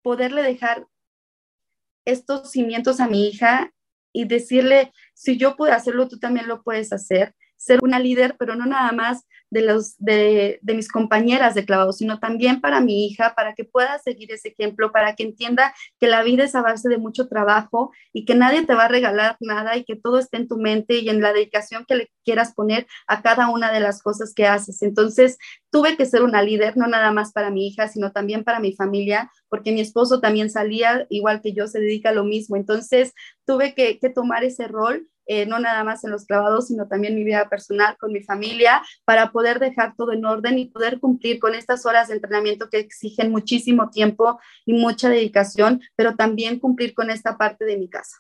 poderle 0.05 0.43
dejar 0.43 0.87
estos 2.05 2.51
cimientos 2.51 3.01
a 3.01 3.09
mi 3.09 3.27
hija 3.27 3.73
y 4.13 4.27
decirle, 4.27 4.93
si 5.15 5.39
yo 5.39 5.57
puedo 5.57 5.73
hacerlo, 5.73 6.09
tú 6.09 6.19
también 6.19 6.47
lo 6.47 6.63
puedes 6.63 6.93
hacer. 6.93 7.35
Ser 7.65 7.79
una 7.83 7.99
líder, 7.99 8.37
pero 8.39 8.55
no 8.57 8.67
nada 8.67 8.93
más 8.93 9.25
de, 9.55 9.63
los, 9.63 9.97
de, 9.99 10.61
mis 10.63 10.89
compañeras 10.89 11.55
de 11.55 11.65
clavado, 11.65 11.93
sino 11.93 12.19
también 12.19 12.61
para 12.61 12.81
mi 12.81 13.07
hija, 13.07 13.35
para 13.35 13.55
que 13.55 13.65
pueda 13.65 13.99
seguir 14.01 14.33
ese 14.33 14.49
ejemplo, 14.49 14.93
para 14.93 15.15
que 15.15 15.23
entienda 15.23 15.73
que 15.99 16.09
la 16.09 16.23
vida 16.23 16.45
es 16.45 16.55
a 16.55 16.61
base 16.61 16.89
de 16.89 16.99
mucho 16.99 17.29
trabajo 17.29 17.93
y 18.13 18.25
que 18.27 18.35
nadie 18.35 18.67
te 18.67 18.75
va 18.75 18.85
a 18.85 18.89
regalar 18.89 19.37
nada 19.41 19.77
y 19.77 19.85
que 19.85 19.97
todo 19.97 20.19
esté 20.19 20.39
en 20.39 20.49
tu 20.49 20.59
mente 20.59 20.99
y 20.99 21.09
en 21.09 21.23
la 21.23 21.33
dedicación 21.33 21.87
que 21.87 21.95
le 21.95 22.11
quieras 22.25 22.53
poner 22.53 22.87
a 23.07 23.23
cada 23.23 23.49
una 23.49 23.73
de 23.73 23.81
las 23.81 24.03
cosas 24.03 24.35
que 24.35 24.47
haces. 24.47 24.83
Entonces, 24.83 25.39
tuve 25.71 25.97
que 25.97 26.05
ser 26.05 26.23
una 26.23 26.43
líder, 26.43 26.77
no 26.77 26.87
nada 26.87 27.13
más 27.13 27.33
para 27.33 27.51
mi 27.51 27.69
hija, 27.69 27.89
sino 27.89 28.13
también 28.13 28.45
para 28.45 28.61
mi 28.61 28.75
familia, 28.75 29.31
porque 29.49 29.73
mi 29.73 29.81
esposo 29.81 30.21
también 30.21 30.51
salía, 30.51 31.07
igual 31.09 31.41
que 31.41 31.55
yo, 31.55 31.67
se 31.69 31.81
dedica 31.81 32.11
a 32.11 32.15
lo 32.15 32.25
mismo. 32.25 32.57
Entonces, 32.57 33.15
tuve 33.47 33.75
que 33.75 34.11
tomar 34.15 34.43
ese 34.45 34.67
rol 34.69 35.09
eh, 35.27 35.47
no 35.47 35.59
nada 35.59 35.85
más 35.85 36.05
en 36.05 36.11
los 36.11 36.25
clavados, 36.25 36.69
sino 36.69 36.89
también 36.89 37.15
mi 37.15 37.25
vida 37.25 37.49
personal 37.49 37.97
con 37.99 38.13
mi 38.13 38.23
familia, 38.23 38.83
para 39.05 39.33
poder 39.33 39.59
dejar 39.59 39.95
todo 39.97 40.13
en 40.13 40.25
orden 40.25 40.59
y 40.59 40.67
poder 40.67 41.01
cumplir 41.01 41.39
con 41.39 41.55
estas 41.55 41.87
horas 41.87 42.09
de 42.09 42.15
entrenamiento 42.15 42.69
que 42.71 42.79
exigen 42.79 43.31
muchísimo 43.31 43.91
tiempo 43.91 44.41
y 44.65 44.75
mucha 44.75 45.09
dedicación, 45.09 45.83
pero 45.97 46.17
también 46.17 46.59
cumplir 46.59 46.95
con 46.95 47.11
esta 47.11 47.37
parte 47.37 47.65
de 47.65 47.77
mi 47.77 47.89
casa. 47.89 48.17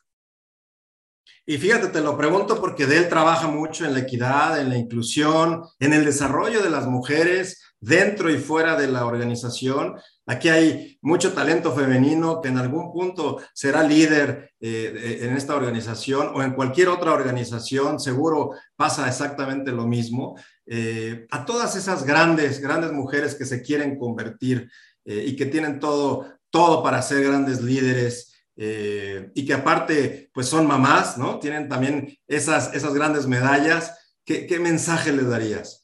Y 1.46 1.58
fíjate, 1.58 1.88
te 1.88 2.00
lo 2.00 2.16
pregunto 2.16 2.58
porque 2.58 2.86
de 2.86 2.96
él 2.96 3.08
trabaja 3.10 3.48
mucho 3.48 3.84
en 3.84 3.92
la 3.92 4.00
equidad, 4.00 4.58
en 4.58 4.70
la 4.70 4.78
inclusión, 4.78 5.62
en 5.78 5.92
el 5.92 6.04
desarrollo 6.04 6.62
de 6.62 6.70
las 6.70 6.86
mujeres 6.86 7.73
dentro 7.84 8.30
y 8.30 8.38
fuera 8.38 8.76
de 8.76 8.88
la 8.88 9.04
organización. 9.04 9.96
Aquí 10.26 10.48
hay 10.48 10.98
mucho 11.02 11.34
talento 11.34 11.74
femenino 11.74 12.40
que 12.40 12.48
en 12.48 12.56
algún 12.56 12.90
punto 12.92 13.40
será 13.52 13.82
líder 13.82 14.54
eh, 14.58 15.18
en 15.22 15.36
esta 15.36 15.54
organización 15.54 16.30
o 16.34 16.42
en 16.42 16.54
cualquier 16.54 16.88
otra 16.88 17.12
organización, 17.12 18.00
seguro 18.00 18.52
pasa 18.74 19.06
exactamente 19.06 19.70
lo 19.70 19.86
mismo. 19.86 20.36
Eh, 20.66 21.26
a 21.30 21.44
todas 21.44 21.76
esas 21.76 22.04
grandes, 22.04 22.60
grandes 22.60 22.92
mujeres 22.92 23.34
que 23.34 23.44
se 23.44 23.60
quieren 23.60 23.98
convertir 23.98 24.70
eh, 25.04 25.22
y 25.26 25.36
que 25.36 25.46
tienen 25.46 25.78
todo, 25.78 26.26
todo 26.50 26.82
para 26.82 27.02
ser 27.02 27.22
grandes 27.22 27.62
líderes. 27.62 28.30
y 28.56 29.44
que 29.44 29.52
aparte, 29.52 30.30
pues 30.32 30.46
son 30.46 30.64
mamás, 30.66 31.18
¿no? 31.18 31.40
Tienen 31.40 31.68
también 31.68 32.16
esas, 32.28 32.72
esas 32.72 32.94
grandes 32.94 33.26
medallas. 33.26 33.92
¿Qué, 34.24 34.46
qué 34.46 34.60
mensaje 34.60 35.10
les 35.12 35.28
darías? 35.28 35.83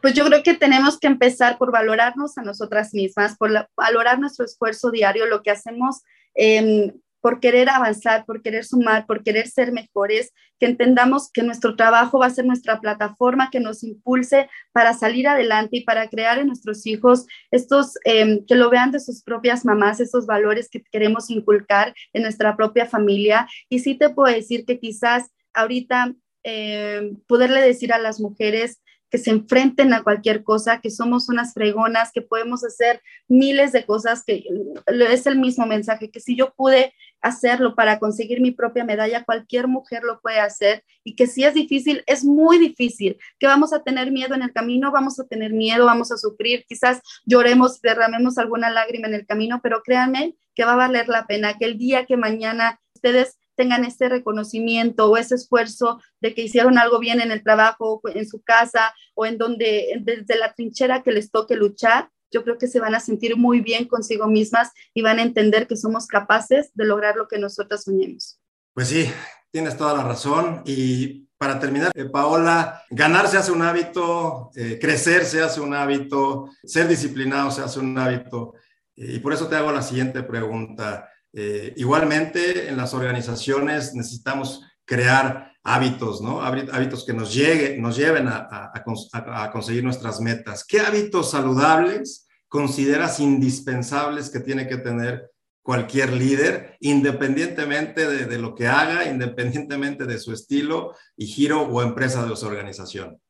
Pues 0.00 0.14
yo 0.14 0.24
creo 0.24 0.42
que 0.42 0.54
tenemos 0.54 0.98
que 0.98 1.06
empezar 1.06 1.58
por 1.58 1.72
valorarnos 1.72 2.38
a 2.38 2.42
nosotras 2.42 2.94
mismas, 2.94 3.36
por 3.36 3.68
valorar 3.76 4.18
nuestro 4.18 4.44
esfuerzo 4.44 4.90
diario, 4.90 5.26
lo 5.26 5.42
que 5.42 5.50
hacemos 5.50 6.02
em, 6.34 6.92
por 7.20 7.40
querer 7.40 7.68
avanzar, 7.68 8.24
por 8.24 8.42
querer 8.42 8.64
sumar, 8.64 9.06
por 9.06 9.22
querer 9.22 9.46
ser 9.46 9.72
mejores, 9.72 10.32
que 10.58 10.66
entendamos 10.66 11.30
que 11.30 11.42
nuestro 11.42 11.76
trabajo 11.76 12.18
va 12.18 12.26
a 12.26 12.30
ser 12.30 12.44
nuestra 12.44 12.80
plataforma 12.80 13.50
que 13.50 13.60
nos 13.60 13.82
impulse 13.82 14.48
para 14.72 14.94
salir 14.94 15.28
adelante 15.28 15.78
y 15.78 15.84
para 15.84 16.08
crear 16.08 16.38
en 16.38 16.46
nuestros 16.46 16.86
hijos 16.86 17.26
estos, 17.50 17.94
em, 18.04 18.44
que 18.46 18.54
lo 18.54 18.70
vean 18.70 18.90
de 18.90 19.00
sus 19.00 19.22
propias 19.22 19.64
mamás, 19.64 20.00
estos 20.00 20.26
valores 20.26 20.68
que 20.70 20.82
queremos 20.90 21.30
inculcar 21.30 21.94
en 22.12 22.22
nuestra 22.22 22.56
propia 22.56 22.86
familia. 22.86 23.48
Y 23.68 23.80
sí 23.80 23.94
te 23.94 24.10
puedo 24.10 24.34
decir 24.34 24.64
que 24.64 24.78
quizás 24.78 25.30
ahorita 25.54 26.14
em, 26.42 27.16
poderle 27.26 27.60
decir 27.60 27.92
a 27.92 27.98
las 27.98 28.18
mujeres, 28.18 28.80
que 29.10 29.18
se 29.18 29.30
enfrenten 29.30 29.92
a 29.92 30.02
cualquier 30.02 30.44
cosa, 30.44 30.80
que 30.80 30.90
somos 30.90 31.28
unas 31.28 31.52
fregonas, 31.52 32.12
que 32.12 32.22
podemos 32.22 32.64
hacer 32.64 33.02
miles 33.28 33.72
de 33.72 33.84
cosas, 33.84 34.24
que 34.24 34.44
es 34.86 35.26
el 35.26 35.38
mismo 35.38 35.66
mensaje, 35.66 36.10
que 36.10 36.20
si 36.20 36.36
yo 36.36 36.54
pude 36.54 36.94
hacerlo 37.20 37.74
para 37.74 37.98
conseguir 37.98 38.40
mi 38.40 38.50
propia 38.50 38.84
medalla, 38.84 39.24
cualquier 39.24 39.68
mujer 39.68 40.04
lo 40.04 40.20
puede 40.20 40.40
hacer 40.40 40.84
y 41.04 41.16
que 41.16 41.26
si 41.26 41.44
es 41.44 41.54
difícil, 41.54 42.02
es 42.06 42.24
muy 42.24 42.58
difícil, 42.58 43.18
que 43.38 43.46
vamos 43.46 43.72
a 43.72 43.82
tener 43.82 44.10
miedo 44.10 44.34
en 44.34 44.42
el 44.42 44.52
camino, 44.52 44.90
vamos 44.92 45.18
a 45.20 45.26
tener 45.26 45.52
miedo, 45.52 45.86
vamos 45.86 46.12
a 46.12 46.16
sufrir, 46.16 46.64
quizás 46.68 47.00
lloremos, 47.26 47.80
derramemos 47.82 48.38
alguna 48.38 48.70
lágrima 48.70 49.08
en 49.08 49.14
el 49.14 49.26
camino, 49.26 49.60
pero 49.62 49.82
créanme 49.82 50.36
que 50.54 50.64
va 50.64 50.72
a 50.72 50.76
valer 50.76 51.08
la 51.08 51.26
pena, 51.26 51.58
que 51.58 51.64
el 51.64 51.78
día 51.78 52.06
que 52.06 52.16
mañana 52.16 52.80
ustedes 52.94 53.39
tengan 53.60 53.84
ese 53.84 54.08
reconocimiento 54.08 55.10
o 55.10 55.18
ese 55.18 55.34
esfuerzo 55.34 56.00
de 56.22 56.32
que 56.32 56.40
hicieron 56.40 56.78
algo 56.78 56.98
bien 56.98 57.20
en 57.20 57.30
el 57.30 57.42
trabajo, 57.42 58.00
en 58.14 58.26
su 58.26 58.40
casa 58.40 58.94
o 59.14 59.26
en 59.26 59.36
donde 59.36 60.00
desde 60.00 60.38
la 60.38 60.54
trinchera 60.54 61.02
que 61.02 61.12
les 61.12 61.30
toque 61.30 61.56
luchar, 61.56 62.08
yo 62.30 62.42
creo 62.42 62.56
que 62.56 62.68
se 62.68 62.80
van 62.80 62.94
a 62.94 63.00
sentir 63.00 63.36
muy 63.36 63.60
bien 63.60 63.86
consigo 63.86 64.28
mismas 64.28 64.70
y 64.94 65.02
van 65.02 65.18
a 65.18 65.22
entender 65.22 65.66
que 65.66 65.76
somos 65.76 66.06
capaces 66.06 66.70
de 66.72 66.86
lograr 66.86 67.16
lo 67.16 67.28
que 67.28 67.38
nosotras 67.38 67.84
soñemos. 67.84 68.40
Pues 68.72 68.88
sí, 68.88 69.10
tienes 69.50 69.76
toda 69.76 69.94
la 69.94 70.04
razón. 70.04 70.62
Y 70.64 71.28
para 71.36 71.60
terminar, 71.60 71.92
eh, 71.94 72.06
Paola, 72.06 72.82
ganar 72.88 73.28
se 73.28 73.36
hace 73.36 73.52
un 73.52 73.60
hábito, 73.60 74.52
eh, 74.56 74.78
crecer 74.80 75.26
se 75.26 75.42
hace 75.42 75.60
un 75.60 75.74
hábito, 75.74 76.48
ser 76.64 76.88
disciplinado 76.88 77.50
se 77.50 77.60
hace 77.60 77.78
un 77.78 77.98
hábito. 77.98 78.54
y 78.96 79.18
por 79.18 79.34
eso 79.34 79.48
te 79.48 79.56
hago 79.56 79.70
la 79.70 79.82
siguiente 79.82 80.22
pregunta. 80.22 81.09
Eh, 81.32 81.74
igualmente, 81.76 82.68
en 82.68 82.76
las 82.76 82.92
organizaciones 82.94 83.94
necesitamos 83.94 84.62
crear 84.84 85.52
hábitos. 85.62 86.20
Hábitos 86.22 87.04
que 87.04 87.12
nos, 87.12 87.34
nos 87.78 87.96
lleven 87.96 88.28
a, 88.28 89.50
conseguir 89.52 89.84
nuestras 89.84 90.20
metas. 90.20 90.64
¿Qué 90.64 90.80
hábitos 90.80 91.30
saludables 91.30 92.26
consideras 92.48 93.20
indispensables 93.20 94.30
que 94.30 94.40
tiene 94.40 94.66
que 94.66 94.78
tener 94.78 95.30
cualquier 95.62 96.12
líder, 96.12 96.76
independientemente 96.80 98.08
de, 98.08 98.24
de, 98.24 98.38
lo 98.38 98.54
que 98.54 98.66
haga, 98.66 99.08
independientemente 99.08 100.04
de 100.04 100.18
su 100.18 100.32
estilo 100.32 100.96
y 101.16 101.26
giro 101.26 101.62
o 101.62 101.82
empresa 101.82 102.26
de 102.26 102.34
su 102.34 102.46
organización? 102.46 103.20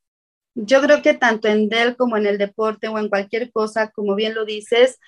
Yo 0.54 0.80
creo 0.80 1.02
que 1.02 1.14
tanto 1.14 1.48
en 1.48 1.68
Dell 1.68 1.96
como 1.96 2.16
en 2.16 2.26
el 2.26 2.38
deporte 2.38 2.88
o 2.88 2.98
en 2.98 3.08
cualquier 3.08 3.52
cosa, 3.52 3.90
como 3.90 4.14
bien 4.14 4.34
lo 4.34 4.44
dices, 4.44 4.98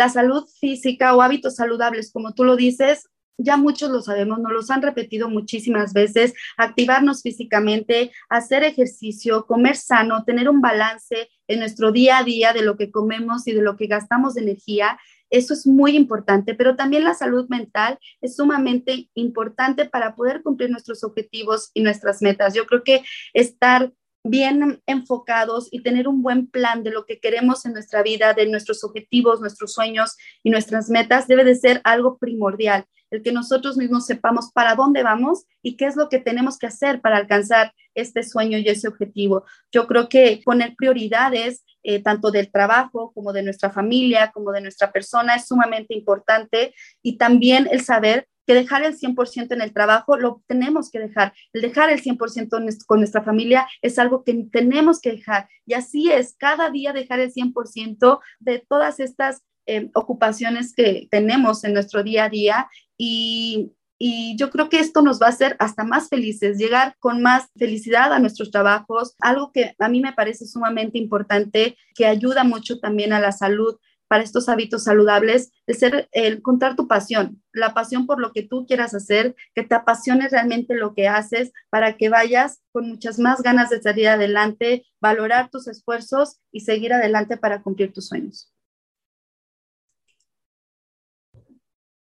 la 0.00 0.08
salud 0.08 0.48
física 0.58 1.14
o 1.14 1.20
hábitos 1.20 1.56
saludables, 1.56 2.10
como 2.10 2.32
tú 2.32 2.42
lo 2.42 2.56
dices, 2.56 3.10
ya 3.36 3.58
muchos 3.58 3.90
lo 3.90 4.00
sabemos, 4.00 4.38
nos 4.38 4.50
los 4.50 4.70
han 4.70 4.80
repetido 4.80 5.28
muchísimas 5.28 5.92
veces, 5.92 6.32
activarnos 6.56 7.20
físicamente, 7.20 8.10
hacer 8.30 8.64
ejercicio, 8.64 9.44
comer 9.44 9.76
sano, 9.76 10.24
tener 10.24 10.48
un 10.48 10.62
balance 10.62 11.28
en 11.48 11.58
nuestro 11.58 11.92
día 11.92 12.16
a 12.16 12.24
día 12.24 12.54
de 12.54 12.62
lo 12.62 12.78
que 12.78 12.90
comemos 12.90 13.46
y 13.46 13.52
de 13.52 13.60
lo 13.60 13.76
que 13.76 13.88
gastamos 13.88 14.32
de 14.32 14.40
energía. 14.40 14.98
Eso 15.28 15.52
es 15.52 15.66
muy 15.66 15.96
importante, 15.96 16.54
pero 16.54 16.76
también 16.76 17.04
la 17.04 17.12
salud 17.12 17.46
mental 17.50 17.98
es 18.22 18.36
sumamente 18.36 19.10
importante 19.12 19.84
para 19.84 20.16
poder 20.16 20.42
cumplir 20.42 20.70
nuestros 20.70 21.04
objetivos 21.04 21.72
y 21.74 21.82
nuestras 21.82 22.22
metas. 22.22 22.54
Yo 22.54 22.64
creo 22.64 22.82
que 22.84 23.02
estar 23.34 23.92
bien 24.24 24.82
enfocados 24.86 25.68
y 25.70 25.82
tener 25.82 26.08
un 26.08 26.22
buen 26.22 26.46
plan 26.46 26.82
de 26.82 26.90
lo 26.90 27.06
que 27.06 27.20
queremos 27.20 27.64
en 27.64 27.72
nuestra 27.72 28.02
vida, 28.02 28.34
de 28.34 28.46
nuestros 28.46 28.84
objetivos, 28.84 29.40
nuestros 29.40 29.72
sueños 29.72 30.16
y 30.42 30.50
nuestras 30.50 30.90
metas, 30.90 31.26
debe 31.26 31.44
de 31.44 31.54
ser 31.54 31.80
algo 31.84 32.18
primordial. 32.18 32.84
El 33.10 33.22
que 33.22 33.32
nosotros 33.32 33.76
mismos 33.76 34.06
sepamos 34.06 34.52
para 34.52 34.76
dónde 34.76 35.02
vamos 35.02 35.44
y 35.62 35.76
qué 35.76 35.86
es 35.86 35.96
lo 35.96 36.08
que 36.08 36.20
tenemos 36.20 36.58
que 36.58 36.66
hacer 36.66 37.00
para 37.00 37.16
alcanzar 37.16 37.72
este 37.94 38.22
sueño 38.22 38.58
y 38.58 38.68
ese 38.68 38.86
objetivo. 38.86 39.44
Yo 39.72 39.86
creo 39.88 40.08
que 40.08 40.40
poner 40.44 40.74
prioridades, 40.76 41.64
eh, 41.82 42.02
tanto 42.02 42.30
del 42.30 42.52
trabajo 42.52 43.12
como 43.12 43.32
de 43.32 43.42
nuestra 43.42 43.70
familia, 43.70 44.30
como 44.32 44.52
de 44.52 44.60
nuestra 44.60 44.92
persona, 44.92 45.34
es 45.34 45.46
sumamente 45.46 45.94
importante 45.94 46.72
y 47.02 47.16
también 47.16 47.68
el 47.70 47.82
saber 47.82 48.28
que 48.50 48.54
dejar 48.54 48.82
el 48.82 48.98
100% 48.98 49.52
en 49.52 49.60
el 49.60 49.72
trabajo 49.72 50.16
lo 50.16 50.42
tenemos 50.48 50.90
que 50.90 50.98
dejar. 50.98 51.32
El 51.52 51.62
dejar 51.62 51.88
el 51.88 52.02
100% 52.02 52.84
con 52.84 52.98
nuestra 52.98 53.22
familia 53.22 53.68
es 53.80 53.96
algo 53.96 54.24
que 54.24 54.34
tenemos 54.50 55.00
que 55.00 55.12
dejar. 55.12 55.48
Y 55.66 55.74
así 55.74 56.10
es, 56.10 56.34
cada 56.36 56.68
día 56.68 56.92
dejar 56.92 57.20
el 57.20 57.32
100% 57.32 58.18
de 58.40 58.58
todas 58.68 58.98
estas 58.98 59.44
eh, 59.66 59.88
ocupaciones 59.94 60.74
que 60.74 61.06
tenemos 61.12 61.62
en 61.62 61.74
nuestro 61.74 62.02
día 62.02 62.24
a 62.24 62.28
día 62.28 62.68
y, 62.98 63.70
y 64.00 64.34
yo 64.36 64.50
creo 64.50 64.68
que 64.68 64.80
esto 64.80 65.00
nos 65.00 65.22
va 65.22 65.26
a 65.26 65.30
hacer 65.30 65.54
hasta 65.60 65.84
más 65.84 66.08
felices, 66.08 66.58
llegar 66.58 66.96
con 66.98 67.22
más 67.22 67.50
felicidad 67.56 68.12
a 68.12 68.18
nuestros 68.18 68.50
trabajos, 68.50 69.14
algo 69.20 69.52
que 69.52 69.76
a 69.78 69.88
mí 69.88 70.00
me 70.00 70.12
parece 70.12 70.44
sumamente 70.44 70.98
importante, 70.98 71.76
que 71.94 72.06
ayuda 72.06 72.42
mucho 72.42 72.80
también 72.80 73.12
a 73.12 73.20
la 73.20 73.30
salud 73.30 73.78
para 74.10 74.24
estos 74.24 74.48
hábitos 74.48 74.82
saludables, 74.82 75.52
el 75.68 75.76
ser, 75.76 76.08
el 76.10 76.38
encontrar 76.38 76.74
tu 76.74 76.88
pasión, 76.88 77.40
la 77.52 77.74
pasión 77.74 78.08
por 78.08 78.20
lo 78.20 78.32
que 78.32 78.42
tú 78.42 78.66
quieras 78.66 78.92
hacer, 78.92 79.36
que 79.54 79.62
te 79.62 79.76
apasione 79.76 80.28
realmente 80.28 80.74
lo 80.74 80.94
que 80.94 81.06
haces 81.06 81.52
para 81.70 81.96
que 81.96 82.08
vayas 82.08 82.60
con 82.72 82.88
muchas 82.88 83.20
más 83.20 83.40
ganas 83.40 83.70
de 83.70 83.80
salir 83.80 84.08
adelante, 84.08 84.84
valorar 85.00 85.48
tus 85.48 85.68
esfuerzos 85.68 86.40
y 86.50 86.62
seguir 86.62 86.92
adelante 86.92 87.36
para 87.36 87.62
cumplir 87.62 87.92
tus 87.92 88.08
sueños. 88.08 88.52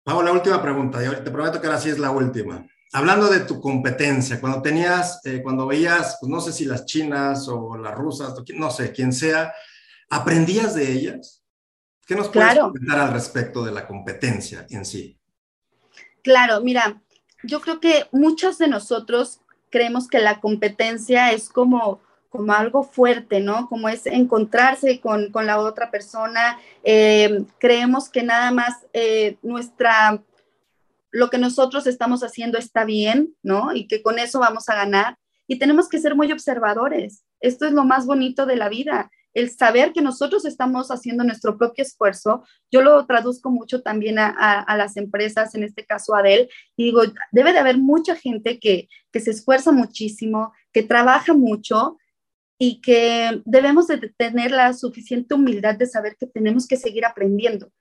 Vamos 0.07 0.25
la 0.25 0.33
última 0.33 0.63
pregunta. 0.63 1.05
Yo 1.05 1.23
te 1.23 1.31
prometo 1.31 1.61
que 1.61 1.67
ahora 1.67 1.79
sí 1.79 1.91
es 1.91 1.99
la 1.99 2.11
última. 2.11 2.67
Hablando 2.95 3.29
de 3.29 3.41
tu 3.41 3.61
competencia, 3.61 4.41
cuando 4.41 4.63
tenías, 4.63 5.21
eh, 5.27 5.43
cuando 5.43 5.67
veías, 5.67 6.17
pues 6.19 6.31
no 6.31 6.41
sé 6.41 6.55
si 6.55 6.65
las 6.65 6.87
chinas 6.87 7.47
o 7.49 7.77
las 7.77 7.95
rusas, 7.95 8.33
no 8.55 8.71
sé, 8.71 8.93
quién 8.93 9.13
sea, 9.13 9.53
¿aprendías 10.09 10.75
de 10.75 10.91
ellas? 10.91 11.42
¿Qué 12.07 12.17
nos 12.17 12.29
puedes 12.29 12.59
comentar 12.59 12.99
al 12.99 13.13
respecto 13.13 13.65
de 13.65 13.73
la 13.73 13.87
competencia 13.87 14.67
en 14.71 14.85
sí? 14.85 15.19
Claro, 16.23 16.61
mira, 16.61 17.01
yo 17.43 17.61
creo 17.61 17.81
que 17.81 18.07
muchos 18.13 18.59
de 18.59 18.69
nosotros 18.69 19.41
creemos 19.71 20.09
que 20.09 20.19
la 20.19 20.41
competencia 20.41 21.33
es 21.33 21.49
como, 21.49 22.01
como 22.29 22.53
algo 22.53 22.85
fuerte, 22.85 23.41
¿no? 23.41 23.69
Como 23.69 23.89
es 23.89 24.07
encontrarse 24.07 25.01
con, 25.01 25.31
la 25.33 25.59
otra 25.59 25.91
persona. 25.91 26.59
Eh, 26.85 27.45
creemos 27.59 28.09
que 28.09 28.23
nada 28.23 28.51
más 28.51 28.87
eh, 28.93 29.39
nuestra, 29.43 30.23
lo 31.11 31.31
que 31.31 31.39
nosotros 31.39 31.87
estamos 31.87 32.23
haciendo 32.23 32.59
está 32.59 32.85
bien, 32.85 33.35
¿no? 33.43 33.75
Y 33.75 33.87
que 33.87 34.03
con 34.03 34.19
eso 34.19 34.41
vamos 34.41 34.69
a 34.69 34.75
ganar. 34.75 35.19
Y 35.47 35.59
tenemos 35.59 35.89
que 35.89 35.99
ser 35.99 36.15
muy 36.15 36.31
observadores. 36.31 37.25
Esto 37.41 37.67
es 37.67 37.73
lo 37.73 37.85
más 37.85 38.07
bonito 38.07 38.47
de 38.47 38.57
la 38.57 38.69
vida 38.69 39.11
el 39.35 39.51
saber 39.51 39.93
que 39.93 40.03
nosotros 40.03 40.45
estamos 40.45 40.91
haciendo 40.91 41.25
nuestro 41.25 41.57
propio 41.57 41.83
esfuerzo, 41.83 42.45
yo 42.71 42.83
lo 42.83 43.07
traduzco 43.07 43.51
mucho 43.51 43.83
también 43.83 44.19
a, 44.19 44.77
las 44.77 44.97
empresas, 44.97 45.55
en 45.55 45.65
este 45.65 45.85
caso 45.85 46.15
a 46.15 46.23
Dell, 46.23 46.49
y 46.77 46.85
digo, 46.85 47.03
debe 47.31 47.53
de 47.53 47.59
haber 47.59 47.79
mucha 47.79 48.15
gente 48.17 48.59
que, 48.59 48.89
que 49.11 49.21
se 49.21 49.31
esfuerza 49.31 49.73
muchísimo, 49.73 50.53
que 50.73 50.83
trabaja 50.83 51.35
mucho 51.35 51.97
y 52.59 52.81
que 52.81 53.43
debemos 53.45 53.89
de 53.89 54.13
tener 54.17 54.51
la 54.51 54.73
suficiente 54.73 55.35
humildad 55.35 55.75
de 55.77 55.87
saber 55.87 56.17
que 56.19 56.27
tenemos 56.27 56.67
que 56.67 56.77
seguir 56.77 57.05
aprendiendo 57.05 57.73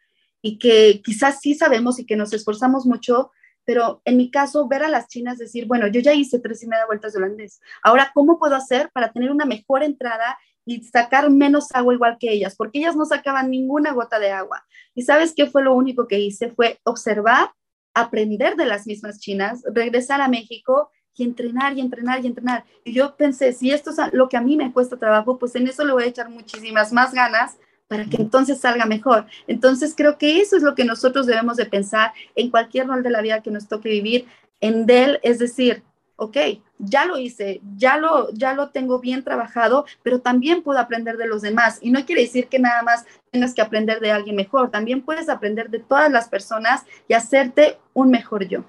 y 0.41 0.58
que 0.58 1.02
quizás 1.04 1.39
sí 1.39 1.54
sabemos 1.54 1.99
y 1.99 2.06
que 2.06 2.16
nos 2.16 2.34
esforzamos 2.34 2.86
mucho, 2.86 3.32
pero 3.64 4.02
en 4.06 4.18
mi 4.18 4.32
caso, 4.32 4.68
ver 4.68 4.84
a 4.84 4.89
las 4.89 5.08
chinas 5.08 5.38
decir, 5.38 5.68
bueno, 5.68 5.88
yo 5.88 6.02
ya 6.02 6.14
hice 6.14 6.39
tres 6.39 6.64
y 6.64 6.68
media 6.68 6.88
vueltas 6.88 7.14
de 7.14 7.20
holandés, 7.20 7.62
ahora, 7.84 8.12
¿cómo 8.14 8.39
puedo 8.39 8.56
hacer 8.56 8.89
para 8.91 9.12
tener 9.12 9.30
una 9.30 9.45
mejor 9.45 9.84
entrada 9.84 10.38
y 10.66 10.84
sacar 10.84 11.30
menos 11.30 11.70
agua 11.74 11.93
igual 11.93 12.18
que 12.20 12.32
ellas, 12.32 12.55
porque 12.55 12.80
ellas 12.80 12.95
no 12.95 13.05
sacaban 13.05 13.49
ninguna 13.49 13.93
gota 13.93 14.20
de 14.20 14.32
agua. 14.32 14.66
¿Y 14.93 15.03
sabes 15.03 15.34
qué 15.36 15.47
fue 15.47 15.64
lo 15.64 15.74
único 15.74 16.07
que 16.07 16.20
hice? 16.20 16.49
Fue 16.49 16.80
observar, 16.84 17.51
aprender 17.93 18.55
de 18.55 18.66
las 18.66 18.88
mismas 18.88 19.20
chinas, 19.20 19.64
regresar 19.74 20.22
a 20.22 20.28
México 20.28 20.91
y 21.16 21.24
entrenar 21.24 21.78
y 21.78 21.82
entrenar 21.82 22.24
y 22.24 22.28
entrenar. 22.28 22.64
Y 22.84 22.93
yo 22.93 23.16
pensé, 23.16 23.53
si 23.53 23.72
esto 23.72 23.89
es 23.91 23.97
lo 24.14 24.30
que 24.30 24.38
a 24.38 24.41
mí 24.41 24.55
me 24.55 24.72
cuesta 24.72 24.97
trabajo, 24.97 25.38
pues 25.38 25.55
en 25.55 25.68
eso 25.68 25.84
le 25.84 25.93
voy 25.93 26.03
a 26.03 26.07
echar 26.07 26.30
muchísimas 26.30 26.93
más 26.93 27.14
ganas 27.14 27.57
para 27.88 28.05
que 28.05 28.18
entonces 28.18 28.59
salga 28.59 28.86
mejor. 28.86 29.26
Entonces 29.47 29.93
creo 29.97 30.18
que 30.18 30.39
eso 30.39 30.55
es 30.55 30.64
lo 30.64 30.76
que 30.76 30.86
nosotros 30.86 31.26
debemos 31.26 31.57
de 31.57 31.66
pensar 31.66 32.14
en 32.36 32.49
cualquier 32.49 32.88
rol 32.88 33.03
de 33.03 33.09
la 33.09 33.22
vida 33.22 33.41
que 33.41 33.51
nos 33.51 33.68
toque 33.68 33.89
vivir 33.89 34.28
en 34.62 34.86
Dell, 34.86 35.20
es 35.24 35.39
decir, 35.39 35.84
ok, 36.22 36.38
ya 36.78 37.05
lo 37.05 37.17
hice, 37.17 37.61
ya 37.78 37.97
lo, 37.97 38.32
ya 38.32 38.53
lo 38.53 38.69
tengo 38.69 38.99
bien 38.99 39.24
trabajado, 39.24 39.86
pero 40.03 40.22
también 40.22 40.61
puedo 40.61 40.78
aprender 40.78 41.17
de 41.17 41.26
los 41.26 41.41
demás. 41.41 41.80
Y 41.82 41.89
no 41.89 42.05
quiere 42.05 42.22
decir 42.22 42.47
que 42.47 42.59
nada 42.59 42.84
más 42.84 43.05
tengas 43.32 43.55
que 43.55 43.61
aprender 43.63 43.99
de 43.99 44.11
alguien 44.11 44.36
mejor, 44.36 44.69
también 44.69 45.01
puedes 45.01 45.30
aprender 45.30 45.72
de 45.72 45.80
todas 45.80 46.11
las 46.11 46.30
personas 46.30 46.84
y 47.07 47.15
hacerte 47.15 47.80
un 47.93 48.11
mejor 48.11 48.47
yo. 48.47 48.63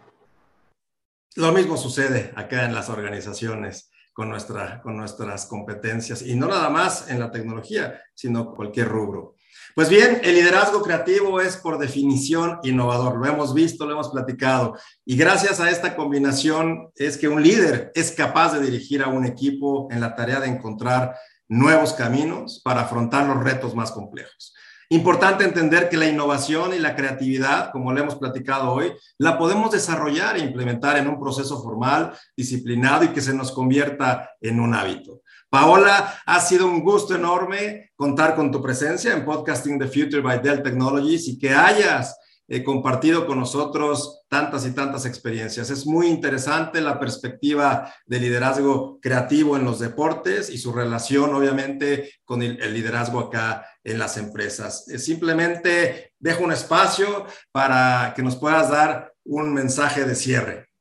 Lo 1.36 1.53
mismo 1.53 1.76
sucede 1.76 2.32
acá 2.36 2.64
en 2.64 2.74
las 2.74 2.88
organizaciones 2.88 3.90
con, 4.14 4.30
nuestra, 4.30 4.80
con 4.80 4.96
nuestras 4.96 5.44
competencias 5.44 6.22
y 6.22 6.34
no 6.34 6.48
nada 6.48 6.70
más 6.70 7.11
en 7.11 7.20
la 7.20 7.30
tecnología, 7.30 8.00
sino 8.14 8.55
cualquier 8.55 8.88
rubro. 8.88 9.34
Pues 9.75 9.89
bien, 9.89 10.20
el 10.23 10.35
liderazgo 10.35 10.83
creativo 10.83 11.41
es 11.41 11.57
por 11.57 11.79
definición 11.79 12.59
innovador, 12.62 13.16
lo 13.16 13.25
hemos 13.25 13.55
visto, 13.55 13.87
lo 13.87 13.93
hemos 13.93 14.11
platicado, 14.11 14.77
y 15.07 15.16
gracias 15.16 15.61
a 15.61 15.70
esta 15.70 15.97
combinación 15.97 16.91
es 16.95 17.16
que 17.16 17.29
un 17.29 17.43
líder 17.43 17.91
es 17.95 18.11
capaz 18.11 18.53
de 18.53 18.61
dirigir 18.61 19.03
a 19.03 19.09
un 19.09 19.25
equipo 19.25 19.89
en 19.91 20.03
la 20.03 20.14
tarea 20.14 20.41
de 20.41 20.49
encontrar 20.49 21.16
nuevos 21.49 21.95
caminos 21.95 22.61
para 22.62 22.83
afrontar 22.83 23.27
los 23.27 23.43
retos 23.43 23.75
más 23.75 23.93
complejos. 23.93 24.55
Importante 24.91 25.45
entender 25.45 25.89
que 25.89 25.97
la 25.97 26.07
innovación 26.07 26.75
y 26.75 26.79
la 26.79 26.95
creatividad, 26.95 27.73
como 27.73 27.95
le 27.95 28.03
hemos 28.03 28.16
platicado 28.16 28.73
hoy, 28.73 28.93
la 29.16 29.39
podemos 29.39 29.70
desarrollar 29.70 30.37
e 30.37 30.41
implementar 30.41 30.99
en 30.99 31.09
un 31.09 31.18
proceso 31.18 31.62
formal, 31.62 32.12
disciplinado 32.37 33.05
y 33.05 33.09
que 33.09 33.23
se 33.23 33.33
nos 33.33 33.53
convierta 33.53 34.29
en 34.39 34.61
un 34.61 34.75
hábito. 34.75 35.22
Paola, 35.53 36.14
ha 36.24 36.40
sido 36.40 36.66
un 36.66 36.82
gusto 36.82 37.14
enorme 37.14 37.90
contar 37.94 38.34
con 38.34 38.50
tu 38.50 38.62
presencia 38.62 39.12
en 39.12 39.22
Podcasting 39.22 39.78
the 39.78 39.86
Future 39.86 40.22
by 40.22 40.40
Dell 40.40 40.62
Technologies 40.62 41.28
y 41.28 41.38
que 41.38 41.50
hayas 41.50 42.16
eh, 42.48 42.64
compartido 42.64 43.26
con 43.26 43.38
nosotros 43.38 44.22
tantas 44.28 44.64
y 44.64 44.70
tantas 44.70 45.05
experiencias. 45.05 45.68
Es 45.68 45.84
muy 45.84 46.07
interesante 46.07 46.80
la 46.80 46.98
perspectiva 46.98 47.92
de 48.07 48.18
liderazgo 48.18 48.98
creativo 49.03 49.59
en 49.59 49.66
los 49.66 49.78
deportes 49.78 50.48
y 50.48 50.57
su 50.57 50.72
relación, 50.72 51.34
obviamente, 51.34 52.14
con 52.24 52.42
el, 52.42 52.57
liderazgo 52.72 53.20
acá 53.20 53.66
en 53.84 53.98
las 53.98 54.16
empresas. 54.16 54.88
Eh, 54.88 54.98
simplemente 54.98 56.14
dejo 56.18 56.44
un 56.44 56.53
espacio 56.53 57.26
para 57.50 58.14
que 58.16 58.22
nos 58.22 58.36
puedas 58.36 58.70
dar 58.70 59.12
un 59.22 59.53
mensaje 59.53 60.07
de 60.07 60.14
cierre. 60.14 60.72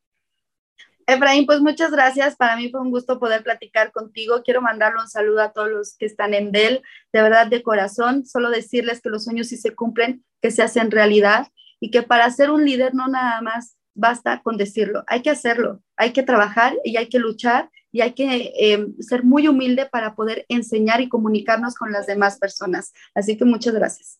Efraín, 1.11 1.45
pues 1.45 1.61
muchas 1.61 1.91
gracias. 1.91 2.35
Para 2.35 2.55
mí 2.55 2.69
fue 2.69 2.81
un 2.81 2.91
gusto 2.91 3.19
poder 3.19 3.43
platicar 3.43 3.91
contigo. 3.91 4.41
Quiero 4.43 4.61
mandarle 4.61 5.01
un 5.01 5.09
saludo 5.09 5.41
a 5.41 5.51
todos 5.51 5.69
los 5.69 5.95
que 5.97 6.05
están 6.05 6.33
en 6.33 6.51
Dell, 6.51 6.81
de 7.13 7.21
verdad 7.21 7.47
de 7.47 7.63
corazón. 7.63 8.25
Solo 8.25 8.49
decirles 8.49 9.01
que 9.01 9.09
los 9.09 9.23
sueños 9.25 9.47
sí 9.47 9.57
se 9.57 9.75
cumplen, 9.75 10.23
que 10.41 10.51
se 10.51 10.63
hacen 10.63 10.91
realidad 10.91 11.47
y 11.79 11.91
que 11.91 12.03
para 12.03 12.29
ser 12.31 12.51
un 12.51 12.65
líder 12.65 12.93
no 12.93 13.07
nada 13.07 13.41
más 13.41 13.77
basta 13.93 14.41
con 14.41 14.57
decirlo, 14.57 15.03
hay 15.07 15.21
que 15.21 15.29
hacerlo, 15.29 15.81
hay 15.97 16.13
que 16.13 16.23
trabajar 16.23 16.75
y 16.83 16.97
hay 16.97 17.09
que 17.09 17.19
luchar 17.19 17.69
y 17.91 18.01
hay 18.01 18.13
que 18.13 18.53
eh, 18.57 18.87
ser 18.99 19.23
muy 19.23 19.47
humilde 19.47 19.85
para 19.85 20.15
poder 20.15 20.45
enseñar 20.47 21.01
y 21.01 21.09
comunicarnos 21.09 21.75
con 21.75 21.91
las 21.91 22.07
demás 22.07 22.37
personas. 22.37 22.93
Así 23.13 23.37
que 23.37 23.43
muchas 23.43 23.73
gracias. 23.73 24.19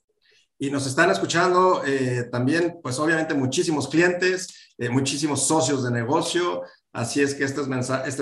Y 0.59 0.69
nos 0.69 0.85
están 0.85 1.09
escuchando 1.09 1.83
eh, 1.85 2.27
también, 2.31 2.79
pues 2.83 2.99
obviamente 2.99 3.33
muchísimos 3.33 3.87
clientes, 3.87 4.73
eh, 4.77 4.89
muchísimos 4.89 5.47
socios 5.47 5.83
de 5.83 5.91
negocio, 5.91 6.63
Así 6.93 7.21
es 7.21 7.35
que 7.35 7.45
este 7.45 7.61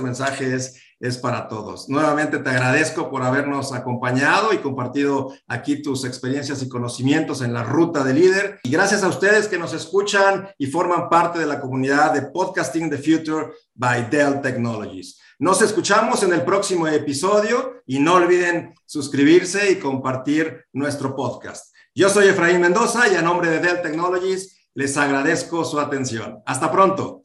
mensaje, 0.02 0.56
es 0.56 0.80
es 1.00 1.18
para 1.18 1.48
todos. 1.48 1.88
Nuevamente 1.88 2.40
te 2.40 2.50
agradezco 2.50 3.10
por 3.10 3.24
habernos 3.24 3.72
acompañado 3.74 4.54
y 4.54 4.58
compartido 4.58 5.34
aquí 5.48 5.82
tus 5.82 6.04
experiencias 6.04 6.62
y 6.62 6.70
conocimientos 6.70 7.42
en 7.42 7.54
la 7.54 7.64
ruta 7.64 8.04
de 8.04 8.14
líder. 8.14 8.60
Y 8.64 8.72
gracias 8.72 9.04
a 9.04 9.08
ustedes 9.08 9.48
que 9.48 9.58
nos 9.58 9.74
escuchan 9.74 10.50
y 10.58 10.68
forman 10.68 11.10
parte 11.10 11.40
de 11.40 11.46
la 11.46 11.62
comunidad 11.62 12.14
de 12.14 12.24
Podcasting 12.24 12.90
the 12.90 12.98
Future 12.98 13.54
by 13.74 14.10
Dell 14.10 14.42
Technologies. 14.42 15.20
Nos 15.40 15.62
escuchamos 15.62 16.22
en 16.24 16.34
el 16.34 16.42
próximo 16.42 16.86
episodio 16.88 17.82
y 17.86 18.00
no 18.00 18.16
olviden 18.16 18.76
suscribirse 18.86 19.72
y 19.72 19.80
compartir 19.80 20.66
nuestro 20.74 21.16
podcast. 21.16 21.74
Yo 21.96 22.10
soy 22.10 22.28
Efraín 22.28 22.60
Mendoza 22.60 23.08
y 23.08 23.16
a 23.16 23.22
nombre 23.22 23.50
de 23.50 23.60
Dell 23.60 23.82
Technologies 23.82 24.58
les 24.74 24.98
agradezco 24.98 25.64
su 25.64 25.80
atención. 25.80 26.44
Hasta 26.46 26.70
pronto. 26.72 27.22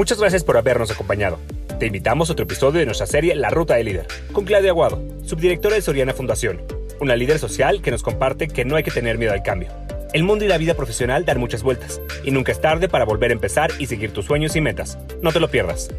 Muchas 0.00 0.18
gracias 0.18 0.44
por 0.44 0.56
habernos 0.56 0.90
acompañado. 0.90 1.38
Te 1.78 1.84
invitamos 1.84 2.30
a 2.30 2.32
otro 2.32 2.44
episodio 2.44 2.80
de 2.80 2.86
nuestra 2.86 3.06
serie 3.06 3.34
La 3.34 3.50
Ruta 3.50 3.74
del 3.74 3.84
Líder, 3.84 4.06
con 4.32 4.46
Claudia 4.46 4.70
Aguado, 4.70 4.98
subdirectora 5.26 5.74
de 5.74 5.82
Soriana 5.82 6.14
Fundación, 6.14 6.62
una 7.02 7.16
líder 7.16 7.38
social 7.38 7.82
que 7.82 7.90
nos 7.90 8.02
comparte 8.02 8.48
que 8.48 8.64
no 8.64 8.76
hay 8.76 8.82
que 8.82 8.90
tener 8.90 9.18
miedo 9.18 9.34
al 9.34 9.42
cambio. 9.42 9.68
El 10.14 10.22
mundo 10.22 10.46
y 10.46 10.48
la 10.48 10.56
vida 10.56 10.72
profesional 10.72 11.26
dan 11.26 11.38
muchas 11.38 11.62
vueltas, 11.62 12.00
y 12.24 12.30
nunca 12.30 12.50
es 12.50 12.62
tarde 12.62 12.88
para 12.88 13.04
volver 13.04 13.30
a 13.30 13.34
empezar 13.34 13.72
y 13.78 13.88
seguir 13.88 14.10
tus 14.10 14.24
sueños 14.24 14.56
y 14.56 14.62
metas. 14.62 14.96
No 15.20 15.32
te 15.32 15.40
lo 15.40 15.50
pierdas. 15.50 15.90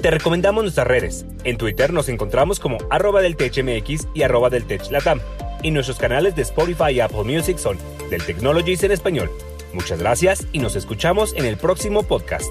Te 0.00 0.10
recomendamos 0.10 0.64
nuestras 0.64 0.88
redes. 0.88 1.24
En 1.44 1.56
Twitter 1.56 1.92
nos 1.92 2.08
encontramos 2.08 2.58
como 2.58 2.78
arroba 2.90 3.22
del 3.22 3.36
y 4.12 4.22
arroba 4.22 4.50
del 4.50 4.64
TechLatam. 4.64 5.20
Y 5.62 5.70
nuestros 5.70 5.98
canales 5.98 6.34
de 6.34 6.42
Spotify 6.42 6.94
y 6.94 7.00
Apple 7.00 7.22
Music 7.22 7.58
son 7.58 7.78
del 8.10 8.24
Technologies 8.24 8.82
en 8.82 8.90
español. 8.90 9.30
Muchas 9.72 10.00
gracias 10.00 10.48
y 10.50 10.58
nos 10.58 10.74
escuchamos 10.74 11.32
en 11.36 11.44
el 11.44 11.58
próximo 11.58 12.02
podcast. 12.02 12.50